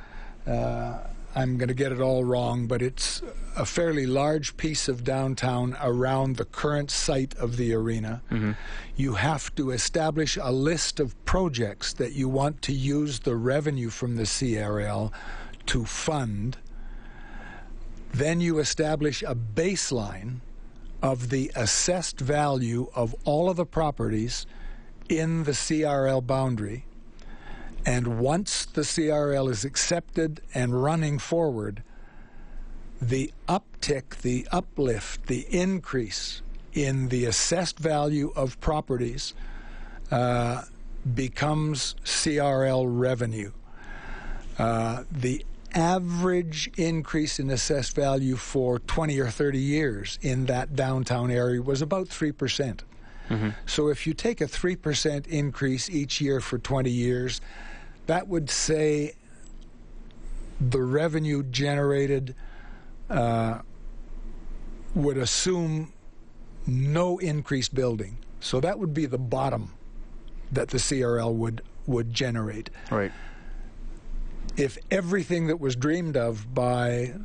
Uh, 0.45 0.99
I'm 1.35 1.57
going 1.57 1.69
to 1.69 1.73
get 1.73 1.91
it 1.91 1.99
all 1.99 2.23
wrong, 2.23 2.67
but 2.67 2.81
it's 2.81 3.21
a 3.57 3.65
fairly 3.65 4.05
large 4.05 4.55
piece 4.55 4.87
of 4.87 5.03
downtown 5.03 5.75
around 5.81 6.35
the 6.35 6.45
current 6.45 6.91
site 6.91 7.35
of 7.35 7.57
the 7.57 7.73
arena. 7.73 8.21
Mm-hmm. 8.29 8.51
You 8.95 9.15
have 9.15 9.53
to 9.55 9.71
establish 9.71 10.37
a 10.39 10.51
list 10.51 10.99
of 10.99 11.23
projects 11.25 11.93
that 11.93 12.13
you 12.13 12.29
want 12.29 12.61
to 12.63 12.73
use 12.73 13.19
the 13.19 13.35
revenue 13.35 13.89
from 13.89 14.15
the 14.15 14.23
CRL 14.23 15.11
to 15.67 15.85
fund. 15.85 16.57
Then 18.13 18.39
you 18.39 18.59
establish 18.59 19.23
a 19.23 19.33
baseline 19.33 20.37
of 21.01 21.29
the 21.29 21.51
assessed 21.55 22.19
value 22.19 22.89
of 22.93 23.15
all 23.25 23.49
of 23.49 23.57
the 23.57 23.65
properties 23.65 24.45
in 25.09 25.43
the 25.43 25.51
CRL 25.51 26.25
boundary 26.25 26.85
and 27.85 28.19
once 28.19 28.65
the 28.65 28.81
CRL 28.81 29.49
is 29.49 29.65
accepted 29.65 30.41
and 30.53 30.81
running 30.83 31.19
forward, 31.19 31.83
the 33.01 33.33
uptick, 33.47 34.21
the 34.21 34.47
uplift, 34.51 35.27
the 35.27 35.45
increase 35.49 36.41
in 36.73 37.09
the 37.09 37.25
assessed 37.25 37.77
value 37.77 38.31
of 38.35 38.59
properties 38.61 39.33
uh, 40.11 40.63
becomes 41.13 41.95
CRL 42.05 42.85
revenue. 42.87 43.51
Uh, 44.57 45.03
the 45.11 45.45
average 45.73 46.69
increase 46.77 47.39
in 47.39 47.49
assessed 47.49 47.95
value 47.95 48.35
for 48.35 48.79
20 48.79 49.19
or 49.19 49.29
30 49.29 49.57
years 49.57 50.19
in 50.21 50.45
that 50.45 50.75
downtown 50.75 51.31
area 51.31 51.61
was 51.61 51.81
about 51.81 52.07
3%. 52.07 52.79
Mm-hmm. 53.29 53.49
So 53.65 53.87
if 53.87 54.05
you 54.05 54.13
take 54.13 54.41
a 54.41 54.45
3% 54.45 55.27
increase 55.27 55.89
each 55.89 56.21
year 56.21 56.39
for 56.39 56.57
20 56.59 56.89
years, 56.89 57.41
that 58.07 58.27
would 58.27 58.49
say 58.49 59.15
the 60.59 60.81
revenue 60.81 61.43
generated 61.43 62.35
uh, 63.09 63.59
would 64.95 65.17
assume 65.17 65.93
no 66.67 67.17
increased 67.17 67.73
building. 67.73 68.17
So 68.39 68.59
that 68.59 68.79
would 68.79 68.93
be 68.93 69.05
the 69.05 69.17
bottom 69.17 69.73
that 70.51 70.69
the 70.69 70.77
CRL 70.77 71.33
would 71.33 71.61
would 71.85 72.13
generate. 72.13 72.69
Right. 72.89 73.11
If 74.55 74.77
everything 74.89 75.47
that 75.47 75.59
was 75.59 75.75
dreamed 75.75 76.15
of 76.15 76.53
by 76.53 77.15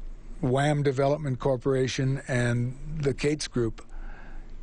Wham 0.41 0.83
Development 0.83 1.39
Corporation 1.39 2.23
and 2.27 2.77
the 3.01 3.15
Katz 3.15 3.47
Group 3.47 3.85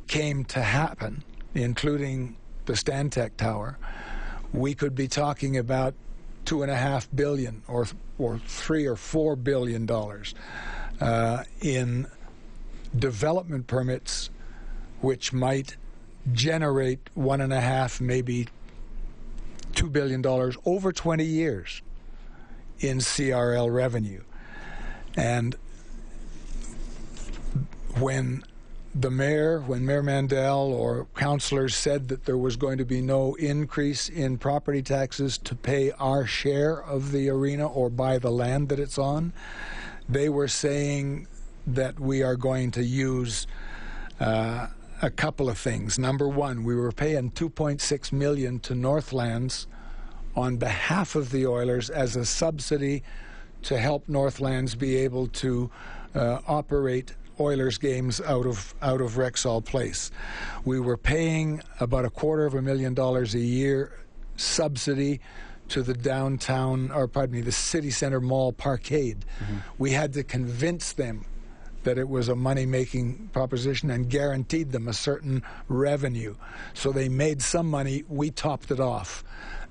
came 0.06 0.44
to 0.46 0.60
happen, 0.60 1.22
including 1.54 2.36
the 2.66 2.74
Stantec 2.74 3.36
Tower, 3.36 3.78
we 4.52 4.74
could 4.74 4.94
be 4.94 5.08
talking 5.08 5.56
about 5.56 5.94
two 6.46 6.62
and 6.62 6.70
a 6.70 6.76
half 6.76 7.08
billion 7.14 7.62
or 7.68 7.86
or 8.18 8.38
three 8.38 8.86
or 8.86 8.96
four 8.96 9.36
billion 9.36 9.84
dollars 9.84 10.34
uh, 11.00 11.44
in 11.60 12.06
development 12.96 13.66
permits, 13.66 14.30
which 15.00 15.32
might 15.32 15.76
generate 16.32 17.10
one 17.14 17.40
and 17.42 17.52
a 17.52 17.60
half, 17.60 18.00
maybe 18.00 18.48
two 19.74 19.90
billion 19.90 20.22
dollars 20.22 20.56
over 20.64 20.92
20 20.92 21.24
years 21.24 21.82
in 22.80 22.98
CRL 22.98 23.72
revenue. 23.72 24.22
And 25.14 25.56
when 27.98 28.44
the 28.98 29.10
mayor, 29.10 29.60
when 29.60 29.84
Mayor 29.84 30.02
Mandel 30.02 30.72
or 30.72 31.06
councillors 31.14 31.76
said 31.76 32.08
that 32.08 32.24
there 32.24 32.38
was 32.38 32.56
going 32.56 32.78
to 32.78 32.84
be 32.84 33.02
no 33.02 33.34
increase 33.34 34.08
in 34.08 34.38
property 34.38 34.80
taxes 34.80 35.36
to 35.38 35.54
pay 35.54 35.92
our 35.92 36.26
share 36.26 36.82
of 36.82 37.12
the 37.12 37.28
arena 37.28 37.66
or 37.66 37.90
buy 37.90 38.18
the 38.18 38.30
land 38.30 38.70
that 38.70 38.80
it's 38.80 38.96
on, 38.96 39.34
they 40.08 40.30
were 40.30 40.48
saying 40.48 41.26
that 41.66 42.00
we 42.00 42.22
are 42.22 42.36
going 42.36 42.70
to 42.70 42.82
use 42.82 43.46
uh, 44.18 44.68
a 45.02 45.10
couple 45.10 45.50
of 45.50 45.58
things. 45.58 45.98
Number 45.98 46.26
one, 46.26 46.64
we 46.64 46.74
were 46.74 46.92
paying 46.92 47.30
2.6 47.32 48.12
million 48.12 48.58
to 48.60 48.74
Northlands 48.74 49.66
on 50.34 50.56
behalf 50.56 51.14
of 51.14 51.32
the 51.32 51.46
Oilers 51.46 51.90
as 51.90 52.16
a 52.16 52.24
subsidy 52.24 53.02
to 53.62 53.78
help 53.78 54.08
Northlands 54.08 54.74
be 54.74 54.96
able 54.96 55.26
to 55.26 55.70
uh, 56.14 56.38
operate 56.46 57.14
Oilers 57.38 57.78
games 57.78 58.20
out 58.20 58.46
of 58.46 58.74
out 58.82 59.00
of 59.00 59.12
Rexall 59.12 59.64
Place. 59.64 60.10
We 60.64 60.80
were 60.80 60.96
paying 60.96 61.62
about 61.80 62.04
a 62.04 62.10
quarter 62.10 62.46
of 62.46 62.54
a 62.54 62.62
million 62.62 62.94
dollars 62.94 63.34
a 63.34 63.40
year 63.40 63.92
subsidy 64.36 65.20
to 65.68 65.82
the 65.82 65.94
downtown, 65.94 66.90
or 66.92 67.08
pardon 67.08 67.36
me, 67.36 67.40
the 67.40 67.52
city 67.52 67.90
center 67.90 68.20
mall 68.20 68.52
parkade. 68.52 69.24
Mm-hmm. 69.40 69.56
We 69.78 69.90
had 69.90 70.12
to 70.14 70.22
convince 70.22 70.92
them 70.92 71.24
that 71.82 71.98
it 71.98 72.08
was 72.08 72.28
a 72.28 72.34
money 72.34 72.66
making 72.66 73.30
proposition 73.32 73.90
and 73.90 74.10
guaranteed 74.10 74.72
them 74.72 74.88
a 74.88 74.92
certain 74.92 75.42
revenue. 75.68 76.34
So 76.74 76.90
they 76.90 77.08
made 77.08 77.40
some 77.40 77.68
money, 77.68 78.02
we 78.08 78.30
topped 78.30 78.72
it 78.72 78.80
off. 78.80 79.22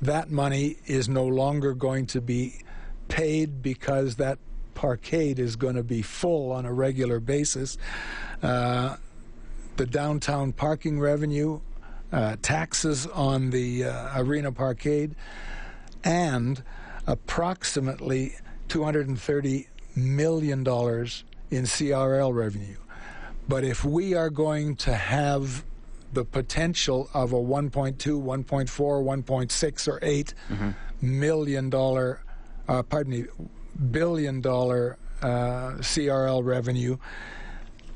That 0.02 0.32
money 0.32 0.78
is 0.86 1.10
no 1.10 1.26
longer 1.26 1.74
going 1.74 2.06
to 2.08 2.22
be 2.22 2.62
paid 3.10 3.62
because 3.62 4.16
that 4.16 4.40
parkade 4.76 5.40
is 5.40 5.56
going 5.56 5.76
to 5.76 5.84
be 5.84 6.02
full 6.02 6.52
on 6.52 6.66
a 6.66 6.74
regular 6.74 7.20
basis. 7.20 7.78
Uh, 8.44 8.98
the 9.78 9.86
downtown 9.86 10.52
parking 10.52 11.00
revenue, 11.00 11.60
uh, 12.12 12.36
taxes 12.42 13.08
on 13.08 13.50
the 13.50 13.86
uh, 13.86 14.22
arena 14.22 14.52
parkade, 14.52 15.16
and 16.04 16.64
approximately 17.08 18.36
230 18.68 19.68
million 19.96 20.64
dollars 20.64 21.24
in 21.50 21.64
CRL 21.64 22.34
revenue. 22.34 22.78
But 23.48 23.64
if 23.64 23.84
we 23.86 24.14
are 24.14 24.30
going 24.30 24.76
to 24.78 24.94
have 24.94 25.64
the 26.14 26.26
potential 26.26 27.10
of 27.14 27.34
a 27.34 27.36
1.2, 27.36 27.98
1.4, 27.98 28.68
1.6, 28.68 29.88
or 29.88 30.00
8 30.02 30.34
mm-hmm. 30.50 30.70
million 31.02 31.70
dollar, 31.70 32.22
uh, 32.68 32.82
pardon 32.84 33.12
me, 33.12 33.26
billion 33.92 34.42
dollar 34.42 34.98
uh, 35.22 35.78
CRL 35.80 36.44
revenue, 36.44 36.98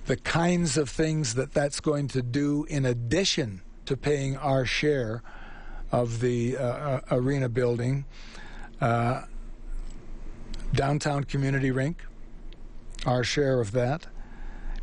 the 0.05 0.17
kinds 0.17 0.77
of 0.77 0.89
things 0.89 1.35
that 1.35 1.53
that's 1.53 1.79
going 1.79 2.07
to 2.09 2.21
do 2.21 2.65
in 2.65 2.85
addition 2.85 3.61
to 3.85 3.97
paying 3.97 4.37
our 4.37 4.65
share 4.65 5.23
of 5.91 6.19
the 6.19 6.57
uh, 6.57 6.63
uh 6.63 7.01
arena 7.11 7.49
building. 7.49 8.05
Uh, 8.79 9.23
downtown 10.73 11.23
community 11.23 11.71
rink, 11.71 12.03
our 13.05 13.23
share 13.23 13.59
of 13.59 13.71
that, 13.71 14.07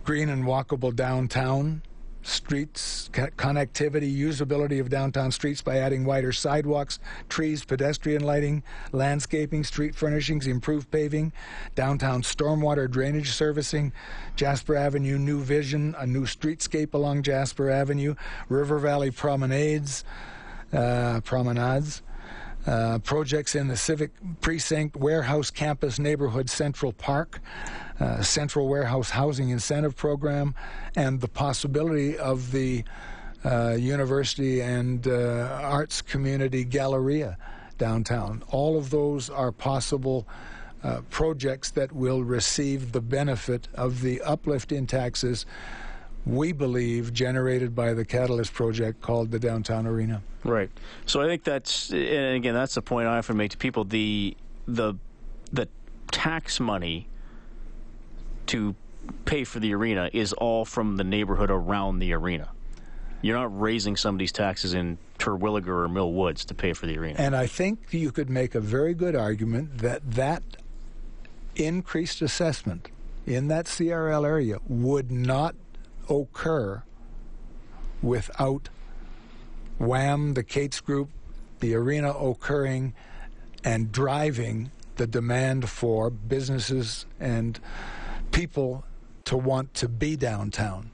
green 0.04 0.28
and 0.28 0.44
walkable 0.44 0.94
downtown, 0.94 1.82
streets, 2.26 3.08
connectivity, 3.12 4.16
usability 4.16 4.80
of 4.80 4.88
downtown 4.88 5.30
streets 5.30 5.62
by 5.62 5.78
adding 5.78 6.04
wider 6.04 6.32
sidewalks, 6.32 6.98
trees, 7.28 7.64
pedestrian 7.64 8.22
lighting, 8.22 8.62
landscaping, 8.92 9.64
street 9.64 9.94
furnishings, 9.94 10.46
improved 10.46 10.90
paving, 10.90 11.32
downtown 11.74 12.22
stormwater 12.22 12.90
drainage 12.90 13.30
servicing, 13.30 13.92
Jasper 14.34 14.76
Avenue 14.76 15.18
new 15.18 15.42
vision, 15.42 15.94
a 15.98 16.06
new 16.06 16.24
streetscape 16.24 16.94
along 16.94 17.22
Jasper 17.22 17.70
Avenue, 17.70 18.14
River 18.48 18.78
Valley 18.78 19.10
promenades, 19.10 20.04
uh, 20.72 21.20
promenades, 21.22 22.02
uh, 22.66 22.98
projects 22.98 23.54
in 23.54 23.68
the 23.68 23.76
Civic 23.76 24.10
Precinct, 24.40 24.96
Warehouse 24.96 25.50
Campus 25.50 25.98
Neighborhood 25.98 26.50
Central 26.50 26.92
Park, 26.92 27.40
uh, 28.00 28.22
Central 28.22 28.68
Warehouse 28.68 29.10
Housing 29.10 29.50
Incentive 29.50 29.96
Program, 29.96 30.54
and 30.96 31.20
the 31.20 31.28
possibility 31.28 32.18
of 32.18 32.52
the 32.52 32.84
uh, 33.44 33.76
University 33.78 34.60
and 34.60 35.06
uh, 35.06 35.60
Arts 35.62 36.02
Community 36.02 36.64
Galleria 36.64 37.38
downtown. 37.78 38.42
All 38.48 38.76
of 38.76 38.90
those 38.90 39.30
are 39.30 39.52
possible. 39.52 40.26
Uh, 40.84 41.00
projects 41.10 41.70
that 41.70 41.90
will 41.90 42.22
receive 42.22 42.92
the 42.92 43.00
benefit 43.00 43.66
of 43.74 44.02
the 44.02 44.20
uplift 44.20 44.70
in 44.70 44.86
taxes 44.86 45.44
we 46.26 46.50
believe, 46.52 47.12
generated 47.12 47.74
by 47.74 47.94
the 47.94 48.04
Catalyst 48.04 48.52
project 48.52 49.00
called 49.00 49.30
the 49.30 49.38
Downtown 49.38 49.86
Arena. 49.86 50.22
Right. 50.44 50.70
So 51.06 51.22
I 51.22 51.26
think 51.26 51.44
that's, 51.44 51.90
and 51.90 52.36
again, 52.36 52.52
that's 52.52 52.74
the 52.74 52.82
point 52.82 53.06
I 53.06 53.18
often 53.18 53.36
make 53.36 53.52
to 53.52 53.56
people. 53.56 53.84
The 53.84 54.36
the 54.66 54.94
the 55.52 55.68
tax 56.10 56.58
money 56.58 57.08
to 58.46 58.74
pay 59.24 59.44
for 59.44 59.60
the 59.60 59.72
arena 59.74 60.10
is 60.12 60.32
all 60.32 60.64
from 60.64 60.96
the 60.96 61.04
neighborhood 61.04 61.50
around 61.50 62.00
the 62.00 62.12
arena. 62.12 62.48
You're 63.22 63.38
not 63.38 63.60
raising 63.60 63.96
somebody's 63.96 64.32
taxes 64.32 64.74
in 64.74 64.98
Terwillegar 65.18 65.84
or 65.84 65.88
Mill 65.88 66.12
Woods 66.12 66.44
to 66.46 66.54
pay 66.54 66.72
for 66.72 66.86
the 66.86 66.98
arena. 66.98 67.16
And 67.18 67.34
I 67.34 67.46
think 67.46 67.92
you 67.92 68.12
could 68.12 68.28
make 68.28 68.54
a 68.54 68.60
very 68.60 68.94
good 68.94 69.16
argument 69.16 69.78
that 69.78 70.12
that 70.12 70.42
increased 71.54 72.20
assessment 72.20 72.90
in 73.26 73.48
that 73.48 73.66
CRL 73.66 74.24
area 74.24 74.58
would 74.68 75.10
not 75.10 75.54
occur 76.08 76.82
without 78.02 78.68
WHAM, 79.78 80.34
the 80.34 80.42
Katz 80.42 80.80
Group, 80.80 81.10
the 81.60 81.74
arena 81.74 82.10
occurring 82.10 82.94
and 83.64 83.90
driving 83.92 84.70
the 84.96 85.06
demand 85.06 85.68
for 85.68 86.10
businesses 86.10 87.06
and 87.20 87.60
people 88.32 88.84
to 89.24 89.36
want 89.36 89.74
to 89.74 89.88
be 89.88 90.16
downtown. 90.16 90.90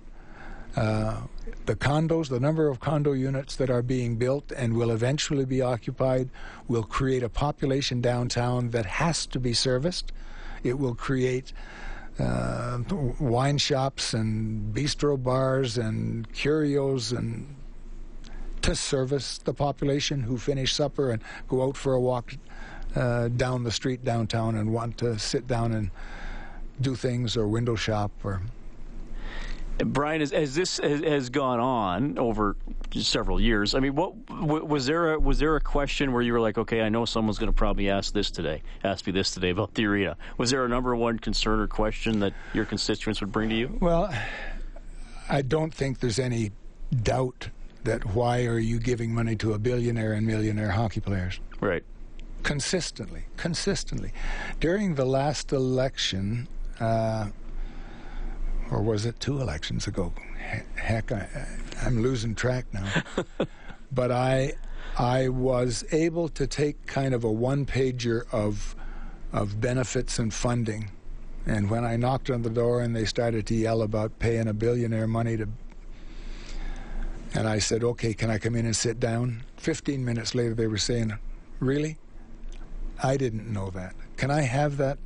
Uh, 0.74 1.22
the 1.66 1.76
condos, 1.76 2.28
the 2.28 2.40
number 2.40 2.68
of 2.68 2.80
condo 2.80 3.12
units 3.12 3.56
that 3.56 3.68
are 3.68 3.82
being 3.82 4.16
built 4.16 4.50
and 4.52 4.74
will 4.74 4.90
eventually 4.90 5.44
be 5.44 5.60
occupied, 5.60 6.30
will 6.66 6.82
create 6.82 7.22
a 7.22 7.28
population 7.28 8.00
downtown 8.00 8.70
that 8.70 8.86
has 8.86 9.26
to 9.26 9.38
be 9.38 9.52
serviced. 9.52 10.12
It 10.62 10.78
will 10.78 10.94
create 10.94 11.52
uh, 12.18 12.78
wine 13.20 13.58
shops 13.58 14.14
and 14.14 14.74
bistro 14.74 15.20
bars 15.20 15.78
and 15.78 16.30
curios 16.32 17.12
and 17.12 17.56
to 18.60 18.76
service 18.76 19.38
the 19.38 19.54
population 19.54 20.22
who 20.22 20.38
finish 20.38 20.74
supper 20.74 21.10
and 21.10 21.22
go 21.48 21.62
out 21.62 21.76
for 21.76 21.94
a 21.94 22.00
walk 22.00 22.34
uh, 22.94 23.28
down 23.28 23.64
the 23.64 23.70
street 23.70 24.04
downtown 24.04 24.54
and 24.54 24.72
want 24.72 24.96
to 24.98 25.18
sit 25.18 25.46
down 25.46 25.72
and 25.72 25.90
do 26.80 26.94
things 26.94 27.36
or 27.36 27.48
window 27.48 27.74
shop 27.74 28.10
or 28.22 28.42
Brian, 29.78 30.22
as, 30.22 30.32
as 30.32 30.54
this 30.54 30.78
has, 30.78 31.00
has, 31.00 31.30
gone 31.30 31.60
on 31.60 32.18
over 32.18 32.56
several 32.94 33.40
years, 33.40 33.74
I 33.74 33.80
mean, 33.80 33.94
what 33.94 34.14
was 34.28 34.86
there? 34.86 35.14
A, 35.14 35.18
was 35.18 35.38
there 35.38 35.56
a 35.56 35.60
question 35.60 36.12
where 36.12 36.22
you 36.22 36.32
were 36.32 36.40
like, 36.40 36.58
okay, 36.58 36.82
I 36.82 36.88
know 36.88 37.04
someone's 37.04 37.38
going 37.38 37.50
to 37.50 37.56
probably 37.56 37.88
ask 37.90 38.12
this 38.12 38.30
today, 38.30 38.62
ask 38.84 39.06
me 39.06 39.12
this 39.12 39.32
today 39.32 39.50
about 39.50 39.74
the 39.74 39.86
arena? 39.86 40.16
Was 40.36 40.50
there 40.50 40.64
a 40.64 40.68
number 40.68 40.94
one 40.94 41.18
concern 41.18 41.60
or 41.60 41.66
question 41.66 42.20
that 42.20 42.34
your 42.52 42.64
constituents 42.64 43.20
would 43.20 43.32
bring 43.32 43.48
to 43.48 43.54
you? 43.54 43.78
Well, 43.80 44.14
I 45.28 45.42
don't 45.42 45.72
think 45.72 46.00
there's 46.00 46.18
any 46.18 46.52
doubt 47.02 47.48
that 47.84 48.14
why 48.14 48.44
are 48.46 48.58
you 48.58 48.78
giving 48.78 49.12
money 49.14 49.34
to 49.36 49.54
a 49.54 49.58
billionaire 49.58 50.12
and 50.12 50.26
millionaire 50.26 50.70
hockey 50.70 51.00
players? 51.00 51.40
Right. 51.60 51.82
Consistently, 52.42 53.24
consistently. 53.36 54.12
During 54.60 54.94
the 54.94 55.04
last 55.04 55.52
election. 55.52 56.48
Uh, 56.78 57.28
or 58.72 58.80
was 58.80 59.04
it 59.04 59.20
two 59.20 59.40
elections 59.40 59.86
ago? 59.86 60.12
Heck, 60.76 61.12
I, 61.12 61.28
am 61.82 62.02
losing 62.02 62.34
track 62.34 62.64
now. 62.72 62.88
but 63.92 64.10
I, 64.10 64.54
I 64.98 65.28
was 65.28 65.84
able 65.92 66.28
to 66.30 66.46
take 66.46 66.86
kind 66.86 67.14
of 67.14 67.22
a 67.22 67.30
one 67.30 67.66
pager 67.66 68.22
of, 68.32 68.74
of 69.32 69.60
benefits 69.60 70.18
and 70.18 70.32
funding. 70.32 70.90
And 71.44 71.68
when 71.68 71.84
I 71.84 71.96
knocked 71.96 72.30
on 72.30 72.42
the 72.42 72.50
door 72.50 72.80
and 72.80 72.96
they 72.96 73.04
started 73.04 73.46
to 73.48 73.54
yell 73.54 73.82
about 73.82 74.18
paying 74.18 74.48
a 74.48 74.54
billionaire 74.54 75.06
money 75.06 75.36
to, 75.36 75.48
and 77.34 77.46
I 77.46 77.58
said, 77.58 77.84
okay, 77.84 78.14
can 78.14 78.30
I 78.30 78.38
come 78.38 78.54
in 78.54 78.64
and 78.64 78.76
sit 78.76 78.98
down? 78.98 79.42
15 79.58 80.04
minutes 80.04 80.34
later, 80.34 80.54
they 80.54 80.66
were 80.66 80.78
saying, 80.78 81.18
really? 81.60 81.98
I 83.02 83.16
didn't 83.16 83.52
know 83.52 83.70
that. 83.70 83.94
Can 84.16 84.30
I 84.30 84.42
have 84.42 84.76
that 84.78 84.98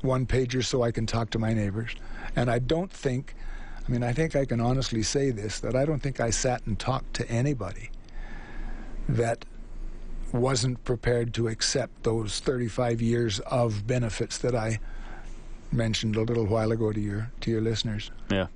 one 0.00 0.26
pager 0.26 0.64
so 0.64 0.82
I 0.82 0.92
can 0.92 1.06
talk 1.06 1.30
to 1.30 1.38
my 1.38 1.52
neighbors? 1.52 1.94
And 2.34 2.50
I 2.50 2.58
don't 2.58 2.92
think, 2.92 3.34
I 3.86 3.90
mean, 3.90 4.02
I 4.02 4.12
think 4.12 4.34
I 4.34 4.44
can 4.44 4.60
honestly 4.60 5.02
say 5.02 5.30
this 5.30 5.60
that 5.60 5.76
I 5.76 5.84
don't 5.84 6.00
think 6.00 6.20
I 6.20 6.30
sat 6.30 6.66
and 6.66 6.78
talked 6.78 7.14
to 7.14 7.28
anybody 7.30 7.90
that 9.08 9.44
wasn't 10.32 10.82
prepared 10.84 11.34
to 11.34 11.48
accept 11.48 12.04
those 12.04 12.40
35 12.40 13.02
years 13.02 13.40
of 13.40 13.86
benefits 13.86 14.38
that 14.38 14.54
I 14.54 14.80
mentioned 15.72 16.16
a 16.16 16.22
little 16.22 16.46
while 16.46 16.72
ago 16.72 16.92
to 16.92 17.00
your 17.00 17.30
to 17.40 17.50
your 17.50 17.60
listeners. 17.60 18.10
Yeah. 18.30 18.46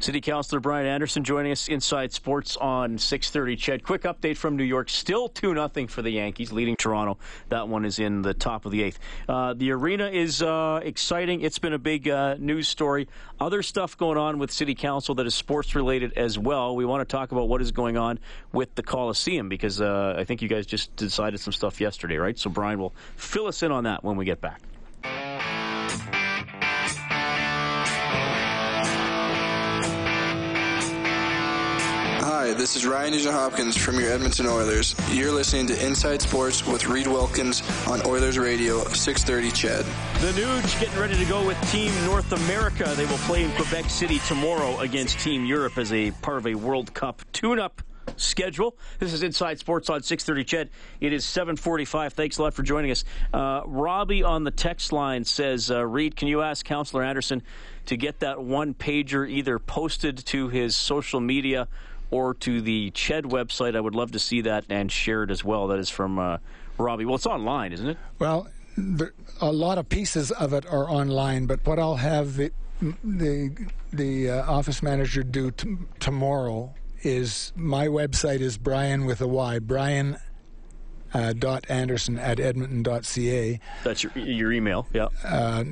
City 0.00 0.20
Councilor 0.20 0.60
Brian 0.60 0.86
Anderson 0.86 1.24
joining 1.24 1.52
us 1.52 1.68
inside 1.68 2.12
sports 2.12 2.56
on 2.56 2.98
6:30. 2.98 3.56
CHED, 3.56 3.82
quick 3.82 4.02
update 4.02 4.36
from 4.36 4.56
New 4.56 4.64
York. 4.64 4.88
Still 4.88 5.28
2 5.28 5.54
nothing 5.54 5.86
for 5.86 6.02
the 6.02 6.10
Yankees 6.10 6.52
leading 6.52 6.76
Toronto. 6.76 7.18
That 7.48 7.68
one 7.68 7.84
is 7.84 7.98
in 7.98 8.22
the 8.22 8.34
top 8.34 8.64
of 8.64 8.72
the 8.72 8.82
8th. 8.82 8.96
Uh, 9.28 9.54
the 9.54 9.72
arena 9.72 10.08
is 10.08 10.42
uh, 10.42 10.80
exciting. 10.82 11.42
It's 11.42 11.58
been 11.58 11.72
a 11.72 11.78
big 11.78 12.08
uh, 12.08 12.36
news 12.38 12.68
story. 12.68 13.08
Other 13.40 13.62
stuff 13.62 13.96
going 13.96 14.18
on 14.18 14.38
with 14.38 14.50
City 14.50 14.74
Council 14.74 15.14
that 15.16 15.26
is 15.26 15.34
sports 15.34 15.74
related 15.74 16.12
as 16.16 16.38
well. 16.38 16.74
We 16.74 16.84
want 16.84 17.06
to 17.08 17.16
talk 17.16 17.32
about 17.32 17.48
what 17.48 17.60
is 17.60 17.72
going 17.72 17.96
on 17.96 18.18
with 18.52 18.74
the 18.74 18.82
Coliseum 18.82 19.48
because 19.48 19.80
uh, 19.80 20.14
I 20.18 20.24
think 20.24 20.42
you 20.42 20.48
guys 20.48 20.66
just 20.66 20.94
decided 20.96 21.40
some 21.40 21.52
stuff 21.52 21.80
yesterday, 21.80 22.16
right? 22.16 22.38
So 22.38 22.50
Brian 22.50 22.78
will 22.78 22.94
fill 23.16 23.46
us 23.46 23.62
in 23.62 23.72
on 23.72 23.84
that 23.84 24.02
when 24.04 24.16
we 24.16 24.24
get 24.24 24.40
back. 24.40 24.60
This 32.68 32.76
is 32.76 32.86
Ryan 32.86 33.12
Nugent 33.12 33.32
Hopkins 33.32 33.78
from 33.78 33.98
your 33.98 34.12
Edmonton 34.12 34.46
Oilers. 34.46 34.94
You're 35.10 35.32
listening 35.32 35.66
to 35.68 35.86
Inside 35.86 36.20
Sports 36.20 36.66
with 36.66 36.86
Reed 36.86 37.06
Wilkins 37.06 37.62
on 37.88 38.04
Oilers 38.04 38.38
Radio, 38.38 38.84
630 38.88 39.50
CHED. 39.52 39.86
The 40.20 40.38
Nuge 40.38 40.78
getting 40.78 41.00
ready 41.00 41.16
to 41.16 41.24
go 41.24 41.46
with 41.46 41.58
Team 41.70 41.90
North 42.04 42.30
America. 42.30 42.92
They 42.94 43.06
will 43.06 43.16
play 43.24 43.44
in 43.44 43.50
Quebec 43.52 43.88
City 43.88 44.18
tomorrow 44.28 44.80
against 44.80 45.18
Team 45.20 45.46
Europe 45.46 45.78
as 45.78 45.94
a 45.94 46.10
part 46.20 46.36
of 46.36 46.46
a 46.46 46.56
World 46.56 46.92
Cup 46.92 47.22
tune-up 47.32 47.80
schedule. 48.18 48.76
This 48.98 49.14
is 49.14 49.22
Inside 49.22 49.58
Sports 49.58 49.88
on 49.88 50.02
6:30. 50.02 50.44
Ched, 50.44 50.68
it 51.00 51.14
is 51.14 51.24
7:45. 51.24 52.12
Thanks 52.12 52.36
a 52.36 52.42
lot 52.42 52.52
for 52.52 52.62
joining 52.62 52.90
us. 52.90 53.02
Uh, 53.32 53.62
Robbie 53.64 54.22
on 54.22 54.44
the 54.44 54.50
text 54.50 54.92
line 54.92 55.24
says, 55.24 55.70
uh, 55.70 55.86
"Reed, 55.86 56.16
can 56.16 56.28
you 56.28 56.42
ask 56.42 56.66
Councillor 56.66 57.02
Anderson 57.02 57.42
to 57.86 57.96
get 57.96 58.20
that 58.20 58.42
one 58.42 58.74
pager 58.74 59.26
either 59.26 59.58
posted 59.58 60.18
to 60.26 60.48
his 60.50 60.76
social 60.76 61.20
media 61.20 61.66
or 62.10 62.34
to 62.34 62.60
the 62.60 62.90
Ched 62.92 63.22
website? 63.24 63.76
I 63.76 63.80
would 63.80 63.94
love 63.94 64.12
to 64.12 64.18
see 64.18 64.40
that 64.42 64.64
and 64.68 64.90
share 64.90 65.22
it 65.22 65.30
as 65.30 65.44
well." 65.44 65.66
That 65.68 65.78
is 65.78 65.90
from 65.90 66.18
uh, 66.18 66.38
Robbie. 66.78 67.04
Well, 67.04 67.16
it's 67.16 67.26
online, 67.26 67.72
isn't 67.72 67.88
it? 67.88 67.98
Well, 68.18 68.48
the, 68.76 69.12
a 69.40 69.52
lot 69.52 69.78
of 69.78 69.88
pieces 69.88 70.30
of 70.30 70.52
it 70.52 70.66
are 70.66 70.88
online, 70.88 71.46
but 71.46 71.66
what 71.66 71.78
I'll 71.78 71.96
have 71.96 72.36
the 72.36 72.52
the 73.02 73.50
the 73.92 74.30
uh, 74.30 74.50
office 74.50 74.82
manager 74.82 75.22
do 75.22 75.50
t- 75.50 75.76
tomorrow 75.98 76.74
is 77.02 77.52
my 77.56 77.86
website 77.86 78.40
is 78.40 78.58
Bryan 78.58 79.04
with 79.04 79.20
a 79.20 79.28
Y, 79.28 79.58
Bryan 79.58 80.18
uh, 81.14 81.32
dot 81.32 81.64
Anderson 81.68 82.18
at 82.18 82.38
Edmonton.ca. 82.38 83.60
That's 83.84 84.04
your 84.04 84.12
your 84.16 84.52
email, 84.52 84.86
yeah. 84.92 85.08
Uh, 85.24 85.64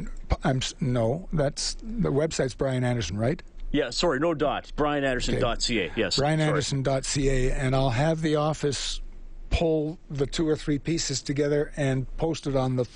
I'm 0.42 0.60
no, 0.80 1.28
that's 1.32 1.76
the 1.82 2.10
website's 2.10 2.54
Bryan 2.54 2.84
Anderson, 2.84 3.16
right? 3.18 3.42
Yeah, 3.72 3.90
sorry, 3.90 4.20
no 4.20 4.34
dot. 4.34 4.72
BryanAnderson.ca. 4.76 5.92
Yes, 5.96 6.18
BryanAnderson.ca, 6.18 7.50
and 7.52 7.74
I'll 7.74 7.90
have 7.90 8.22
the 8.22 8.36
office 8.36 9.00
pull 9.50 9.98
the 10.10 10.26
two 10.26 10.48
or 10.48 10.56
three 10.56 10.78
pieces 10.78 11.22
together 11.22 11.72
and 11.76 12.14
post 12.16 12.46
it 12.46 12.56
on 12.56 12.76
the 12.76 12.86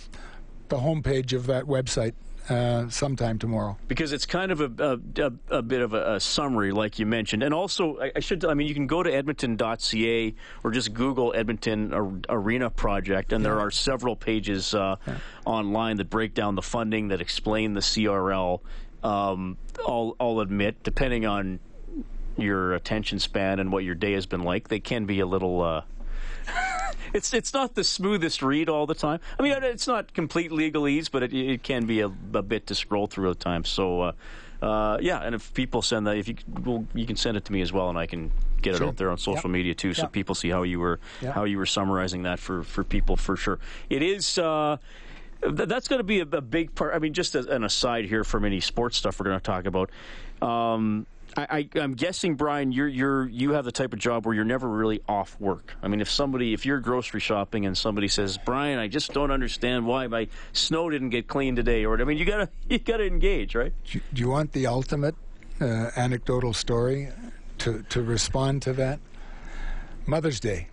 the 0.69 0.77
homepage 0.77 1.33
of 1.33 1.47
that 1.47 1.65
website 1.65 2.15
uh, 2.49 2.89
sometime 2.89 3.39
tomorrow. 3.39 3.77
Because 3.89 4.13
it's 4.13 4.27
kind 4.27 4.51
of 4.51 4.61
a, 4.61 4.99
a, 5.19 5.33
a 5.57 5.63
bit 5.63 5.81
of 5.83 5.95
a, 5.95 6.15
a, 6.15 6.21
summary, 6.21 6.73
like 6.73 6.99
you 6.99 7.07
mentioned. 7.07 7.43
And 7.43 7.53
also, 7.55 7.99
I, 8.01 8.13
I, 8.17 8.21
should, 8.21 8.45
I 8.45 8.55
mean, 8.55 8.67
you 8.67 8.75
can 8.75 8.87
go 8.87 9.03
to 9.03 9.13
edmonton.ca 9.13 10.35
or 10.65 10.71
just 10.71 10.95
Google 10.95 11.33
Edmonton 11.37 12.23
Arena 12.29 12.71
Project, 12.71 13.33
and 13.33 13.43
yeah. 13.43 13.51
there 13.51 13.61
are 13.61 13.71
several 13.71 14.17
pages 14.17 14.75
uh, 14.75 14.97
yeah. 15.07 15.19
online 15.45 15.97
that 15.99 16.11
break 16.11 16.35
down 16.35 16.55
the 16.55 16.63
funding, 16.63 17.09
that 17.09 17.21
explain 17.21 17.75
the 17.75 17.81
CRL. 17.81 18.61
Um, 19.03 19.57
I'll, 19.87 20.17
I'll 20.21 20.41
admit, 20.41 20.83
depending 20.83 21.27
on 21.27 21.61
your 22.37 22.75
attention 22.75 23.19
span 23.19 23.59
and 23.59 23.73
what 23.73 23.85
your 23.85 23.95
day 23.95 24.13
has 24.13 24.27
been 24.27 24.43
like, 24.43 24.69
they 24.69 24.81
can 24.81 25.07
be 25.07 25.21
a 25.21 25.27
little. 25.27 25.63
Uh, 25.63 25.83
it's 27.13 27.33
it's 27.35 27.53
not 27.53 27.75
the 27.75 27.85
smoothest 27.85 28.43
read 28.43 28.69
all 28.69 28.87
the 28.87 28.95
time. 28.95 29.21
I 29.39 29.43
mean, 29.43 29.53
it's 29.63 29.87
not 29.87 30.13
complete 30.15 30.51
legalese, 30.51 31.11
but 31.11 31.23
it, 31.23 31.33
it 31.33 31.63
can 31.63 31.87
be 31.87 32.01
a, 32.01 32.07
a, 32.07 32.43
bit 32.43 32.67
to 32.69 32.75
scroll 32.75 33.07
through 33.07 33.31
at 33.31 33.41
times. 33.41 33.69
So, 33.69 34.01
uh, 34.01 34.13
uh, 34.63 34.99
yeah, 35.01 35.21
and 35.21 35.35
if 35.35 35.53
people 35.55 35.83
send 35.83 36.07
that, 36.07 36.17
if 36.17 36.29
you 36.29 36.37
well, 36.65 36.87
you 36.95 37.07
can 37.07 37.17
send 37.17 37.37
it 37.37 37.45
to 37.47 37.53
me 37.53 37.61
as 37.63 37.73
well, 37.73 37.89
and 37.89 37.99
I 37.99 38.07
can 38.07 38.33
get 38.63 38.77
sure. 38.77 38.87
it 38.87 38.89
out 38.91 38.97
there 38.97 39.11
on 39.11 39.19
social 39.19 39.49
yep. 39.49 39.53
media 39.53 39.75
too, 39.75 39.95
so 39.95 40.03
yep. 40.03 40.13
people 40.13 40.35
see 40.35 40.51
how 40.51 40.63
you 40.63 40.81
were 40.81 41.01
yep. 41.21 41.35
how 41.35 41.45
you 41.45 41.59
were 41.59 41.67
summarizing 41.67 42.23
that 42.25 42.39
for 42.39 42.63
for 42.63 42.85
people 42.85 43.17
for 43.17 43.37
sure. 43.37 43.59
It 43.89 44.03
is. 44.03 44.39
Uh, 44.39 44.79
that's 45.43 45.89
going 45.89 46.01
to 46.01 46.05
be 46.05 46.21
a, 46.21 46.23
a, 46.23 46.41
big 46.41 46.75
part. 46.75 46.95
I 46.95 46.99
mean, 46.99 47.15
just 47.15 47.35
as 47.35 47.47
an 47.47 47.65
aside 47.65 48.05
here 48.05 48.25
from 48.25 48.45
any 48.45 48.61
sports 48.61 48.97
stuff 48.97 49.19
we're 49.19 49.25
going 49.25 49.39
to 49.39 49.43
talk 49.43 49.67
about. 49.67 49.91
Um, 50.43 51.07
I, 51.37 51.69
am 51.77 51.95
guessing, 51.95 52.35
Bryan, 52.35 52.73
you're 52.73 52.89
you're 52.89 53.29
you 53.29 53.53
have 53.53 53.65
the 53.65 53.73
type 53.73 53.93
of 53.93 53.99
job 53.99 54.27
where 54.27 54.35
you're 54.35 54.45
never 54.45 54.69
really 54.69 55.01
off 55.09 55.39
work. 55.41 55.77
I 55.83 55.89
mean, 55.89 56.01
if 56.01 56.11
somebody, 56.11 56.53
if 56.55 56.67
you're 56.67 56.81
grocery 56.81 57.21
shopping 57.21 57.67
and 57.67 57.77
somebody 57.77 58.09
says, 58.09 58.37
"Bryan, 58.39 58.79
I 58.79 58.89
just 58.89 59.13
don't 59.13 59.31
understand 59.31 59.87
why 59.87 60.07
my 60.09 60.29
snow 60.53 60.91
didn't 60.91 61.11
get 61.11 61.29
cleaned 61.29 61.57
today," 61.57 61.85
or 61.85 62.01
I 62.01 62.05
mean, 62.05 62.19
you 62.19 62.25
gotta 62.25 62.49
you 62.69 62.79
gotta 62.79 63.07
engage, 63.07 63.55
right? 63.55 63.73
Do 63.85 64.01
you 64.15 64.29
want 64.29 64.53
the 64.53 64.67
ultimate 64.67 65.15
uh, 65.61 65.91
anecdotal 65.97 66.53
story 66.53 67.09
to 67.59 67.85
to 67.91 68.03
respond 68.03 68.63
to 68.63 68.73
that? 68.75 68.99
Mother's 70.07 70.41
Day. 70.41 70.69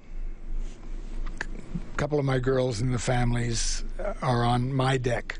A 1.93 1.97
couple 1.97 2.19
of 2.19 2.25
my 2.25 2.39
girls 2.39 2.81
and 2.81 2.93
the 2.93 2.99
families 2.99 3.83
are 4.21 4.43
on 4.43 4.73
my 4.73 4.97
deck, 4.97 5.39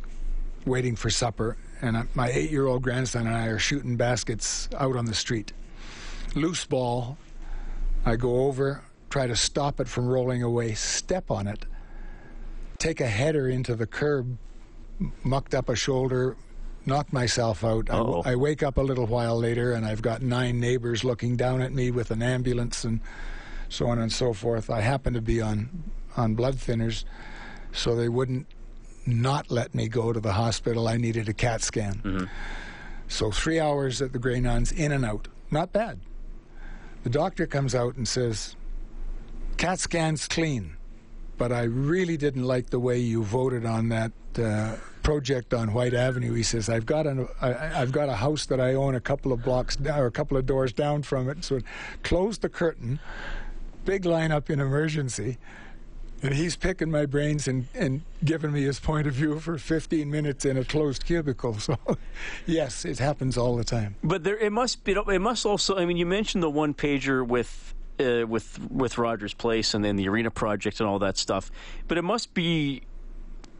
waiting 0.65 0.95
for 0.95 1.09
supper, 1.09 1.57
and 1.81 2.07
my 2.15 2.29
eight 2.29 2.51
year 2.51 2.67
old 2.67 2.81
grandson 2.81 3.27
and 3.27 3.35
I 3.35 3.47
are 3.47 3.59
shooting 3.59 3.95
baskets 3.95 4.69
out 4.77 4.95
on 4.95 5.05
the 5.05 5.13
street. 5.13 5.53
Loose 6.35 6.65
ball, 6.65 7.17
I 8.05 8.15
go 8.15 8.45
over, 8.45 8.83
try 9.09 9.27
to 9.27 9.35
stop 9.35 9.79
it 9.79 9.87
from 9.87 10.07
rolling 10.07 10.43
away, 10.43 10.73
step 10.73 11.31
on 11.31 11.47
it, 11.47 11.65
take 12.77 13.01
a 13.01 13.07
header 13.07 13.49
into 13.49 13.75
the 13.75 13.87
curb, 13.87 14.37
mucked 15.23 15.53
up 15.53 15.69
a 15.69 15.75
shoulder, 15.75 16.35
knock 16.85 17.11
myself 17.11 17.63
out. 17.63 17.89
I, 17.89 18.31
I, 18.31 18.35
wake 18.35 18.63
up 18.63 18.77
a 18.77 18.81
little 18.81 19.05
while 19.05 19.37
later 19.37 19.73
and 19.73 19.85
I've 19.85 20.01
got 20.01 20.21
nine 20.21 20.59
neighbors 20.59 21.03
looking 21.03 21.35
down 21.35 21.61
at 21.61 21.73
me 21.73 21.91
with 21.91 22.11
an 22.11 22.21
ambulance 22.21 22.83
and 22.83 23.01
so 23.69 23.87
on 23.87 23.99
and 23.99 24.11
so 24.11 24.33
forth. 24.33 24.69
I 24.69 24.81
happen 24.81 25.13
to 25.13 25.21
be 25.21 25.41
on 25.41 25.69
on 26.17 26.35
blood 26.35 26.55
thinners, 26.55 27.05
so 27.71 27.95
they 27.95 28.09
wouldn't 28.09 28.47
not 29.05 29.49
let 29.49 29.73
me 29.73 29.87
go 29.87 30.11
to 30.11 30.19
the 30.19 30.33
hospital. 30.33 30.87
I 30.87 30.97
needed 30.97 31.29
a 31.29 31.33
CAT 31.33 31.61
scan. 31.61 32.01
Mm-hmm. 32.03 32.25
So 33.07 33.31
three 33.31 33.59
hours 33.59 34.01
at 34.01 34.11
the 34.11 34.19
Grey 34.19 34.41
Nuns, 34.41 34.71
in 34.71 34.91
and 34.91 35.05
out. 35.05 35.29
Not 35.49 35.71
bad. 35.71 35.99
The 37.03 37.09
doctor 37.09 37.47
comes 37.47 37.73
out 37.73 37.95
and 37.95 38.05
says, 38.05 38.57
CAT 39.55 39.79
scan's 39.79 40.27
clean, 40.27 40.75
but 41.37 41.53
I 41.53 41.63
really 41.63 42.17
didn't 42.17 42.43
like 42.43 42.69
the 42.69 42.79
way 42.79 42.99
you 42.99 43.23
voted 43.23 43.65
on 43.65 43.89
that 43.89 44.11
uh, 44.37 44.75
project 45.03 45.53
on 45.53 45.73
Whyte 45.73 45.93
Avenue. 45.93 46.33
He 46.33 46.43
says, 46.43 46.67
I've 46.67 46.85
got, 46.85 47.07
an, 47.07 47.29
I, 47.41 47.53
have 47.53 47.93
got 47.93 48.09
a 48.09 48.15
house 48.15 48.45
that 48.47 48.59
I 48.59 48.73
own 48.73 48.93
a 48.93 48.99
couple 48.99 49.31
of 49.31 49.41
blocks 49.41 49.77
down, 49.77 49.99
or 49.99 50.05
a 50.05 50.11
couple 50.11 50.35
of 50.35 50.45
doors 50.45 50.73
down 50.73 51.03
from 51.03 51.29
it. 51.29 51.45
So 51.45 51.61
close 52.03 52.39
the 52.39 52.49
curtain, 52.49 52.99
big 53.85 54.03
lineup 54.03 54.49
in 54.49 54.59
emergency 54.59 55.37
and 56.23 56.33
he's 56.33 56.55
picking 56.55 56.89
my 56.89 57.05
brains 57.05 57.47
and, 57.47 57.67
and 57.73 58.01
giving 58.23 58.51
me 58.51 58.63
his 58.63 58.79
point 58.79 59.07
of 59.07 59.13
view 59.13 59.39
for 59.39 59.57
15 59.57 60.09
minutes 60.09 60.45
in 60.45 60.57
a 60.57 60.63
closed 60.63 61.05
cubicle. 61.05 61.57
So, 61.67 61.77
yes, 62.45 62.85
it 62.85 62.99
happens 62.99 63.37
all 63.37 63.57
the 63.57 63.63
time. 63.63 63.95
But 64.01 64.23
there, 64.23 64.37
it 64.37 64.51
must 64.51 64.85
be. 64.85 64.93
It 64.93 65.21
must 65.21 65.45
also. 65.45 65.75
I 65.75 65.85
mean, 65.85 65.97
you 65.97 66.05
mentioned 66.05 66.41
the 66.41 66.49
one 66.49 66.73
pager 66.73 67.27
with 67.27 67.73
uh, 67.99 68.25
with 68.25 68.59
with 68.71 68.97
Rogers 68.97 69.33
Place 69.33 69.73
and 69.73 69.83
then 69.83 69.97
the 69.97 70.07
Arena 70.07 70.31
Project 70.31 70.79
and 70.79 70.87
all 70.87 70.99
that 70.99 71.17
stuff. 71.17 71.51
But 71.87 71.97
it 71.97 72.03
must 72.03 72.33
be 72.33 72.83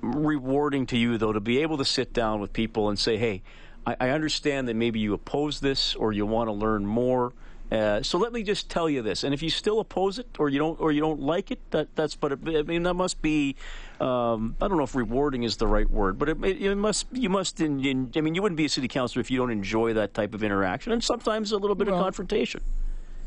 rewarding 0.02 0.86
to 0.86 0.98
you 0.98 1.18
though 1.18 1.34
to 1.34 1.40
be 1.42 1.62
able 1.62 1.78
to 1.80 1.86
sit 1.86 2.14
down 2.14 2.40
with 2.40 2.54
people 2.54 2.88
and 2.88 2.98
say, 2.98 3.18
"Hey, 3.18 3.42
I, 3.86 3.96
I 4.00 4.10
understand 4.12 4.70
that 4.70 4.76
maybe 4.76 5.00
you 5.00 5.14
oppose 5.14 5.60
this 5.60 5.96
or 5.96 6.14
you 6.14 6.26
want 6.26 6.48
to 6.48 6.54
learn 6.54 6.86
more." 6.86 7.34
Uh, 7.72 8.02
so 8.02 8.18
let 8.18 8.32
me 8.32 8.44
just 8.44 8.70
tell 8.70 8.90
you 8.90 9.02
this, 9.02 9.26
and 9.26 9.34
if 9.34 9.44
you 9.44 9.50
still 9.50 9.82
oppose 9.82 10.20
it 10.20 10.28
or 10.40 10.48
you 10.48 10.58
don't 10.58 10.80
or 10.80 10.94
you 10.94 11.02
don't 11.02 11.20
like 11.20 11.52
it, 11.52 11.60
that 11.72 11.94
that's 11.96 12.16
but 12.16 12.32
it, 12.32 12.40
I 12.46 12.62
mean 12.62 12.84
that 12.84 12.94
must 12.94 13.22
be 13.22 13.58
um, 14.00 14.56
I 14.62 14.70
don't 14.70 14.78
know 14.78 14.84
if 14.84 14.96
rewarding 14.96 15.44
is 15.44 15.58
the 15.58 15.68
right 15.68 15.90
word, 15.90 16.18
but 16.18 16.30
it, 16.30 16.44
it, 16.46 16.62
it 16.62 16.76
must 16.76 17.08
you 17.12 17.30
must 17.30 17.60
in, 17.60 17.84
in, 17.84 18.12
I 18.16 18.22
mean 18.22 18.36
you 18.36 18.42
wouldn't 18.42 18.58
be 18.58 18.66
a 18.66 18.70
city 18.70 18.88
councilor 18.88 19.20
if 19.20 19.30
you 19.30 19.38
don't 19.38 19.52
enjoy 19.52 19.94
that 19.94 20.14
type 20.14 20.34
of 20.34 20.44
interaction 20.44 20.94
and 20.94 21.04
sometimes 21.04 21.52
a 21.52 21.58
little 21.58 21.76
bit 21.76 21.88
well, 21.88 21.98
of 21.98 22.04
confrontation. 22.04 22.62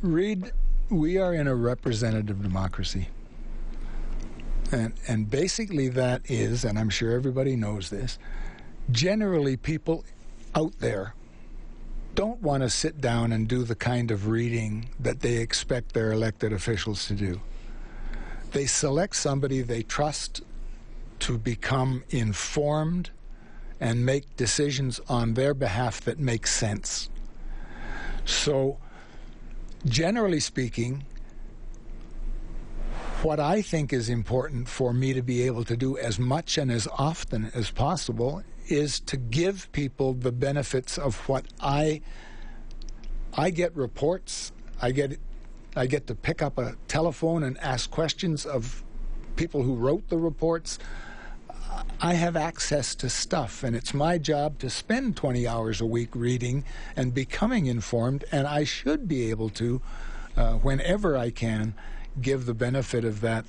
Reed, 0.01 0.53
we 0.89 1.19
are 1.19 1.35
in 1.35 1.47
a 1.47 1.55
representative 1.55 2.43
democracy. 2.43 3.09
And 4.73 4.95
and 5.07 5.29
basically 5.31 5.91
that 5.91 6.23
is, 6.31 6.65
and 6.65 6.79
I'm 6.79 6.89
sure 6.89 7.13
everybody 7.13 7.57
knows 7.57 7.91
this, 7.91 8.19
generally 8.91 9.59
people 9.59 10.03
out 10.55 10.73
there 10.79 11.15
don't 12.15 12.43
want 12.43 12.63
to 12.63 12.71
sit 12.71 13.01
down 13.01 13.33
and 13.33 13.49
do 13.49 13.63
the 13.63 13.75
kind 13.75 14.11
of 14.11 14.29
reading 14.29 14.91
that 14.99 15.21
they 15.21 15.37
expect 15.37 15.93
their 15.93 16.13
elected 16.13 16.53
officials 16.53 17.07
to 17.07 17.15
do. 17.15 17.41
They 18.53 18.67
select 18.67 19.17
somebody 19.17 19.63
they 19.63 19.83
trust 19.83 20.43
to 21.21 21.39
become 21.39 22.03
informed 22.11 23.11
and 23.79 24.05
make 24.05 24.37
decisions 24.37 25.01
on 25.09 25.35
their 25.35 25.55
behalf 25.55 26.01
that 26.03 26.19
make 26.19 26.47
sense. 26.47 27.09
So, 28.25 28.79
generally 29.87 30.41
speaking, 30.41 31.05
what 33.23 33.39
I 33.39 33.63
think 33.63 33.93
is 33.93 34.09
important 34.09 34.69
for 34.69 34.93
me 34.93 35.13
to 35.13 35.23
be 35.23 35.43
able 35.43 35.65
to 35.65 35.77
do 35.77 35.97
as 35.99 36.19
much 36.19 36.59
and 36.59 36.71
as 36.71 36.89
often 36.99 37.51
as 37.55 37.71
possible 37.71 38.43
is 38.71 39.01
to 39.01 39.17
give 39.17 39.71
people 39.73 40.15
the 40.15 40.33
benefits 40.33 40.97
of 40.99 41.29
what 41.29 41.47
I 41.61 42.01
I 43.33 43.51
get 43.51 43.75
reports. 43.77 44.53
I 44.81 44.91
get 44.93 45.19
I 45.77 45.87
get 45.87 46.07
to 46.09 46.15
pick 46.15 46.43
up 46.43 46.59
a 46.59 46.77
telephone 46.89 47.43
and 47.43 47.59
ask 47.59 47.91
questions 47.91 48.45
of 48.45 48.83
people 49.37 49.63
who 49.63 49.75
wrote 49.77 50.09
the 50.09 50.19
reports. 50.19 50.79
I 52.01 52.15
have 52.15 52.35
access 52.35 52.95
to 52.97 53.09
stuff, 53.09 53.63
and 53.63 53.77
it's 53.77 53.95
my 53.95 54.19
job 54.19 54.59
to 54.61 54.71
spend 54.71 55.17
20 55.17 55.47
hours 55.47 55.81
a 55.81 55.87
week 55.87 56.09
reading 56.15 56.65
and 56.97 57.15
becoming 57.15 57.67
informed, 57.67 58.25
and 58.33 58.47
I 58.47 58.65
should 58.65 59.07
be 59.07 59.31
able 59.31 59.51
to, 59.51 59.81
uh, 60.37 60.55
whenever 60.55 61.17
I 61.17 61.31
can, 61.31 61.75
give 62.21 62.47
the 62.47 62.55
benefit 62.55 63.05
of 63.05 63.21
that 63.21 63.45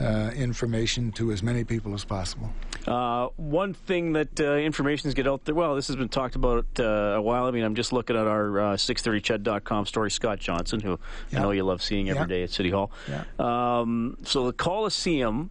uh, 0.00 0.30
information 0.36 1.10
to 1.12 1.32
as 1.32 1.42
many 1.42 1.64
people 1.64 1.94
as 1.94 2.04
possible. 2.04 2.52
Uh, 2.88 3.28
one 3.36 3.74
thing 3.74 4.14
that 4.14 4.40
uh, 4.40 4.54
information 4.54 5.08
is 5.08 5.14
get 5.14 5.26
out 5.26 5.44
there. 5.44 5.54
Well, 5.54 5.74
this 5.74 5.88
has 5.88 5.96
been 5.96 6.08
talked 6.08 6.36
about 6.36 6.66
uh, 6.78 6.84
a 7.16 7.20
while. 7.20 7.44
I 7.44 7.50
mean, 7.50 7.62
I'm 7.62 7.74
just 7.74 7.92
looking 7.92 8.16
at 8.16 8.26
our 8.26 8.60
uh, 8.60 8.76
630ched.com 8.76 9.84
story. 9.84 10.10
Scott 10.10 10.38
Johnson, 10.38 10.80
who. 10.80 10.98
I 11.32 11.40
know 11.40 11.50
you 11.50 11.64
love 11.64 11.82
seeing 11.82 12.08
every 12.08 12.26
day 12.26 12.42
at 12.44 12.50
City 12.50 12.70
Hall. 12.70 12.90
Um, 13.38 14.16
so 14.24 14.46
the 14.46 14.52
Coliseum. 14.52 15.50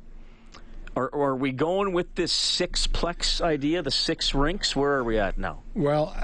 Are, 0.95 1.13
are 1.13 1.35
we 1.35 1.51
going 1.51 1.93
with 1.93 2.15
this 2.15 2.33
sixplex 2.33 3.39
idea, 3.39 3.83
the 3.83 3.91
six 3.91 4.33
rinks? 4.33 4.75
Where 4.75 4.93
are 4.93 5.03
we 5.03 5.19
at 5.19 5.37
now? 5.37 5.59
Well, 5.75 6.15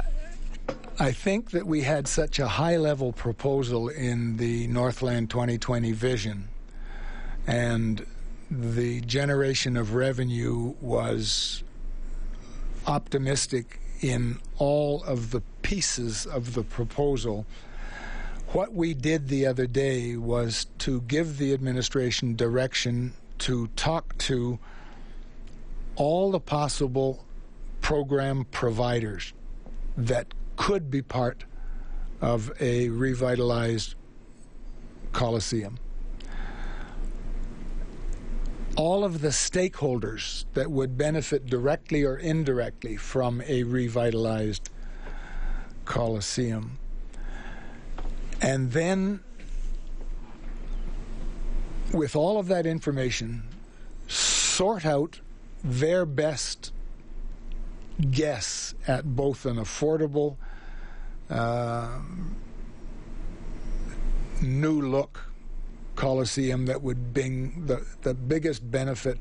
I 1.00 1.12
think 1.12 1.52
that 1.52 1.68
we 1.68 1.82
had 1.82 2.08
such 2.08 2.40
a 2.40 2.48
high 2.48 2.78
level 2.78 3.14
proposal 3.14 3.90
in 3.90 4.38
the 4.38 4.66
Northland 4.66 5.30
2020 5.30 5.92
vision, 5.92 6.48
and 7.46 8.04
the 8.62 9.02
generation 9.02 9.76
of 9.76 9.96
revenue 9.96 10.76
was 10.80 11.64
optimistic 12.86 13.80
in 14.02 14.40
all 14.58 15.04
of 15.04 15.32
the 15.32 15.42
pieces 15.62 16.26
of 16.26 16.54
the 16.54 16.64
proposal. 16.64 17.46
What 18.50 18.74
we 18.74 18.94
did 18.94 19.30
the 19.30 19.46
other 19.48 19.66
day 19.66 20.18
was 20.18 20.68
to 20.80 21.02
give 21.02 21.38
the 21.38 21.54
administration 21.54 22.36
direction 22.36 23.14
to 23.40 23.68
talk 23.76 24.18
to 24.20 24.60
all 25.96 26.32
the 26.32 26.40
possible 26.40 27.26
program 27.82 28.46
providers 28.52 29.34
that 29.98 30.34
could 30.56 30.92
be 30.92 31.02
part 31.02 31.46
of 32.22 32.52
a 32.60 32.90
revitalized 32.90 33.96
Coliseum. 35.12 35.78
All 38.76 39.04
of 39.04 39.22
the 39.22 39.30
stakeholders 39.30 40.46
that 40.54 40.72
would 40.72 40.98
benefit 40.98 41.46
directly 41.46 42.04
or 42.04 42.18
indirectly 42.18 42.98
from 42.98 43.42
a 43.42 43.64
revitalized 43.64 44.70
Coliseum. 45.86 46.80
And 48.42 48.72
then, 48.72 49.20
with 51.94 52.16
all 52.16 52.40
of 52.40 52.48
that 52.48 52.66
information, 52.66 53.44
sort 54.08 54.86
out 54.86 55.20
their 55.64 56.06
best 56.06 56.72
guess 58.12 58.74
at 58.88 59.16
both 59.16 59.46
an 59.46 59.58
affordable, 59.58 60.38
uh, 61.30 62.00
new 64.42 64.82
look 64.82 65.33
Coliseum 65.96 66.66
that 66.66 66.82
would 66.82 67.14
bring 67.14 67.66
the, 67.66 67.86
the 68.02 68.14
biggest 68.14 68.70
benefit 68.72 69.20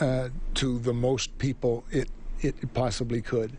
uh, 0.00 0.28
to 0.54 0.78
the 0.78 0.92
most 0.92 1.36
people 1.38 1.84
it, 1.90 2.08
it 2.40 2.74
possibly 2.74 3.20
could. 3.20 3.56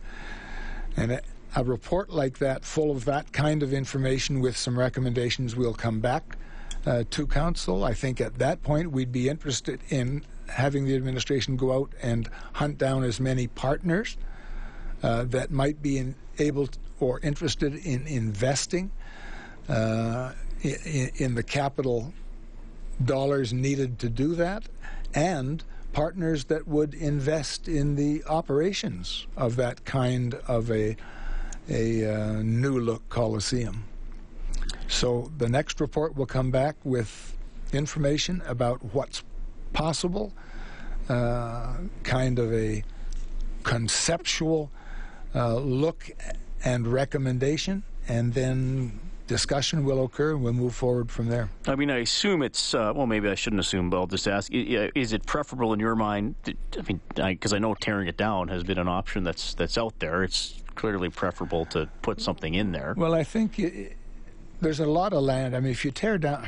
And 0.98 1.22
a, 1.56 1.64
report 1.64 2.10
like 2.10 2.40
that, 2.40 2.66
full 2.66 2.92
of 2.92 3.06
that 3.06 3.32
kind 3.32 3.64
of 3.64 3.74
information 3.74 4.42
with 4.42 4.58
some 4.58 4.78
recommendations, 4.78 5.56
will 5.56 5.74
come 5.74 6.00
back 6.00 6.38
uh, 6.86 7.06
to 7.12 7.26
council. 7.26 7.84
I 7.84 7.94
think 7.94 8.20
at 8.20 8.38
that 8.40 8.62
point 8.62 8.92
we'd 8.92 9.12
be 9.12 9.30
interested 9.30 9.80
in 9.90 10.24
having 10.50 10.86
the 10.86 10.96
administration 10.96 11.56
go 11.56 11.74
out 11.74 11.94
and 12.02 12.30
hunt 12.54 12.78
down 12.78 13.04
as 13.04 13.20
many 13.20 13.48
partners 13.48 14.18
uh, 15.02 15.24
that 15.24 15.52
might 15.52 15.82
be 15.82 15.98
in, 15.98 16.16
able 16.40 16.68
to, 16.68 16.80
or 17.00 17.20
interested 17.22 17.76
in 17.76 18.06
investing 18.08 18.92
uh, 19.70 20.34
in, 20.66 21.36
the 21.36 21.44
capital 21.44 22.14
dollars 23.04 23.54
needed 23.54 24.00
to 24.00 24.10
do 24.10 24.36
that, 24.36 24.64
and 25.14 25.64
partners 25.94 26.46
that 26.46 26.68
would 26.68 26.94
invest 26.94 27.68
in 27.68 27.96
the 27.96 28.24
operations 28.26 29.28
of 29.38 29.56
that 29.56 29.86
kind 29.86 30.34
of 30.48 30.72
a 30.72 30.96
a 31.68 32.06
uh, 32.06 32.42
new 32.44 32.80
look 32.80 33.08
coliseum. 33.10 33.86
So 34.88 35.32
the 35.38 35.50
next 35.50 35.82
report 35.82 36.16
will 36.16 36.28
come 36.28 36.52
back 36.52 36.76
with 36.84 37.36
information 37.74 38.44
about 38.46 38.94
what's 38.94 39.24
possible, 39.74 40.32
uh, 41.10 41.78
kind 42.04 42.38
of 42.38 42.54
a 42.54 42.84
conceptual 43.64 44.70
uh, 45.34 45.56
look 45.56 46.12
and 46.64 46.88
recommendation, 46.88 47.84
and 48.08 48.34
then 48.34 49.00
discussion 49.28 49.84
will 49.84 50.04
occur 50.06 50.32
and 50.32 50.44
we'll 50.44 50.54
move 50.54 50.76
forward 50.76 51.12
from 51.12 51.28
there. 51.28 51.50
I 51.68 51.76
mean, 51.76 51.90
I 51.90 52.00
assume 52.00 52.42
it's, 52.42 52.74
uh, 52.74 52.94
well, 52.96 53.08
maybe 53.08 53.30
I 53.30 53.36
shouldn't 53.36 53.60
assume, 53.60 53.90
but 53.90 53.98
I'll 53.98 54.08
just 54.08 54.28
ask 54.28 54.52
is 54.54 55.14
it 55.14 55.26
preferable 55.26 55.74
in 55.74 55.80
your 55.80 55.96
mind? 55.96 56.36
I 56.48 56.82
mean, 56.88 57.02
because 57.16 57.54
I, 57.54 57.60
know 57.60 57.74
tearing 57.74 58.08
it 58.08 58.18
down 58.18 58.48
has 58.50 58.64
been 58.64 58.78
an 58.78 58.88
option 58.88 59.24
that's, 59.24 59.54
that's 59.54 59.78
out 59.78 60.00
there. 60.00 60.24
It's 60.24 60.62
clearly 60.76 61.10
preferable 61.10 61.66
to 61.68 61.90
put 62.02 62.22
something 62.22 62.54
in 62.54 62.72
there. 62.72 62.94
Well, 62.98 63.14
I 63.14 63.24
think 63.24 63.56
y 63.58 63.96
there's 64.62 64.80
a 64.80 64.86
lot 64.86 65.12
of 65.14 65.22
land. 65.22 65.56
I 65.56 65.60
mean, 65.60 65.72
if 65.72 65.84
you 65.84 65.92
tear 65.92 66.18
down, 66.18 66.48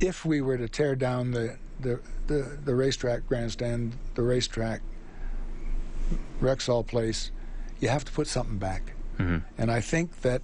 if 0.00 0.24
we 0.24 0.40
were 0.40 0.58
to 0.58 0.68
tear 0.68 0.94
down 0.94 1.30
the, 1.30 1.56
the, 1.80 2.00
the, 2.26 2.58
the 2.64 2.74
racetrack 2.74 3.26
grandstand, 3.26 3.96
the 4.14 4.22
racetrack, 4.22 4.82
Rexall 6.40 6.86
Place, 6.86 7.30
you 7.80 7.88
have 7.88 8.04
to 8.04 8.12
put 8.12 8.26
something 8.26 8.58
back. 8.58 8.92
And 9.58 9.70
I 9.70 9.82
think 9.82 10.22
that 10.22 10.40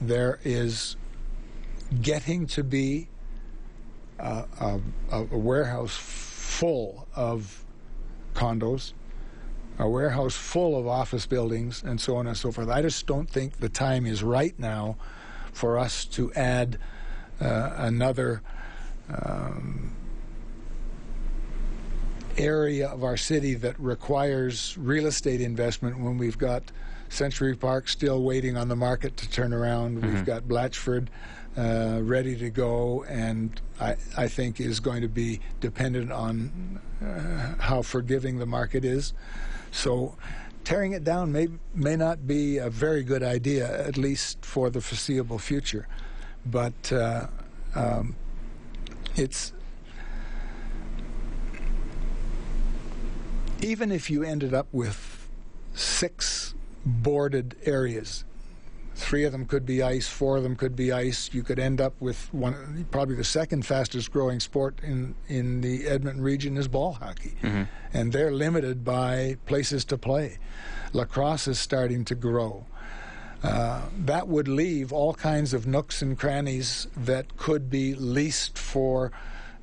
there 0.00 0.38
is 0.44 0.96
getting 2.02 2.46
to 2.46 2.64
be 2.64 3.08
a, 4.18 4.44
a, 4.60 4.80
a 5.10 5.22
warehouse 5.22 5.96
full 5.96 7.06
of 7.14 7.64
condos, 8.34 8.92
a 9.78 9.88
warehouse 9.88 10.34
full 10.34 10.78
of 10.78 10.86
office 10.86 11.26
buildings, 11.26 11.82
and 11.82 12.00
so 12.00 12.16
on 12.16 12.26
and 12.26 12.36
so 12.36 12.50
forth. 12.50 12.68
I 12.68 12.82
just 12.82 13.06
don't 13.06 13.28
think 13.28 13.58
the 13.58 13.68
time 13.68 14.06
is 14.06 14.22
right 14.22 14.58
now 14.58 14.96
for 15.52 15.78
us 15.78 16.04
to 16.04 16.32
add 16.34 16.78
uh, 17.40 17.72
another 17.76 18.42
um, 19.08 19.94
area 22.38 22.88
of 22.88 23.02
our 23.04 23.16
city 23.16 23.54
that 23.54 23.78
requires 23.78 24.76
real 24.78 25.06
estate 25.06 25.40
investment 25.40 25.98
when 25.98 26.18
we've 26.18 26.38
got 26.38 26.62
Century 27.08 27.56
Park 27.56 27.88
still 27.88 28.22
waiting 28.22 28.56
on 28.56 28.68
the 28.68 28.76
market 28.76 29.16
to 29.18 29.30
turn 29.30 29.52
around. 29.52 30.02
We've 30.02 30.24
got 30.24 30.44
Blatchford 30.44 31.08
uh, 31.56 32.00
ready 32.02 32.36
to 32.36 32.50
go, 32.50 33.04
and 33.08 33.58
I, 33.80 33.96
I 34.16 34.28
think 34.28 34.60
is 34.60 34.80
going 34.80 35.02
to 35.02 35.08
be 35.08 35.40
dependent 35.60 36.12
on 36.12 36.80
uh, 37.02 37.62
how 37.62 37.82
forgiving 37.82 38.38
the 38.38 38.46
market 38.46 38.84
is. 38.84 39.14
So, 39.70 40.16
tearing 40.64 40.92
it 40.92 41.04
down 41.04 41.32
may 41.32 41.48
may 41.74 41.96
not 41.96 42.26
be 42.26 42.58
a 42.58 42.68
very 42.68 43.02
good 43.02 43.22
idea, 43.22 43.86
at 43.86 43.96
least 43.96 44.44
for 44.44 44.68
the 44.68 44.80
foreseeable 44.80 45.38
future. 45.38 45.86
But 46.44 46.92
uh, 46.92 47.28
um, 47.74 48.16
it's 49.16 49.52
even 53.62 53.90
if 53.90 54.10
you 54.10 54.22
ended 54.22 54.52
up 54.52 54.66
with 54.72 55.28
six 55.74 56.54
boarded 56.86 57.56
areas, 57.64 58.24
three 58.94 59.24
of 59.24 59.32
them 59.32 59.44
could 59.44 59.66
be 59.66 59.82
ice, 59.82 60.08
four 60.08 60.36
of 60.38 60.42
them 60.44 60.56
could 60.56 60.74
be 60.76 60.92
ice. 60.92 61.28
You 61.34 61.42
could 61.42 61.58
end 61.58 61.80
up 61.80 61.92
with 62.00 62.32
one, 62.32 62.86
probably 62.90 63.16
the 63.16 63.24
second 63.24 63.66
fastest 63.66 64.10
growing 64.12 64.40
sport 64.40 64.78
in, 64.82 65.14
in 65.28 65.60
the 65.60 65.86
Edmonton 65.86 66.22
region 66.22 66.56
is 66.56 66.68
ball 66.68 66.92
hockey. 66.94 67.34
And 67.92 68.12
they're 68.12 68.32
limited 68.32 68.84
by 68.84 69.36
places 69.46 69.84
to 69.86 69.98
play. 69.98 70.38
Lacrosse 70.92 71.48
is 71.48 71.58
starting 71.58 72.04
to 72.06 72.14
grow. 72.14 72.64
Uh, 73.42 73.82
that 73.98 74.28
would 74.28 74.48
leave 74.48 74.92
all 74.92 75.12
kinds 75.12 75.52
of 75.52 75.66
nooks 75.66 76.00
and 76.00 76.18
crannies 76.18 76.86
that 76.96 77.36
could 77.36 77.68
be 77.68 77.94
leased 77.94 78.56
for 78.58 79.12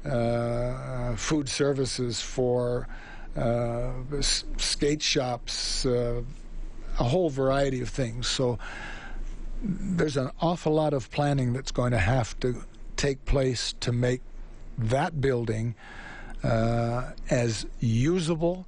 uh, 0.06 1.16
food 1.16 1.50
services, 1.50 2.22
for 2.22 2.88
uh, 3.36 3.92
s- 4.18 4.44
skate 4.58 5.02
shops, 5.02 5.86
uh, 5.86 6.22
a 7.00 7.04
whole 7.04 7.30
variety 7.30 7.82
of 7.82 7.90
things. 7.90 8.28
So 8.28 8.60
there's 9.62 10.18
an 10.18 10.32
awful 10.42 10.74
lot 10.74 10.94
of 10.94 11.10
planning 11.12 11.54
that's 11.54 11.72
going 11.72 11.92
to 11.92 12.00
have 12.00 12.40
to 12.42 12.64
take 12.98 13.24
place 13.26 13.74
to 13.80 13.92
make 13.92 14.22
that 14.78 15.22
building 15.22 15.76
uh, 16.44 17.12
as 17.30 17.66
usable 17.80 18.68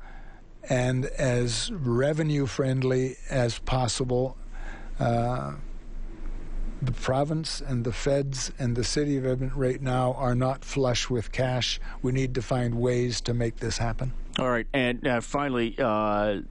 and 0.69 1.05
as 1.05 1.71
revenue 1.71 2.45
friendly 2.45 3.17
as 3.29 3.59
possible. 3.59 4.37
Uh, 4.99 5.55
the 6.81 6.91
province 6.91 7.61
and 7.61 7.83
the 7.83 7.91
feds 7.91 8.51
and 8.59 8.75
the 8.75 8.83
city 8.83 9.17
of 9.17 9.25
Edmonton 9.25 9.57
right 9.57 9.81
now 9.81 10.13
are 10.13 10.35
not 10.35 10.63
flush 10.63 11.09
with 11.09 11.31
cash. 11.31 11.79
We 12.01 12.11
need 12.11 12.35
to 12.35 12.41
find 12.41 12.75
ways 12.75 13.21
to 13.21 13.33
make 13.33 13.57
this 13.57 13.77
happen. 13.77 14.13
All 14.37 14.49
right, 14.49 14.67
and 14.73 15.07
uh, 15.07 15.21
finally, 15.21 15.75
uh, 15.79 16.41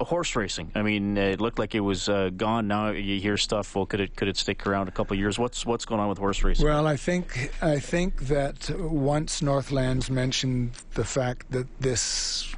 horse 0.00 0.34
racing. 0.34 0.72
I 0.74 0.82
mean, 0.82 1.18
it 1.18 1.40
looked 1.40 1.58
like 1.58 1.74
it 1.74 1.80
was 1.80 2.08
uh, 2.08 2.30
gone. 2.34 2.68
Now 2.68 2.90
you 2.90 3.20
hear 3.20 3.36
stuff. 3.36 3.74
Well, 3.76 3.84
could 3.84 4.00
it 4.00 4.16
could 4.16 4.28
it 4.28 4.36
stick 4.36 4.66
around 4.66 4.88
a 4.88 4.92
couple 4.92 5.16
years? 5.16 5.38
What's 5.38 5.66
what's 5.66 5.84
going 5.84 6.00
on 6.00 6.08
with 6.08 6.18
horse 6.18 6.42
racing? 6.42 6.64
Well, 6.64 6.86
I 6.86 6.96
think 6.96 7.52
I 7.60 7.78
think 7.78 8.28
that 8.28 8.70
once 8.78 9.42
Northlands 9.42 10.10
mentioned 10.10 10.72
the 10.94 11.04
fact 11.04 11.50
that 11.50 11.66
this 11.80 12.54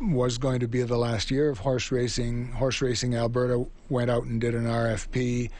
was 0.00 0.38
going 0.38 0.60
to 0.60 0.68
be 0.68 0.82
the 0.82 0.96
last 0.96 1.30
year 1.30 1.50
of 1.50 1.58
horse 1.58 1.92
racing, 1.92 2.52
Horse 2.52 2.80
Racing 2.80 3.14
Alberta 3.14 3.66
went 3.88 4.10
out 4.10 4.24
and 4.24 4.40
did 4.40 4.54
an 4.54 4.64
RFP. 4.64 5.50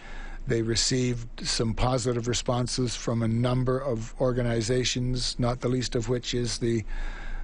They 0.47 0.63
received 0.63 1.47
some 1.47 1.75
positive 1.75 2.27
responses 2.27 2.97
from 2.97 3.23
a 3.23 3.29
number 3.29 3.79
of 3.79 4.15
organizations, 4.21 5.39
not 5.39 5.61
the 5.61 5.69
least 5.69 5.95
of 5.95 6.09
which 6.09 6.33
is 6.35 6.59
the 6.59 6.85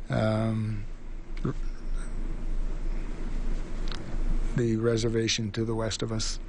um, 0.09 0.85
the 4.57 4.76
reservation 4.76 5.51
to 5.53 5.64
the 5.64 5.74
west 5.74 6.03
of 6.03 6.11
us, 6.11 6.41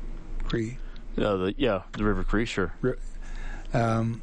Cree. 0.46 0.78
Yeah, 1.16 1.34
the, 1.34 1.54
yeah, 1.58 1.82
the 1.94 2.04
River 2.04 2.24
Cree, 2.24 2.46
sure. 2.46 2.74
Um, 3.74 4.22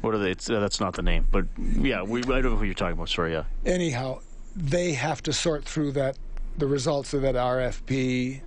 what 0.00 0.14
are 0.14 0.18
they? 0.18 0.32
Uh, 0.32 0.60
that's 0.60 0.80
not 0.80 0.94
the 0.94 1.02
name, 1.02 1.26
but 1.30 1.44
yeah, 1.58 2.02
we, 2.02 2.20
I 2.20 2.40
don't 2.40 2.44
know 2.44 2.56
who 2.56 2.64
you're 2.64 2.74
talking 2.74 2.94
about. 2.94 3.08
Sorry, 3.08 3.32
yeah. 3.32 3.44
Anyhow, 3.66 4.20
they 4.54 4.92
have 4.92 5.22
to 5.24 5.32
sort 5.32 5.64
through 5.64 5.92
that, 5.92 6.16
the 6.56 6.66
results 6.66 7.14
of 7.14 7.22
that 7.22 7.34
RFP. 7.34 8.40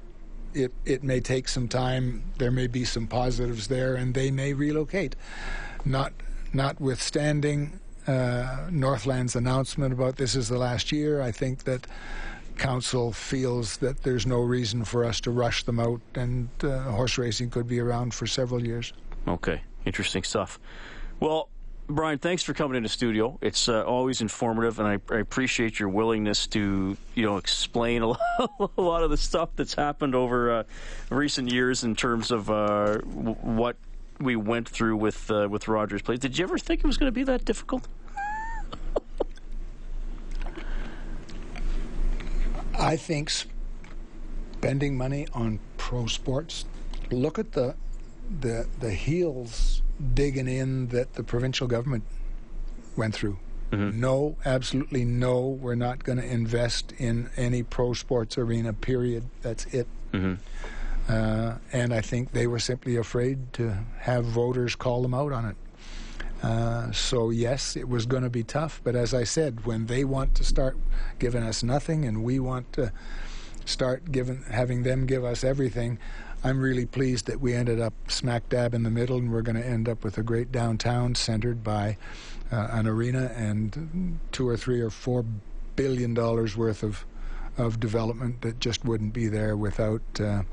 It 0.54 0.74
it 0.86 1.04
may 1.04 1.20
take 1.20 1.48
some 1.48 1.68
time. 1.68 2.24
There 2.38 2.52
may 2.52 2.68
be 2.68 2.86
some 2.86 3.08
positives 3.08 3.68
there, 3.68 3.96
and 3.96 4.14
they 4.14 4.32
may 4.32 4.54
relocate. 4.54 5.16
Not 5.86 6.14
notwithstanding 6.54 7.80
uh, 8.08 8.68
Northland's 8.70 9.36
announcement 9.36 9.94
about 9.94 10.16
this 10.16 10.36
is 10.36 10.50
the 10.50 10.58
last 10.58 10.92
year, 10.92 11.22
I 11.22 11.32
think 11.32 11.64
that 11.66 11.88
council 12.58 13.12
feels 13.12 13.78
that 13.78 14.04
there's 14.04 14.26
no 14.28 14.40
reason 14.40 14.84
for 14.84 15.04
us 15.04 15.20
to 15.22 15.32
rush 15.32 15.64
them 15.64 15.80
out, 15.80 16.02
and 16.16 16.50
uh, 16.64 16.84
horse 16.92 17.18
racing 17.18 17.50
could 17.50 17.68
be 17.68 17.80
around 17.80 18.14
for 18.14 18.28
several 18.28 18.66
years. 18.66 18.94
Okay, 19.28 19.62
interesting 19.86 20.24
stuff. 20.24 20.60
Well, 21.20 21.50
Bryan, 21.88 22.20
thanks 22.20 22.44
for 22.44 22.54
coming 22.54 22.78
into 22.78 22.88
the 22.88 22.94
studio. 22.94 23.38
It's 23.42 23.68
uh, 23.68 23.84
always 23.84 24.22
informative, 24.22 24.80
and 24.80 24.88
I, 24.88 25.14
I, 25.14 25.20
appreciate 25.20 25.80
your 25.80 25.90
willingness 25.90 26.48
to, 26.48 26.96
you 27.16 27.26
know, 27.26 27.38
explain 27.38 28.02
a 28.02 28.08
lot, 28.08 28.20
a 28.78 28.82
lot 28.82 29.04
of 29.04 29.10
the 29.10 29.18
stuff 29.18 29.50
that's 29.56 29.74
happened 29.74 30.16
over 30.16 30.52
uh, 30.52 30.64
recent 31.10 31.52
years 31.52 31.84
in 31.84 31.96
terms 31.96 32.32
of 32.32 32.50
uh, 32.50 32.98
what 33.00 33.76
we 34.22 34.36
went 34.36 34.70
through 34.70 34.98
with 34.98 35.32
uh, 35.32 35.48
with 35.50 35.68
Rogers 35.68 36.02
Place. 36.02 36.20
Did 36.20 36.38
you 36.38 36.44
ever 36.44 36.58
think 36.58 36.82
it 36.82 36.88
was 36.88 36.98
going 36.98 37.08
to 37.08 37.14
be 37.14 37.24
that 37.24 37.46
difficult? 37.46 37.88
I 42.80 42.98
think 42.98 43.30
spending 44.62 44.98
money 44.98 45.28
on 45.34 45.60
pro 45.78 46.08
sports. 46.08 46.66
Look 47.10 47.40
at 47.40 47.54
the 47.54 47.76
the 48.40 48.68
the 48.80 48.92
heels 48.92 49.82
digging 50.14 50.48
in 50.48 50.88
that 50.88 51.14
the 51.14 51.24
provincial 51.24 51.68
government 51.68 52.04
went 52.96 53.14
through. 53.14 53.38
Mm-hmm. 53.72 54.00
No, 54.00 54.36
absolutely 54.46 55.06
no. 55.06 55.48
We're 55.48 55.76
not 55.76 56.04
going 56.04 56.18
to 56.18 56.26
invest 56.26 56.94
in 56.98 57.30
any 57.38 57.64
pro 57.64 57.94
sports 57.94 58.38
arena. 58.38 58.74
Period. 58.74 59.24
That's 59.42 59.66
it. 59.68 59.88
Mm-hmm. 60.12 60.34
Uh, 61.12 61.58
and 61.74 61.94
I 61.94 62.00
think 62.00 62.32
they 62.32 62.48
were 62.48 62.60
simply 62.60 62.96
afraid 62.96 63.52
to 63.54 63.78
have 64.00 64.24
voters 64.24 64.76
call 64.76 65.02
them 65.02 65.14
out 65.14 65.34
on 65.34 65.46
it. 65.46 65.56
Uh, 66.42 66.90
so 66.94 67.32
yes, 67.32 67.76
it 67.76 67.90
was 67.90 68.06
going 68.06 68.24
to 68.24 68.30
be 68.30 68.44
tough. 68.44 68.80
But 68.84 68.96
as 68.96 69.14
I 69.14 69.26
said, 69.26 69.66
when 69.66 69.88
they 69.88 70.06
want 70.06 70.36
to 70.36 70.46
start 70.46 70.78
giving 71.20 71.44
us 71.44 71.64
nothing, 71.64 72.06
and 72.06 72.24
we 72.24 72.40
want 72.40 72.72
to 72.74 72.94
start 73.66 74.12
giving 74.12 74.44
having 74.50 74.84
them 74.84 75.06
give 75.06 75.26
us 75.26 75.44
everything, 75.44 76.00
I'm 76.46 76.62
really 76.62 76.86
pleased 76.86 77.26
that 77.26 77.42
we 77.42 77.54
ended 77.54 77.82
up 77.82 77.94
smack 78.08 78.48
dab 78.48 78.74
in 78.74 78.84
the 78.84 78.90
middle, 78.90 79.18
and 79.18 79.34
we're 79.34 79.42
going 79.42 79.62
to 79.62 79.68
end 79.68 79.90
up 79.90 80.06
with 80.06 80.18
a 80.18 80.24
great 80.24 80.50
downtown 80.50 81.16
centered 81.16 81.62
by 81.62 81.98
uh, 82.54 82.70
an 82.72 82.88
arena 82.88 83.34
and 83.36 84.18
two 84.32 84.48
or 84.48 84.56
three 84.56 84.80
or 84.80 84.90
four 84.90 85.26
billion 85.76 86.14
dollars 86.14 86.56
worth 86.56 86.84
of 86.84 87.06
of 87.58 87.82
development 87.82 88.42
that 88.44 88.62
just 88.62 88.86
wouldn't 88.86 89.12
be 89.12 89.28
there 89.28 89.58
without. 89.58 90.02
Uh, 90.18 90.44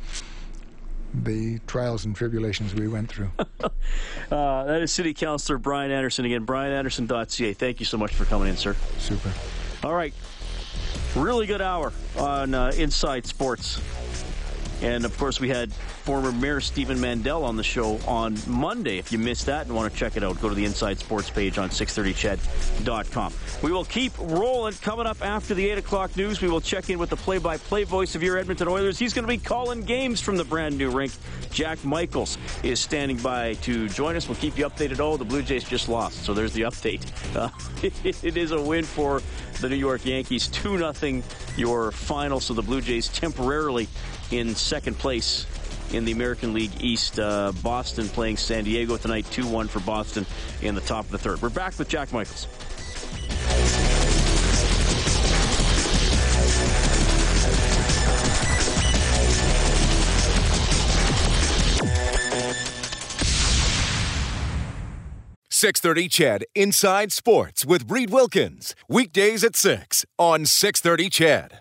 the 1.15 1.59
trials 1.67 2.05
and 2.05 2.15
tribulations 2.15 2.75
we 2.75 2.89
went 2.89 3.09
through. 3.09 3.31
uh, 3.39 4.65
that 4.65 4.83
is 4.83 4.93
City 4.93 5.15
Councilor 5.15 5.59
Bryan 5.59 5.91
Anderson 5.91 6.25
again. 6.25 6.47
BryanAnderson.ca. 6.47 7.53
Thank 7.55 7.81
you 7.81 7.87
so 7.87 7.99
much 7.99 8.15
for 8.15 8.25
coming 8.25 8.49
in, 8.49 8.57
sir. 8.57 8.77
Super. 8.99 9.33
All 9.85 9.95
right. 9.95 10.15
Really 11.15 11.47
good 11.47 11.63
hour 11.63 11.93
on 12.17 12.55
uh, 12.55 12.73
Inside 12.77 13.27
Sports. 13.27 13.81
And 14.83 15.05
of 15.05 15.17
course, 15.19 15.41
we 15.41 15.49
had 15.49 15.73
former 15.73 16.31
Mayor 16.31 16.61
Stephen 16.61 17.01
Mandel 17.01 17.45
on 17.45 17.57
the 17.57 17.65
show 17.65 17.99
on 18.07 18.37
Monday. 18.47 18.99
If 18.99 19.11
you 19.11 19.19
missed 19.19 19.47
that 19.47 19.67
and 19.67 19.75
want 19.75 19.93
to 19.93 19.99
check 19.99 20.17
it 20.17 20.23
out, 20.23 20.41
go 20.41 20.49
to 20.49 20.55
the 20.55 20.65
Inside 20.65 20.99
Sports 20.99 21.31
page 21.31 21.59
on 21.59 21.71
630ched.com. 21.71 23.33
We 23.63 23.73
will 23.73 23.85
keep 23.85 24.13
rolling. 24.19 24.75
Coming 24.75 25.07
up 25.07 25.23
after 25.25 25.55
the 25.55 25.69
8 25.71 25.79
o'clock 25.79 26.17
news, 26.17 26.41
we 26.41 26.49
will 26.49 26.61
check 26.61 26.91
in 26.91 26.99
with 26.99 27.11
the 27.11 27.17
play 27.17 27.39
by 27.39 27.57
play 27.57 27.85
voice 27.85 28.15
of 28.15 28.23
your 28.23 28.39
Edmonton 28.39 28.69
Oilers. 28.69 28.99
He's 28.99 29.13
going 29.13 29.25
to 29.25 29.29
be 29.29 29.39
calling 29.39 29.83
games 29.83 30.21
from 30.21 30.37
the 30.37 30.45
brand 30.45 30.79
new 30.79 30.91
rink. 30.91 31.13
Jack 31.51 31.85
Michaels 31.85 32.39
is 32.63 32.79
standing 32.79 33.17
by 33.17 33.55
to 33.55 33.89
join 33.89 34.15
us. 34.17 34.29
We'll 34.29 34.37
keep 34.37 34.57
you 34.57 34.67
updated. 34.67 35.01
Oh, 35.01 35.17
the 35.17 35.25
Blue 35.25 35.43
Jays 35.43 35.65
just 35.65 35.89
lost, 35.89 36.25
so 36.25 36.35
there's 36.35 36.53
the 36.53 36.63
update. 36.63 37.05
Uh, 37.35 37.49
it 37.83 38.37
is 38.37 38.53
a 38.53 38.61
win 38.61 38.85
for 38.85 39.23
the 39.61 39.69
New 39.69 39.77
York 39.77 40.05
Yankees. 40.05 40.49
2 40.49 40.93
0 40.93 41.23
your 41.57 41.91
final, 41.91 42.41
so 42.41 42.55
the 42.55 42.63
Blue 42.63 42.81
Jays 42.81 43.09
temporarily 43.09 43.89
in 44.31 44.55
second 44.55 44.99
place 44.99 45.47
in 45.93 46.05
the 46.05 46.13
American 46.13 46.53
League 46.53 46.83
East. 46.83 47.19
Uh, 47.19 47.53
Boston 47.63 48.09
playing 48.09 48.37
San 48.37 48.65
Diego 48.65 48.97
tonight, 48.97 49.27
2 49.31 49.47
1 49.47 49.69
for 49.69 49.81
Boston 49.81 50.27
in 50.63 50.75
the 50.75 50.81
top 50.83 51.05
of 51.05 51.11
the 51.11 51.19
third. 51.19 51.41
We're 51.43 51.49
back 51.49 51.79
with 51.79 51.89
Jack 51.89 52.13
Michaels. 52.13 52.47
Six 65.51 65.81
thirty, 65.81 66.07
CHED 66.07 66.45
Inside 66.55 67.11
Sports 67.11 67.67
with 67.67 67.91
Reed 67.91 68.11
Wilkins 68.11 68.77
weekdays 68.89 69.43
at 69.43 69.57
six 69.57 70.07
on 70.17 70.47
six 70.47 70.81
thirty, 70.81 71.09
CHED. 71.11 71.55